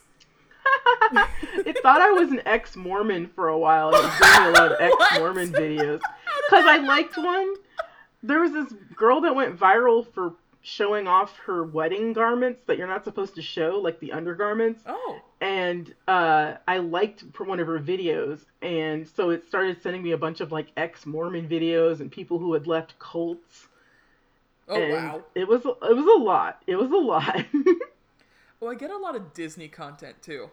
it 1.66 1.78
thought 1.82 2.02
I 2.02 2.12
was 2.12 2.30
an 2.32 2.42
ex 2.46 2.76
Mormon 2.76 3.28
for 3.28 3.50
a 3.50 3.58
while 3.58 3.90
it 3.90 4.04
was 4.04 4.20
doing 4.20 4.48
a 4.48 4.52
lot 4.52 4.72
of 4.72 4.78
ex 4.82 4.96
Mormon 5.20 5.52
videos 5.52 6.02
because 6.50 6.66
I 6.66 6.78
liked 6.78 7.18
one 7.18 7.56
there 8.24 8.40
was 8.40 8.54
this 8.54 8.74
girl 8.96 9.22
that 9.22 9.36
went 9.36 9.60
viral 9.60 10.08
for 10.14 10.34
showing 10.62 11.08
off 11.08 11.38
her 11.40 11.66
wedding 11.66 12.14
garments 12.14 12.62
that 12.66 12.78
you're 12.78 12.88
not 12.88 13.04
supposed 13.04 13.36
to 13.36 13.42
show, 13.42 13.80
like 13.80 14.00
the 14.00 14.14
undergarments. 14.14 14.82
Oh. 14.88 15.20
And 15.42 15.94
uh, 16.08 16.54
I 16.66 16.78
liked 16.78 17.26
one 17.38 17.60
of 17.60 17.68
her 17.68 17.80
videos, 17.80 18.46
and 18.62 19.06
so 19.06 19.30
it 19.30 19.46
started 19.46 19.82
sending 19.84 20.02
me 20.02 20.12
a 20.12 20.18
bunch 20.18 20.40
of 20.40 20.54
like 20.54 20.68
ex 20.78 21.06
Mormon 21.06 21.50
videos 21.50 22.00
and 22.00 22.10
people 22.10 22.40
who 22.40 22.54
had 22.54 22.66
left 22.66 22.98
cults. 22.98 23.68
Oh 24.70 24.82
and 24.82 24.94
wow! 24.94 25.24
It 25.36 25.46
was 25.46 25.66
it 25.66 25.96
was 25.96 26.06
a 26.06 26.24
lot. 26.24 26.64
It 26.66 26.78
was 26.78 26.90
a 26.90 26.96
lot. 26.96 27.46
well, 28.62 28.72
I 28.72 28.76
get 28.76 28.90
a 28.90 28.98
lot 28.98 29.18
of 29.18 29.34
Disney 29.34 29.68
content 29.68 30.22
too. 30.22 30.50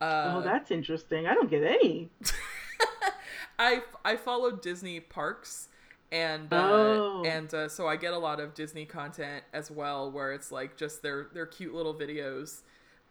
Uh, 0.00 0.34
oh, 0.36 0.40
that's 0.42 0.70
interesting. 0.70 1.26
I 1.26 1.34
don't 1.34 1.50
get 1.50 1.62
any. 1.62 2.10
I 3.58 3.82
I 4.04 4.16
follow 4.16 4.50
Disney 4.50 5.00
parks 5.00 5.68
and 6.14 6.52
uh, 6.52 6.70
oh. 6.70 7.24
and 7.26 7.52
uh, 7.52 7.68
so 7.68 7.88
I 7.88 7.96
get 7.96 8.12
a 8.12 8.18
lot 8.18 8.38
of 8.38 8.54
Disney 8.54 8.84
content 8.84 9.44
as 9.52 9.70
well, 9.70 10.10
where 10.10 10.32
it's 10.32 10.52
like 10.52 10.76
just 10.76 11.02
their 11.02 11.28
their 11.32 11.46
cute 11.46 11.74
little 11.74 11.94
videos. 11.94 12.60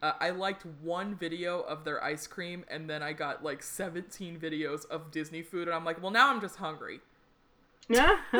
Uh, 0.02 0.14
I 0.20 0.32
liked 0.32 0.66
one 0.82 1.16
video 1.16 1.62
of 1.62 1.86
their 1.86 2.04
ice 2.04 2.28
cream, 2.28 2.66
and 2.70 2.90
then 2.90 3.02
I 3.02 3.14
got 3.14 3.44
like 3.44 3.64
17 3.64 4.38
videos 4.38 4.86
of 4.88 5.12
Disney 5.12 5.42
food, 5.42 5.68
and 5.68 5.76
I'm 5.76 5.86
like, 5.86 6.02
well, 6.02 6.12
now 6.12 6.30
I'm 6.30 6.42
just 6.42 6.58
hungry. 6.58 7.00
Yeah. 7.88 8.18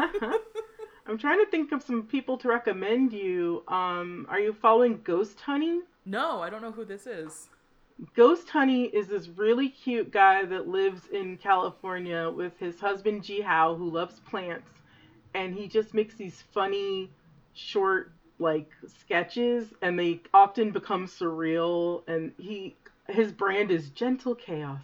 I'm 1.06 1.18
trying 1.18 1.44
to 1.44 1.50
think 1.50 1.72
of 1.72 1.84
some 1.84 2.04
people 2.04 2.38
to 2.40 2.48
recommend 2.50 3.14
you. 3.14 3.64
Um, 3.68 4.26
are 4.30 4.40
you 4.40 4.54
following 4.54 5.02
Ghost 5.04 5.40
Honey? 5.42 5.82
No, 6.06 6.42
I 6.42 6.50
don't 6.50 6.62
know 6.62 6.72
who 6.72 6.86
this 6.86 7.08
is. 7.08 7.50
Ghost 8.16 8.50
Honey 8.50 8.86
is 8.86 9.08
this 9.08 9.28
really 9.28 9.70
cute 9.70 10.12
guy 10.12 10.46
that 10.46 10.68
lives 10.68 11.08
in 11.12 11.38
California 11.38 12.30
with 12.30 12.58
his 12.60 12.80
husband 12.80 13.24
Ji 13.24 13.42
Hao, 13.42 13.76
who 13.76 13.90
loves 13.90 14.20
plants, 14.20 14.70
and 15.34 15.54
he 15.54 15.68
just 15.68 15.94
makes 15.94 16.16
these 16.16 16.44
funny 16.54 17.10
short 17.54 18.12
like 18.40 18.70
sketches 18.88 19.74
and 19.82 19.98
they 19.98 20.20
often 20.34 20.72
become 20.72 21.08
surreal. 21.08 22.04
And 22.08 22.34
he 22.38 22.76
his 23.08 23.32
brand 23.32 23.72
is 23.72 23.90
gentle 23.90 24.36
chaos. 24.36 24.82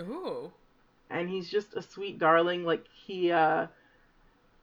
Ooh. 0.00 0.52
and 1.10 1.28
he's 1.28 1.50
just 1.50 1.74
a 1.74 1.82
sweet 1.82 2.18
darling. 2.18 2.64
Like 2.64 2.86
he 3.06 3.30
uh 3.32 3.66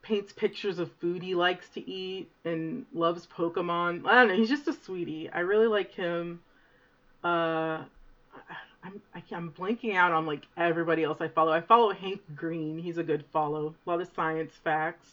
paints 0.01 0.31
pictures 0.33 0.79
of 0.79 0.91
food 0.93 1.21
he 1.21 1.35
likes 1.35 1.69
to 1.69 1.87
eat 1.89 2.31
and 2.45 2.85
loves 2.93 3.27
pokemon. 3.27 4.05
I 4.07 4.15
don't 4.15 4.29
know 4.29 4.35
he's 4.35 4.49
just 4.49 4.67
a 4.67 4.73
sweetie. 4.73 5.29
I 5.29 5.41
really 5.41 5.67
like 5.67 5.93
him. 5.93 6.41
Uh 7.23 7.83
I'm 8.83 9.01
I 9.13 9.21
I'm 9.31 9.51
blanking 9.51 9.95
out 9.95 10.11
on 10.11 10.25
like 10.25 10.45
everybody 10.57 11.03
else 11.03 11.17
I 11.19 11.27
follow. 11.27 11.51
I 11.51 11.61
follow 11.61 11.93
Hank 11.93 12.21
Green. 12.35 12.77
He's 12.77 12.97
a 12.97 13.03
good 13.03 13.25
follow. 13.31 13.75
A 13.85 13.89
lot 13.89 14.01
of 14.01 14.09
science 14.15 14.53
facts, 14.63 15.11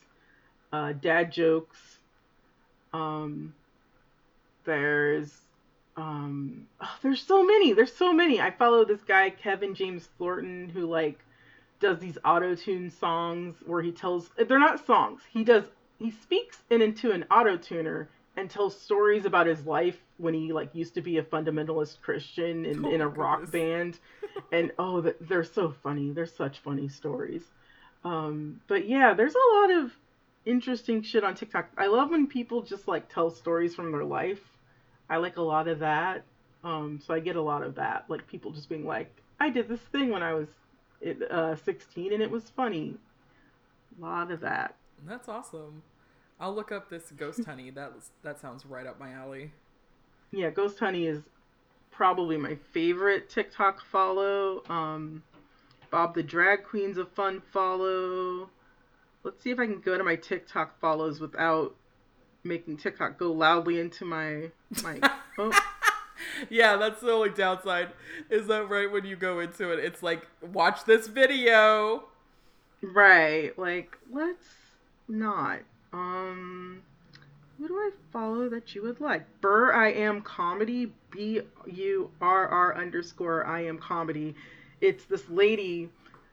uh, 0.72 0.92
dad 0.92 1.32
jokes. 1.32 1.98
Um, 2.92 3.54
there's 4.64 5.40
um, 5.96 6.66
oh, 6.80 6.96
there's 7.02 7.22
so 7.22 7.44
many. 7.44 7.72
There's 7.72 7.94
so 7.94 8.12
many. 8.12 8.40
I 8.40 8.50
follow 8.50 8.84
this 8.84 9.02
guy 9.06 9.30
Kevin 9.30 9.74
James 9.74 10.08
Thornton 10.18 10.68
who 10.68 10.86
like 10.86 11.18
does 11.80 11.98
these 11.98 12.18
auto 12.24 12.54
tune 12.54 12.90
songs 12.90 13.56
where 13.66 13.82
he 13.82 13.92
tells 13.92 14.30
they're 14.36 14.58
not 14.58 14.84
songs. 14.86 15.22
He 15.30 15.44
does 15.44 15.64
he 15.98 16.10
speaks 16.10 16.58
in 16.70 16.82
into 16.82 17.10
an 17.12 17.24
auto 17.30 17.56
tuner 17.56 18.08
and 18.36 18.50
tells 18.50 18.78
stories 18.78 19.24
about 19.24 19.46
his 19.46 19.64
life 19.66 19.96
when 20.18 20.34
he 20.34 20.52
like 20.52 20.74
used 20.74 20.94
to 20.94 21.00
be 21.00 21.18
a 21.18 21.22
fundamentalist 21.22 22.00
Christian 22.02 22.64
in, 22.66 22.84
Oh 22.84 22.90
in 22.92 23.00
a 23.00 23.08
rock 23.08 23.40
goodness. 23.40 23.50
band, 23.50 23.98
and 24.52 24.72
oh, 24.78 25.00
they're 25.20 25.44
so 25.44 25.74
funny. 25.82 26.10
They're 26.10 26.26
such 26.26 26.58
funny 26.60 26.88
stories. 26.88 27.42
Um, 28.04 28.60
but 28.68 28.86
yeah, 28.88 29.14
there's 29.14 29.34
a 29.34 29.54
lot 29.60 29.70
of 29.70 29.92
interesting 30.44 31.02
shit 31.02 31.24
on 31.24 31.34
TikTok. 31.34 31.70
I 31.76 31.86
love 31.86 32.10
when 32.10 32.26
people 32.26 32.62
just 32.62 32.86
like 32.86 33.12
tell 33.12 33.30
stories 33.30 33.74
from 33.74 33.90
their 33.90 34.04
life. 34.04 34.40
I 35.08 35.16
like 35.16 35.36
a 35.36 35.42
lot 35.42 35.68
of 35.68 35.80
that. 35.80 36.24
Um, 36.62 37.00
so 37.04 37.14
I 37.14 37.20
get 37.20 37.36
a 37.36 37.42
lot 37.42 37.62
of 37.62 37.76
that, 37.76 38.04
like 38.08 38.26
people 38.26 38.50
just 38.50 38.68
being 38.68 38.84
like, 38.86 39.14
"I 39.40 39.50
did 39.50 39.68
this 39.68 39.80
thing 39.80 40.10
when 40.10 40.22
I 40.22 40.34
was 40.34 40.48
uh, 41.30 41.54
16 41.56 42.12
and 42.12 42.22
it 42.22 42.30
was 42.30 42.50
funny." 42.50 42.96
A 43.98 44.04
lot 44.04 44.30
of 44.30 44.40
that. 44.40 44.74
That's 45.06 45.28
awesome. 45.28 45.82
I'll 46.38 46.54
look 46.54 46.70
up 46.70 46.90
this 46.90 47.10
ghost 47.16 47.44
honey. 47.44 47.70
That 47.70 47.92
that 48.22 48.40
sounds 48.40 48.66
right 48.66 48.86
up 48.86 48.98
my 49.00 49.12
alley. 49.12 49.52
yeah, 50.30 50.50
Ghost 50.50 50.78
Honey 50.78 51.06
is 51.06 51.22
probably 51.90 52.36
my 52.36 52.56
favorite 52.72 53.30
TikTok 53.30 53.84
follow. 53.84 54.62
Um, 54.68 55.22
Bob 55.90 56.14
the 56.14 56.22
Drag 56.22 56.62
Queen's 56.64 56.98
a 56.98 57.06
fun 57.06 57.40
follow. 57.52 58.50
Let's 59.22 59.42
see 59.42 59.50
if 59.50 59.58
I 59.58 59.66
can 59.66 59.80
go 59.80 59.96
to 59.96 60.04
my 60.04 60.16
TikTok 60.16 60.78
follows 60.78 61.20
without 61.20 61.74
making 62.44 62.76
TikTok 62.76 63.18
go 63.18 63.32
loudly 63.32 63.80
into 63.80 64.04
my 64.04 64.50
my. 64.82 65.00
oh, 65.38 65.58
Yeah, 66.50 66.76
that's 66.76 67.00
the 67.00 67.12
only 67.12 67.30
downside. 67.30 67.90
Is 68.30 68.46
that 68.48 68.68
right 68.68 68.90
when 68.90 69.04
you 69.04 69.16
go 69.16 69.40
into 69.40 69.72
it, 69.72 69.78
it's 69.78 70.02
like, 70.02 70.26
watch 70.42 70.84
this 70.84 71.06
video. 71.08 72.04
right, 72.82 73.58
like 73.58 73.96
let's 74.10 74.46
not. 75.08 75.60
Um, 75.92 76.82
who 77.58 77.68
do 77.68 77.74
I 77.74 77.90
follow 78.12 78.48
that 78.48 78.74
you 78.74 78.82
would 78.82 79.00
like? 79.00 79.24
Burr 79.40 79.72
I 79.72 79.92
am 79.92 80.20
comedy. 80.22 80.92
B 81.10 81.40
U 81.66 82.10
R 82.20 82.48
R 82.48 82.76
underscore 82.76 83.46
I 83.46 83.64
am 83.64 83.78
comedy. 83.78 84.34
It's 84.80 85.04
this 85.04 85.28
lady. 85.30 85.88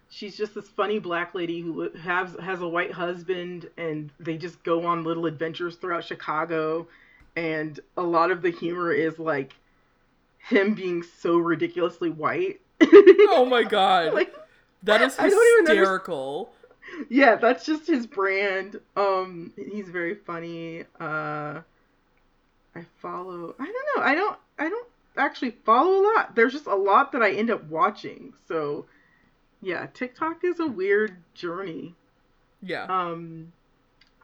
She's 0.10 0.38
just 0.38 0.54
this 0.54 0.68
funny 0.68 1.00
black 1.00 1.34
lady 1.34 1.62
who 1.62 1.90
has 1.92 2.36
has 2.42 2.62
a 2.62 2.68
white 2.68 2.92
husband, 2.92 3.70
and 3.78 4.12
they 4.20 4.38
just 4.38 4.64
go 4.64 4.86
on 4.86 5.04
little 5.04 5.26
adventures 5.26 5.76
throughout 5.78 6.04
Chicago. 6.04 6.88
And 7.36 7.80
a 7.98 8.04
lot 8.04 8.30
of 8.30 8.42
the 8.42 8.52
humor 8.52 8.92
is 8.92 9.18
like 9.18 9.56
him 10.38 10.74
being 10.74 11.04
so 11.04 11.38
ridiculously 11.38 12.10
white. 12.10 12.60
Oh 13.36 13.46
my 13.46 13.64
god. 13.64 14.14
like, 14.14 14.36
that 14.84 15.02
is 15.02 15.18
I 15.18 15.28
don't 15.28 15.66
even 15.66 15.76
hysterical. 15.76 16.54
Yeah, 17.10 17.36
that's 17.36 17.66
just 17.66 17.88
his 17.88 18.08
brand. 18.08 18.80
Um, 18.96 19.54
he's 19.56 19.90
very 19.90 20.16
funny. 20.16 20.84
Uh, 21.00 21.62
I 22.76 22.86
follow. 23.02 23.56
I 23.60 23.66
don't 23.66 23.98
know. 23.98 24.04
I 24.04 24.16
don't. 24.16 24.38
I 24.60 24.70
don't 24.70 24.88
actually 25.18 25.52
follow 25.66 26.00
a 26.00 26.04
lot. 26.16 26.36
There's 26.36 26.54
just 26.54 26.68
a 26.68 26.76
lot 26.76 27.12
that 27.12 27.22
I 27.22 27.32
end 27.32 27.52
up 27.52 27.64
watching. 27.66 28.34
So, 28.48 28.86
yeah, 29.62 29.88
TikTok 29.94 30.44
is 30.44 30.60
a 30.60 30.68
weird 30.68 31.18
journey. 31.34 31.96
Yeah. 32.62 32.86
Um, 32.86 33.52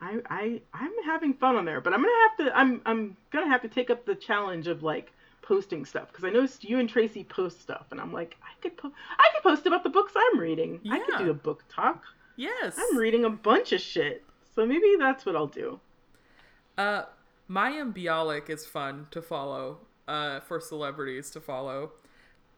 I 0.00 0.18
I 0.28 0.60
I'm 0.72 0.92
having 1.04 1.34
fun 1.34 1.56
on 1.56 1.64
there, 1.64 1.80
but 1.80 1.92
I'm 1.92 2.00
gonna 2.00 2.28
have 2.28 2.46
to. 2.46 2.58
I'm 2.58 2.80
I'm 2.86 3.16
gonna 3.30 3.48
have 3.48 3.62
to 3.62 3.68
take 3.68 3.90
up 3.90 4.04
the 4.04 4.14
challenge 4.14 4.66
of 4.66 4.82
like 4.82 5.12
posting 5.42 5.84
stuff 5.84 6.08
because 6.08 6.24
I 6.24 6.30
noticed 6.30 6.64
you 6.64 6.78
and 6.78 6.88
Tracy 6.88 7.24
post 7.24 7.60
stuff, 7.60 7.86
and 7.90 8.00
I'm 8.00 8.12
like, 8.12 8.36
I 8.42 8.60
could 8.62 8.76
po- 8.76 8.92
I 9.18 9.28
could 9.34 9.42
post 9.42 9.66
about 9.66 9.82
the 9.82 9.90
books 9.90 10.12
I'm 10.16 10.38
reading. 10.38 10.80
Yeah. 10.82 10.94
I 10.94 10.98
could 11.00 11.18
do 11.18 11.30
a 11.30 11.34
book 11.34 11.64
talk. 11.68 12.02
Yes. 12.40 12.76
I'm 12.78 12.96
reading 12.96 13.24
a 13.24 13.30
bunch 13.30 13.72
of 13.72 13.80
shit. 13.80 14.24
So 14.54 14.66
maybe 14.66 14.96
that's 14.98 15.24
what 15.26 15.36
I'll 15.36 15.46
do. 15.46 15.80
Uh, 16.76 17.04
Mayim 17.48 17.94
Bialik 17.94 18.48
is 18.50 18.66
fun 18.66 19.06
to 19.10 19.20
follow. 19.22 19.78
Uh, 20.08 20.40
for 20.40 20.58
celebrities 20.58 21.30
to 21.30 21.40
follow. 21.40 21.92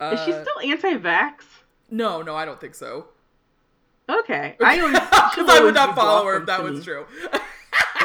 Uh, 0.00 0.16
Is 0.18 0.20
she 0.24 0.32
still 0.32 0.58
anti-vax? 0.70 1.42
No, 1.90 2.22
no, 2.22 2.34
I 2.34 2.46
don't 2.46 2.58
think 2.58 2.74
so. 2.74 3.08
Okay. 4.08 4.56
I 4.62 4.76
Because 4.78 5.50
I 5.50 5.60
would 5.62 5.74
not 5.74 5.94
follow 5.94 6.24
her 6.24 6.38
if 6.40 6.46
that 6.46 6.62
was 6.62 6.78
me. 6.78 6.84
true. 6.84 7.04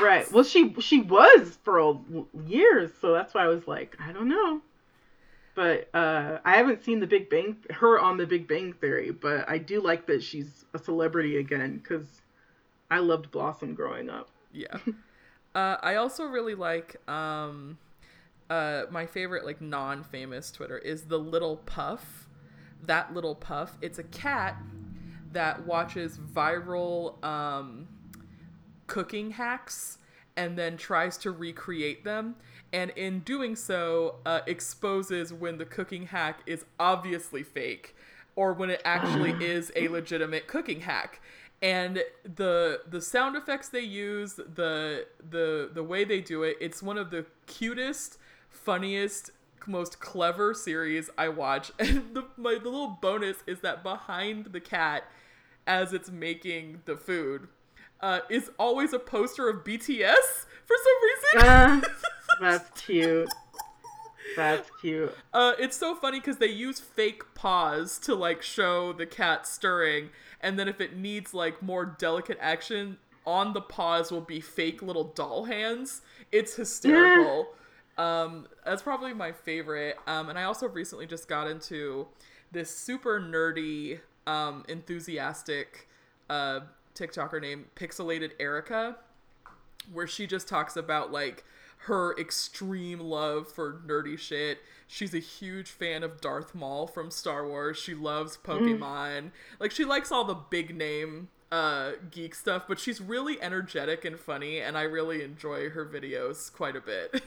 Right. 0.01 0.29
Well, 0.33 0.43
she 0.43 0.75
she 0.79 0.99
was 1.01 1.57
for 1.63 1.97
years, 2.45 2.91
so 2.99 3.13
that's 3.13 3.33
why 3.33 3.45
I 3.45 3.47
was 3.47 3.67
like, 3.67 3.95
I 3.99 4.11
don't 4.11 4.27
know. 4.27 4.61
But 5.57 5.89
uh, 5.91 6.37
I 6.45 6.55
haven't 6.55 6.83
seen 6.83 6.99
the 6.99 7.07
Big 7.07 7.31
Bang 7.31 7.57
her 7.71 7.99
on 7.99 8.17
the 8.17 8.27
Big 8.27 8.47
Bang 8.47 8.73
Theory, 8.73 9.09
but 9.09 9.49
I 9.49 9.57
do 9.57 9.81
like 9.81 10.05
that 10.05 10.21
she's 10.21 10.65
a 10.75 10.77
celebrity 10.77 11.37
again 11.37 11.79
because 11.79 12.21
I 12.91 12.99
loved 12.99 13.31
Blossom 13.31 13.73
growing 13.73 14.09
up. 14.09 14.29
yeah. 14.53 14.77
Uh, 15.55 15.75
I 15.81 15.95
also 15.95 16.25
really 16.25 16.53
like 16.53 16.97
um, 17.09 17.79
uh, 18.47 18.83
my 18.91 19.07
favorite 19.07 19.43
like 19.43 19.59
non-famous 19.59 20.51
Twitter 20.51 20.77
is 20.77 21.03
the 21.03 21.17
Little 21.17 21.57
Puff. 21.57 22.27
That 22.83 23.15
Little 23.15 23.33
Puff. 23.33 23.75
It's 23.81 23.97
a 23.97 24.03
cat 24.03 24.55
that 25.31 25.65
watches 25.65 26.19
viral 26.19 27.23
um, 27.25 27.87
cooking 28.85 29.31
hacks 29.31 29.97
and 30.35 30.55
then 30.55 30.77
tries 30.77 31.17
to 31.19 31.31
recreate 31.31 32.03
them. 32.03 32.35
And 32.73 32.91
in 32.91 33.19
doing 33.19 33.55
so, 33.55 34.15
uh, 34.25 34.41
exposes 34.45 35.31
when 35.33 35.57
the 35.57 35.65
cooking 35.65 36.07
hack 36.07 36.41
is 36.45 36.65
obviously 36.79 37.43
fake 37.43 37.95
or 38.35 38.53
when 38.53 38.69
it 38.69 38.81
actually 38.85 39.31
is 39.45 39.71
a 39.75 39.87
legitimate 39.87 40.47
cooking 40.47 40.81
hack. 40.81 41.21
And 41.61 42.03
the 42.23 42.81
the 42.87 43.01
sound 43.01 43.35
effects 43.35 43.69
they 43.69 43.81
use, 43.81 44.33
the 44.35 45.07
the 45.29 45.71
the 45.73 45.83
way 45.83 46.03
they 46.03 46.21
do 46.21 46.43
it, 46.43 46.57
it's 46.61 46.83
one 46.83 46.99
of 46.99 47.09
the 47.09 47.25
cutest, 47.47 48.19
funniest, 48.49 49.31
most 49.65 49.99
clever 49.99 50.53
series 50.53 51.09
I 51.17 51.29
watch. 51.29 51.71
And 51.79 52.13
the 52.13 52.25
my 52.37 52.55
the 52.55 52.69
little 52.69 52.99
bonus 53.01 53.37
is 53.47 53.61
that 53.61 53.81
behind 53.81 54.47
the 54.47 54.59
cat, 54.59 55.05
as 55.65 55.93
it's 55.93 56.11
making 56.11 56.81
the 56.85 56.95
food, 56.95 57.47
uh, 58.01 58.19
is 58.29 58.51
always 58.59 58.93
a 58.93 58.99
poster 58.99 59.49
of 59.49 59.63
BTS 59.63 60.45
for 60.65 60.75
some 60.83 60.97
reason. 61.03 61.37
Ah, 61.37 61.81
that's 62.41 62.81
cute. 62.81 63.29
That's 64.35 64.69
cute. 64.81 65.15
Uh, 65.33 65.53
it's 65.57 65.75
so 65.75 65.95
funny 65.95 66.19
because 66.19 66.37
they 66.37 66.47
use 66.47 66.79
fake 66.79 67.23
paws 67.33 67.97
to 67.99 68.13
like 68.15 68.41
show 68.41 68.93
the 68.93 69.05
cat 69.05 69.47
stirring, 69.47 70.09
and 70.41 70.59
then 70.59 70.67
if 70.67 70.79
it 70.79 70.95
needs 70.95 71.33
like 71.33 71.61
more 71.61 71.85
delicate 71.85 72.37
action, 72.39 72.97
on 73.25 73.53
the 73.53 73.61
paws 73.61 74.11
will 74.11 74.21
be 74.21 74.39
fake 74.39 74.81
little 74.81 75.05
doll 75.05 75.45
hands. 75.45 76.01
It's 76.31 76.55
hysterical. 76.55 77.49
um, 77.97 78.47
that's 78.65 78.81
probably 78.81 79.13
my 79.13 79.31
favorite. 79.31 79.97
Um, 80.05 80.29
and 80.29 80.37
I 80.37 80.43
also 80.43 80.67
recently 80.67 81.07
just 81.07 81.27
got 81.27 81.47
into 81.47 82.07
this 82.51 82.69
super 82.69 83.19
nerdy, 83.19 83.99
um, 84.27 84.63
enthusiastic, 84.69 85.87
uh, 86.29 86.61
TikToker 86.95 87.41
named 87.41 87.65
Pixelated 87.75 88.31
Erica 88.39 88.97
where 89.91 90.07
she 90.07 90.27
just 90.27 90.47
talks 90.47 90.75
about 90.75 91.11
like 91.11 91.45
her 91.85 92.17
extreme 92.17 92.99
love 92.99 93.47
for 93.51 93.81
nerdy 93.85 94.17
shit. 94.17 94.59
She's 94.87 95.13
a 95.13 95.19
huge 95.19 95.69
fan 95.69 96.03
of 96.03 96.21
Darth 96.21 96.55
Maul 96.55 96.87
from 96.87 97.11
Star 97.11 97.47
Wars. 97.47 97.77
She 97.77 97.93
loves 97.93 98.37
Pokemon. 98.37 99.31
Like 99.59 99.71
she 99.71 99.85
likes 99.85 100.11
all 100.11 100.23
the 100.23 100.35
big 100.35 100.75
name 100.75 101.29
uh 101.51 101.91
geek 102.11 102.35
stuff, 102.35 102.63
but 102.67 102.79
she's 102.79 102.99
really 102.99 103.41
energetic 103.41 104.03
and 104.03 104.19
funny 104.19 104.59
and 104.59 104.77
I 104.77 104.83
really 104.83 105.23
enjoy 105.23 105.69
her 105.69 105.85
videos 105.85 106.51
quite 106.51 106.75
a 106.75 106.81
bit. 106.81 107.23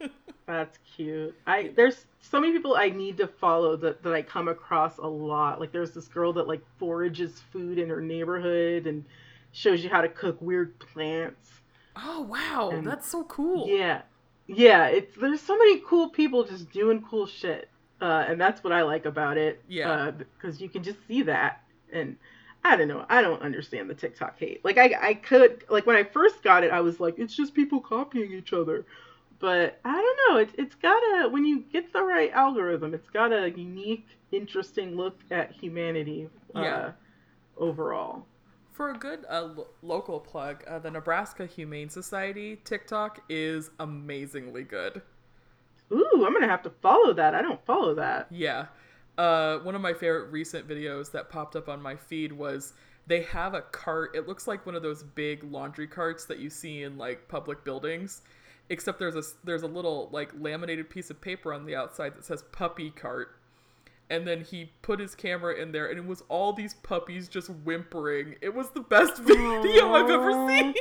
That's 0.46 0.78
cute. 0.96 1.34
I 1.46 1.72
there's 1.74 2.04
so 2.20 2.40
many 2.40 2.52
people 2.52 2.76
I 2.76 2.90
need 2.90 3.16
to 3.18 3.26
follow 3.26 3.76
that 3.76 4.02
that 4.02 4.12
I 4.12 4.22
come 4.22 4.48
across 4.48 4.98
a 4.98 5.06
lot. 5.06 5.60
Like 5.60 5.72
there's 5.72 5.92
this 5.92 6.08
girl 6.08 6.32
that 6.34 6.46
like 6.46 6.62
forages 6.78 7.42
food 7.52 7.78
in 7.78 7.88
her 7.88 8.00
neighborhood 8.00 8.86
and 8.86 9.04
shows 9.52 9.82
you 9.82 9.88
how 9.88 10.02
to 10.02 10.08
cook 10.08 10.36
weird 10.40 10.78
plants. 10.78 11.60
Oh 11.96 12.22
wow, 12.22 12.70
And- 12.72 12.86
that's 12.86 13.08
so 13.08 13.24
cool. 13.24 13.68
Yeah, 13.68 14.02
yeah. 14.46 14.86
It's 14.86 15.16
there's 15.16 15.40
so 15.40 15.56
many 15.56 15.80
cool 15.86 16.08
people 16.08 16.44
just 16.44 16.70
doing 16.72 17.02
cool 17.08 17.26
shit, 17.26 17.68
uh, 18.00 18.24
and 18.28 18.40
that's 18.40 18.64
what 18.64 18.72
I 18.72 18.82
like 18.82 19.04
about 19.06 19.36
it. 19.38 19.62
Yeah. 19.68 20.10
because 20.10 20.60
you 20.60 20.68
can 20.68 20.82
just 20.82 20.98
see 21.06 21.22
that, 21.22 21.62
and 21.92 22.16
I 22.64 22.76
don't 22.76 22.88
know. 22.88 23.04
I 23.08 23.22
don't 23.22 23.42
understand 23.42 23.88
the 23.90 23.94
TikTok 23.94 24.38
hate. 24.38 24.64
Like 24.64 24.78
I, 24.78 24.94
I 25.00 25.14
could 25.14 25.64
like 25.68 25.86
when 25.86 25.96
I 25.96 26.02
first 26.04 26.42
got 26.42 26.64
it, 26.64 26.72
I 26.72 26.80
was 26.80 26.98
like, 27.00 27.18
it's 27.18 27.34
just 27.36 27.54
people 27.54 27.80
copying 27.80 28.32
each 28.32 28.52
other. 28.52 28.86
But 29.40 29.78
I 29.84 29.92
don't 29.92 30.18
know. 30.34 30.40
It, 30.40 30.50
it's 30.56 30.74
got 30.76 30.96
a 31.02 31.28
when 31.28 31.44
you 31.44 31.60
get 31.72 31.92
the 31.92 32.02
right 32.02 32.32
algorithm, 32.32 32.94
it's 32.94 33.10
got 33.10 33.32
a 33.32 33.50
unique, 33.50 34.06
interesting 34.32 34.96
look 34.96 35.18
at 35.30 35.52
humanity. 35.52 36.28
Uh, 36.56 36.60
Yeah. 36.62 36.92
Overall. 37.56 38.26
For 38.74 38.90
a 38.90 38.94
good 38.98 39.24
uh, 39.30 39.50
lo- 39.54 39.68
local 39.82 40.18
plug, 40.18 40.64
uh, 40.66 40.80
the 40.80 40.90
Nebraska 40.90 41.46
Humane 41.46 41.88
Society 41.88 42.60
TikTok 42.64 43.20
is 43.28 43.70
amazingly 43.78 44.64
good. 44.64 45.00
Ooh, 45.92 46.24
I'm 46.26 46.32
gonna 46.32 46.48
have 46.48 46.64
to 46.64 46.70
follow 46.82 47.12
that. 47.14 47.36
I 47.36 47.40
don't 47.40 47.64
follow 47.64 47.94
that. 47.94 48.26
Yeah. 48.32 48.66
Uh, 49.16 49.58
one 49.58 49.76
of 49.76 49.80
my 49.80 49.92
favorite 49.92 50.32
recent 50.32 50.66
videos 50.66 51.12
that 51.12 51.30
popped 51.30 51.54
up 51.54 51.68
on 51.68 51.80
my 51.80 51.94
feed 51.94 52.32
was 52.32 52.72
they 53.06 53.22
have 53.22 53.54
a 53.54 53.62
cart. 53.62 54.10
It 54.16 54.26
looks 54.26 54.48
like 54.48 54.66
one 54.66 54.74
of 54.74 54.82
those 54.82 55.04
big 55.04 55.44
laundry 55.44 55.86
carts 55.86 56.24
that 56.24 56.40
you 56.40 56.50
see 56.50 56.82
in 56.82 56.98
like 56.98 57.28
public 57.28 57.64
buildings, 57.64 58.22
except 58.70 58.98
there's 58.98 59.14
a 59.14 59.22
there's 59.44 59.62
a 59.62 59.68
little 59.68 60.08
like 60.10 60.32
laminated 60.36 60.90
piece 60.90 61.10
of 61.10 61.20
paper 61.20 61.54
on 61.54 61.64
the 61.64 61.76
outside 61.76 62.16
that 62.16 62.24
says 62.24 62.42
puppy 62.50 62.90
cart. 62.90 63.36
And 64.10 64.26
then 64.26 64.42
he 64.42 64.70
put 64.82 65.00
his 65.00 65.14
camera 65.14 65.54
in 65.54 65.72
there, 65.72 65.86
and 65.86 65.98
it 65.98 66.06
was 66.06 66.22
all 66.28 66.52
these 66.52 66.74
puppies 66.74 67.26
just 67.28 67.48
whimpering. 67.48 68.34
It 68.42 68.54
was 68.54 68.70
the 68.70 68.80
best 68.80 69.16
video 69.22 69.94
I've 69.94 70.10
ever 70.10 70.48
seen. 70.48 70.74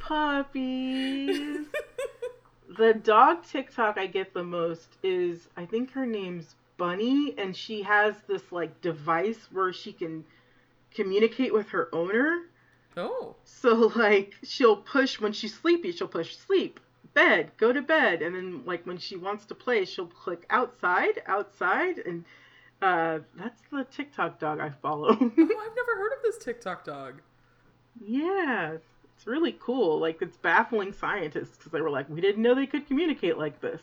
Puppies. 0.00 1.66
the 2.78 2.94
dog 2.94 3.44
TikTok 3.46 3.98
I 3.98 4.06
get 4.06 4.34
the 4.34 4.42
most 4.42 4.88
is 5.02 5.48
I 5.56 5.64
think 5.64 5.92
her 5.92 6.06
name's 6.06 6.56
Bunny, 6.76 7.34
and 7.38 7.56
she 7.56 7.82
has 7.82 8.16
this 8.26 8.50
like 8.50 8.80
device 8.80 9.48
where 9.52 9.72
she 9.72 9.92
can 9.92 10.24
communicate 10.92 11.54
with 11.54 11.68
her 11.68 11.88
owner. 11.94 12.42
oh, 12.96 13.36
So 13.44 13.92
like 13.94 14.34
she'll 14.42 14.76
push 14.76 15.20
when 15.20 15.32
she's 15.32 15.54
sleepy, 15.54 15.92
she'll 15.92 16.08
push 16.08 16.36
sleep, 16.36 16.80
bed, 17.14 17.52
go 17.56 17.72
to 17.72 17.80
bed, 17.82 18.22
and 18.22 18.34
then 18.34 18.62
like 18.66 18.86
when 18.86 18.98
she 18.98 19.16
wants 19.16 19.44
to 19.46 19.54
play, 19.54 19.84
she'll 19.84 20.06
click 20.06 20.44
outside, 20.50 21.22
outside, 21.26 21.98
and 21.98 22.24
uh, 22.82 23.20
that's 23.36 23.62
the 23.72 23.84
TikTok 23.84 24.38
dog 24.38 24.60
I 24.60 24.70
follow. 24.70 25.08
oh, 25.20 25.20
I've 25.20 25.38
never 25.38 25.96
heard 25.96 26.12
of 26.12 26.22
this 26.22 26.38
TikTok 26.38 26.84
dog. 26.84 27.22
yeah, 28.04 28.76
it's 29.16 29.26
really 29.26 29.56
cool. 29.58 29.98
Like 29.98 30.20
it's 30.20 30.36
baffling 30.36 30.92
scientists 30.92 31.56
because 31.56 31.72
they 31.72 31.80
were 31.80 31.90
like, 31.90 32.08
we 32.08 32.20
didn't 32.20 32.42
know 32.42 32.54
they 32.54 32.66
could 32.66 32.86
communicate 32.86 33.38
like 33.38 33.60
this. 33.60 33.80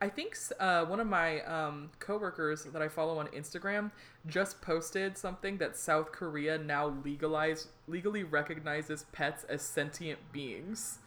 I 0.00 0.08
think 0.08 0.36
uh, 0.60 0.84
one 0.84 1.00
of 1.00 1.08
my 1.08 1.40
um, 1.40 1.90
coworkers 1.98 2.64
that 2.64 2.80
I 2.80 2.88
follow 2.88 3.18
on 3.18 3.26
Instagram 3.28 3.90
just 4.26 4.60
posted 4.60 5.18
something 5.18 5.58
that 5.58 5.76
South 5.76 6.12
Korea 6.12 6.56
now 6.56 6.94
legalize 7.04 7.68
legally 7.88 8.22
recognizes 8.22 9.06
pets 9.10 9.44
as 9.44 9.62
sentient 9.62 10.20
beings. 10.32 10.98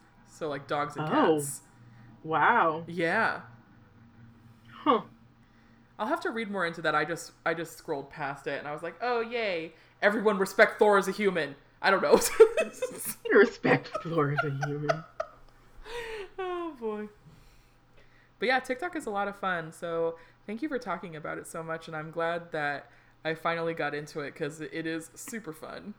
So 0.41 0.49
like 0.49 0.65
dogs 0.65 0.95
and 0.97 1.07
Oh. 1.07 1.35
cats. 1.37 1.61
Wow. 2.23 2.83
Yeah. 2.87 3.41
Huh. 4.73 5.01
I'll 5.99 6.07
have 6.07 6.21
to 6.21 6.31
read 6.31 6.49
more 6.49 6.65
into 6.65 6.81
that. 6.81 6.95
I 6.95 7.05
just 7.05 7.33
I 7.45 7.53
just 7.53 7.77
scrolled 7.77 8.09
past 8.09 8.47
it 8.47 8.57
and 8.57 8.67
I 8.67 8.71
was 8.73 8.81
like, 8.81 8.95
"Oh, 9.03 9.21
yay. 9.21 9.73
Everyone 10.01 10.39
respect 10.39 10.79
Thor 10.79 10.97
as 10.97 11.07
a 11.07 11.11
human." 11.11 11.53
I 11.79 11.91
don't 11.91 12.01
know. 12.01 12.19
Respect 13.31 13.91
Thor 14.03 14.31
as 14.31 14.43
a 14.43 14.65
human. 14.67 15.03
oh 16.39 16.73
boy. 16.79 17.07
But 18.39 18.47
yeah, 18.47 18.59
TikTok 18.61 18.95
is 18.95 19.05
a 19.05 19.11
lot 19.11 19.27
of 19.27 19.35
fun. 19.35 19.71
So 19.71 20.15
thank 20.47 20.63
you 20.63 20.69
for 20.69 20.79
talking 20.79 21.15
about 21.15 21.37
it 21.37 21.45
so 21.45 21.61
much, 21.61 21.87
and 21.87 21.95
I'm 21.95 22.09
glad 22.09 22.51
that 22.51 22.89
I 23.23 23.35
finally 23.35 23.75
got 23.75 23.93
into 23.93 24.21
it 24.21 24.33
because 24.33 24.59
it 24.59 24.87
is 24.87 25.11
super 25.13 25.53
fun. 25.53 25.93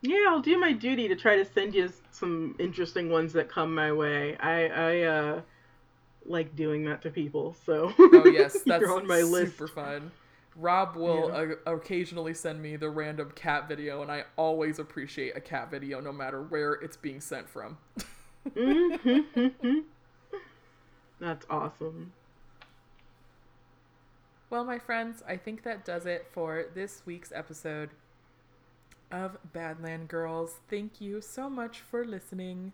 Yeah, 0.00 0.26
I'll 0.28 0.40
do 0.40 0.58
my 0.58 0.72
duty 0.72 1.08
to 1.08 1.16
try 1.16 1.36
to 1.36 1.44
send 1.44 1.74
you 1.74 1.92
some 2.12 2.54
interesting 2.58 3.10
ones 3.10 3.32
that 3.32 3.48
come 3.48 3.74
my 3.74 3.92
way. 3.92 4.36
I 4.38 4.66
I 4.68 5.02
uh 5.02 5.40
like 6.26 6.56
doing 6.56 6.84
that 6.86 7.02
to 7.02 7.10
people, 7.10 7.56
so 7.66 7.92
Oh 8.12 8.26
yes, 8.26 8.62
that's 8.62 8.82
you're 8.82 8.92
on 8.92 9.06
my 9.06 9.22
list. 9.22 9.56
super 9.56 9.68
fun. 9.68 10.12
Rob 10.56 10.96
will 10.96 11.26
Yeah. 11.26 11.32
uh, 11.32 11.72
occasionally 11.72 12.34
send 12.34 12.60
me 12.60 12.76
the 12.76 12.90
random 12.90 13.30
cat 13.34 13.68
video, 13.68 14.02
and 14.02 14.10
I 14.10 14.24
always 14.36 14.78
appreciate 14.78 15.36
a 15.36 15.40
cat 15.40 15.70
video, 15.70 16.00
no 16.00 16.12
matter 16.12 16.42
where 16.42 16.72
it's 16.74 16.96
being 16.96 17.20
sent 17.20 17.48
from. 17.48 17.78
Mhm. 18.56 19.84
That's 21.20 21.46
awesome. 21.50 22.12
Well, 24.50 24.64
my 24.64 24.78
friends, 24.78 25.22
I 25.26 25.36
think 25.36 25.62
that 25.62 25.84
does 25.84 26.06
it 26.06 26.26
for 26.30 26.64
this 26.74 27.02
week's 27.06 27.32
episode 27.32 27.90
of 29.10 29.36
Badland 29.54 30.08
Girls. 30.08 30.54
Thank 30.68 31.00
you 31.00 31.20
so 31.20 31.48
much 31.48 31.80
for 31.80 32.04
listening. 32.04 32.72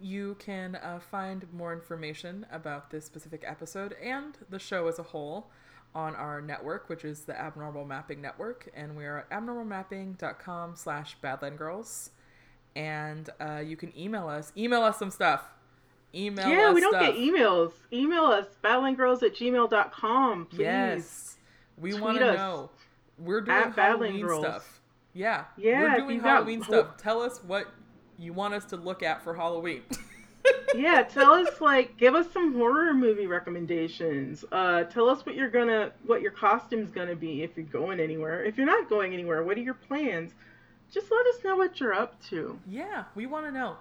You 0.00 0.36
can 0.38 0.76
uh, 0.76 1.00
find 1.10 1.46
more 1.52 1.72
information 1.72 2.46
about 2.50 2.90
this 2.90 3.04
specific 3.04 3.44
episode 3.46 3.94
and 4.02 4.36
the 4.50 4.58
show 4.58 4.88
as 4.88 4.98
a 4.98 5.02
whole 5.04 5.50
on 5.94 6.16
our 6.16 6.40
network, 6.40 6.88
which 6.88 7.04
is 7.04 7.20
the 7.20 7.40
Abnormal 7.40 7.84
Mapping 7.84 8.20
Network, 8.20 8.68
and 8.74 8.96
we 8.96 9.04
are 9.04 9.18
at 9.18 9.30
abnormalmapping.com 9.30 10.74
slash 10.74 11.16
badlandgirls. 11.22 12.10
And 12.74 13.30
uh, 13.40 13.62
you 13.64 13.76
can 13.76 13.96
email 13.96 14.28
us. 14.28 14.52
Email 14.56 14.82
us 14.82 14.98
some 14.98 15.12
stuff. 15.12 15.44
Email 16.12 16.48
yeah, 16.48 16.68
us 16.68 16.74
we 16.74 16.80
don't 16.80 16.92
stuff. 16.92 17.06
get 17.06 17.16
emails. 17.16 17.72
Email 17.92 18.24
us, 18.24 18.46
badlandgirls 18.62 19.22
at 19.22 19.34
gmail.com, 19.34 20.46
please. 20.46 20.58
Yes. 20.60 21.36
We 21.78 21.94
want 21.94 22.18
to 22.18 22.32
know. 22.32 22.70
We're 23.18 23.40
doing 23.40 23.56
at 23.56 23.74
Halloween 23.74 24.20
Girls. 24.20 24.44
stuff. 24.44 24.80
Yeah. 25.14 25.44
Yeah, 25.56 25.80
We're 25.82 25.96
doing 25.96 26.14
you've 26.16 26.24
got 26.24 26.30
Halloween 26.34 26.62
stuff. 26.62 26.96
Tell 26.98 27.22
us 27.22 27.38
what 27.46 27.68
you 28.18 28.32
want 28.32 28.54
us 28.54 28.64
to 28.66 28.76
look 28.76 29.02
at 29.02 29.22
for 29.22 29.34
Halloween. 29.34 29.82
yeah, 30.74 31.02
tell 31.02 31.32
us 31.32 31.60
like 31.60 31.96
give 31.96 32.14
us 32.14 32.30
some 32.32 32.54
horror 32.54 32.92
movie 32.92 33.26
recommendations. 33.26 34.44
Uh 34.52 34.84
tell 34.84 35.08
us 35.08 35.24
what 35.24 35.34
you're 35.36 35.50
gonna 35.50 35.92
what 36.06 36.20
your 36.20 36.32
costume's 36.32 36.90
gonna 36.90 37.16
be 37.16 37.42
if 37.42 37.56
you're 37.56 37.64
going 37.66 38.00
anywhere. 38.00 38.44
If 38.44 38.56
you're 38.56 38.66
not 38.66 38.88
going 38.90 39.14
anywhere, 39.14 39.42
what 39.42 39.56
are 39.56 39.62
your 39.62 39.74
plans? 39.74 40.32
Just 40.90 41.10
let 41.10 41.26
us 41.26 41.42
know 41.44 41.56
what 41.56 41.80
you're 41.80 41.94
up 41.94 42.22
to. 42.24 42.58
yeah, 42.68 43.04
we 43.14 43.26
want 43.26 43.46
to 43.46 43.52
know. 43.52 43.76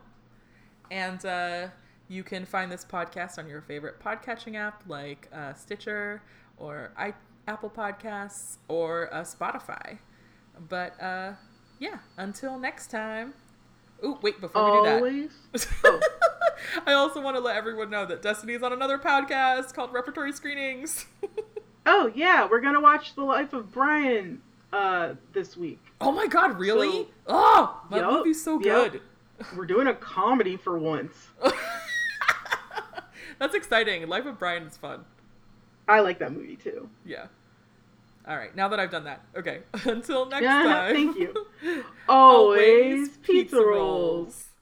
And 0.90 1.24
uh, 1.26 1.68
you 2.08 2.24
can 2.24 2.46
find 2.46 2.72
this 2.72 2.86
podcast 2.86 3.38
on 3.38 3.48
your 3.48 3.62
favorite 3.62 4.00
podcatching 4.00 4.56
app 4.56 4.84
like 4.88 5.28
uh, 5.34 5.54
Stitcher 5.54 6.22
or 6.58 6.92
I- 6.98 7.14
Apple 7.48 7.70
Podcasts 7.70 8.58
or 8.68 9.14
uh, 9.14 9.22
Spotify. 9.22 9.98
But 10.70 11.02
uh, 11.02 11.34
yeah, 11.80 12.00
until 12.18 12.58
next 12.60 12.88
time. 12.88 13.34
Ooh, 14.04 14.18
wait, 14.22 14.42
before 14.42 14.84
we 14.84 14.90
do 14.90 15.30
that. 15.54 15.68
Oh. 15.86 16.00
I 16.88 16.94
also 16.94 17.22
want 17.22 17.36
to 17.36 17.42
let 17.42 17.56
everyone 17.58 17.90
know 17.90 18.06
that 18.06 18.22
Destiny 18.22 18.54
is 18.54 18.64
on 18.64 18.72
another 18.74 18.98
podcast 18.98 19.74
called 19.74 19.92
Repertory 19.94 20.32
Screenings. 20.32 21.06
Oh 21.86 22.10
yeah, 22.16 22.48
we're 22.50 22.62
gonna 22.62 22.80
watch 22.80 23.14
the 23.14 23.24
life 23.24 23.52
of 23.52 23.70
Brian 23.74 24.42
uh 24.72 25.16
this 25.34 25.58
week. 25.58 25.82
oh 26.00 26.14
my 26.14 26.28
god, 26.28 26.58
really? 26.58 26.90
So- 26.90 27.08
oh, 27.28 27.82
my 27.90 27.98
Yup, 27.98 28.12
movie's 28.14 28.42
so 28.42 28.58
good. 28.58 29.02
We're 29.58 29.66
doing 29.66 29.88
a 29.88 29.94
comedy 29.94 30.56
for 30.56 30.80
once. 30.80 31.28
That's 33.40 33.56
exciting. 33.56 34.08
Life 34.08 34.26
of 34.26 34.40
Brian 34.40 34.64
is 34.64 34.78
fun. 34.78 35.04
I 35.90 36.00
like 36.00 36.20
that 36.20 36.32
movie 36.32 36.56
too. 36.56 36.90
Yeah. 37.06 37.26
All 38.26 38.38
right, 38.38 38.56
now 38.56 38.70
that 38.70 38.80
I've 38.80 38.92
done 38.92 39.04
that. 39.04 39.22
Okay. 39.36 39.64
Until 39.86 40.28
next 40.28 40.46
time. 40.46 40.94
thank 40.94 41.18
you. 41.18 41.46
Always 42.08 43.18
pizza 43.18 43.58
rolls. 43.58 44.53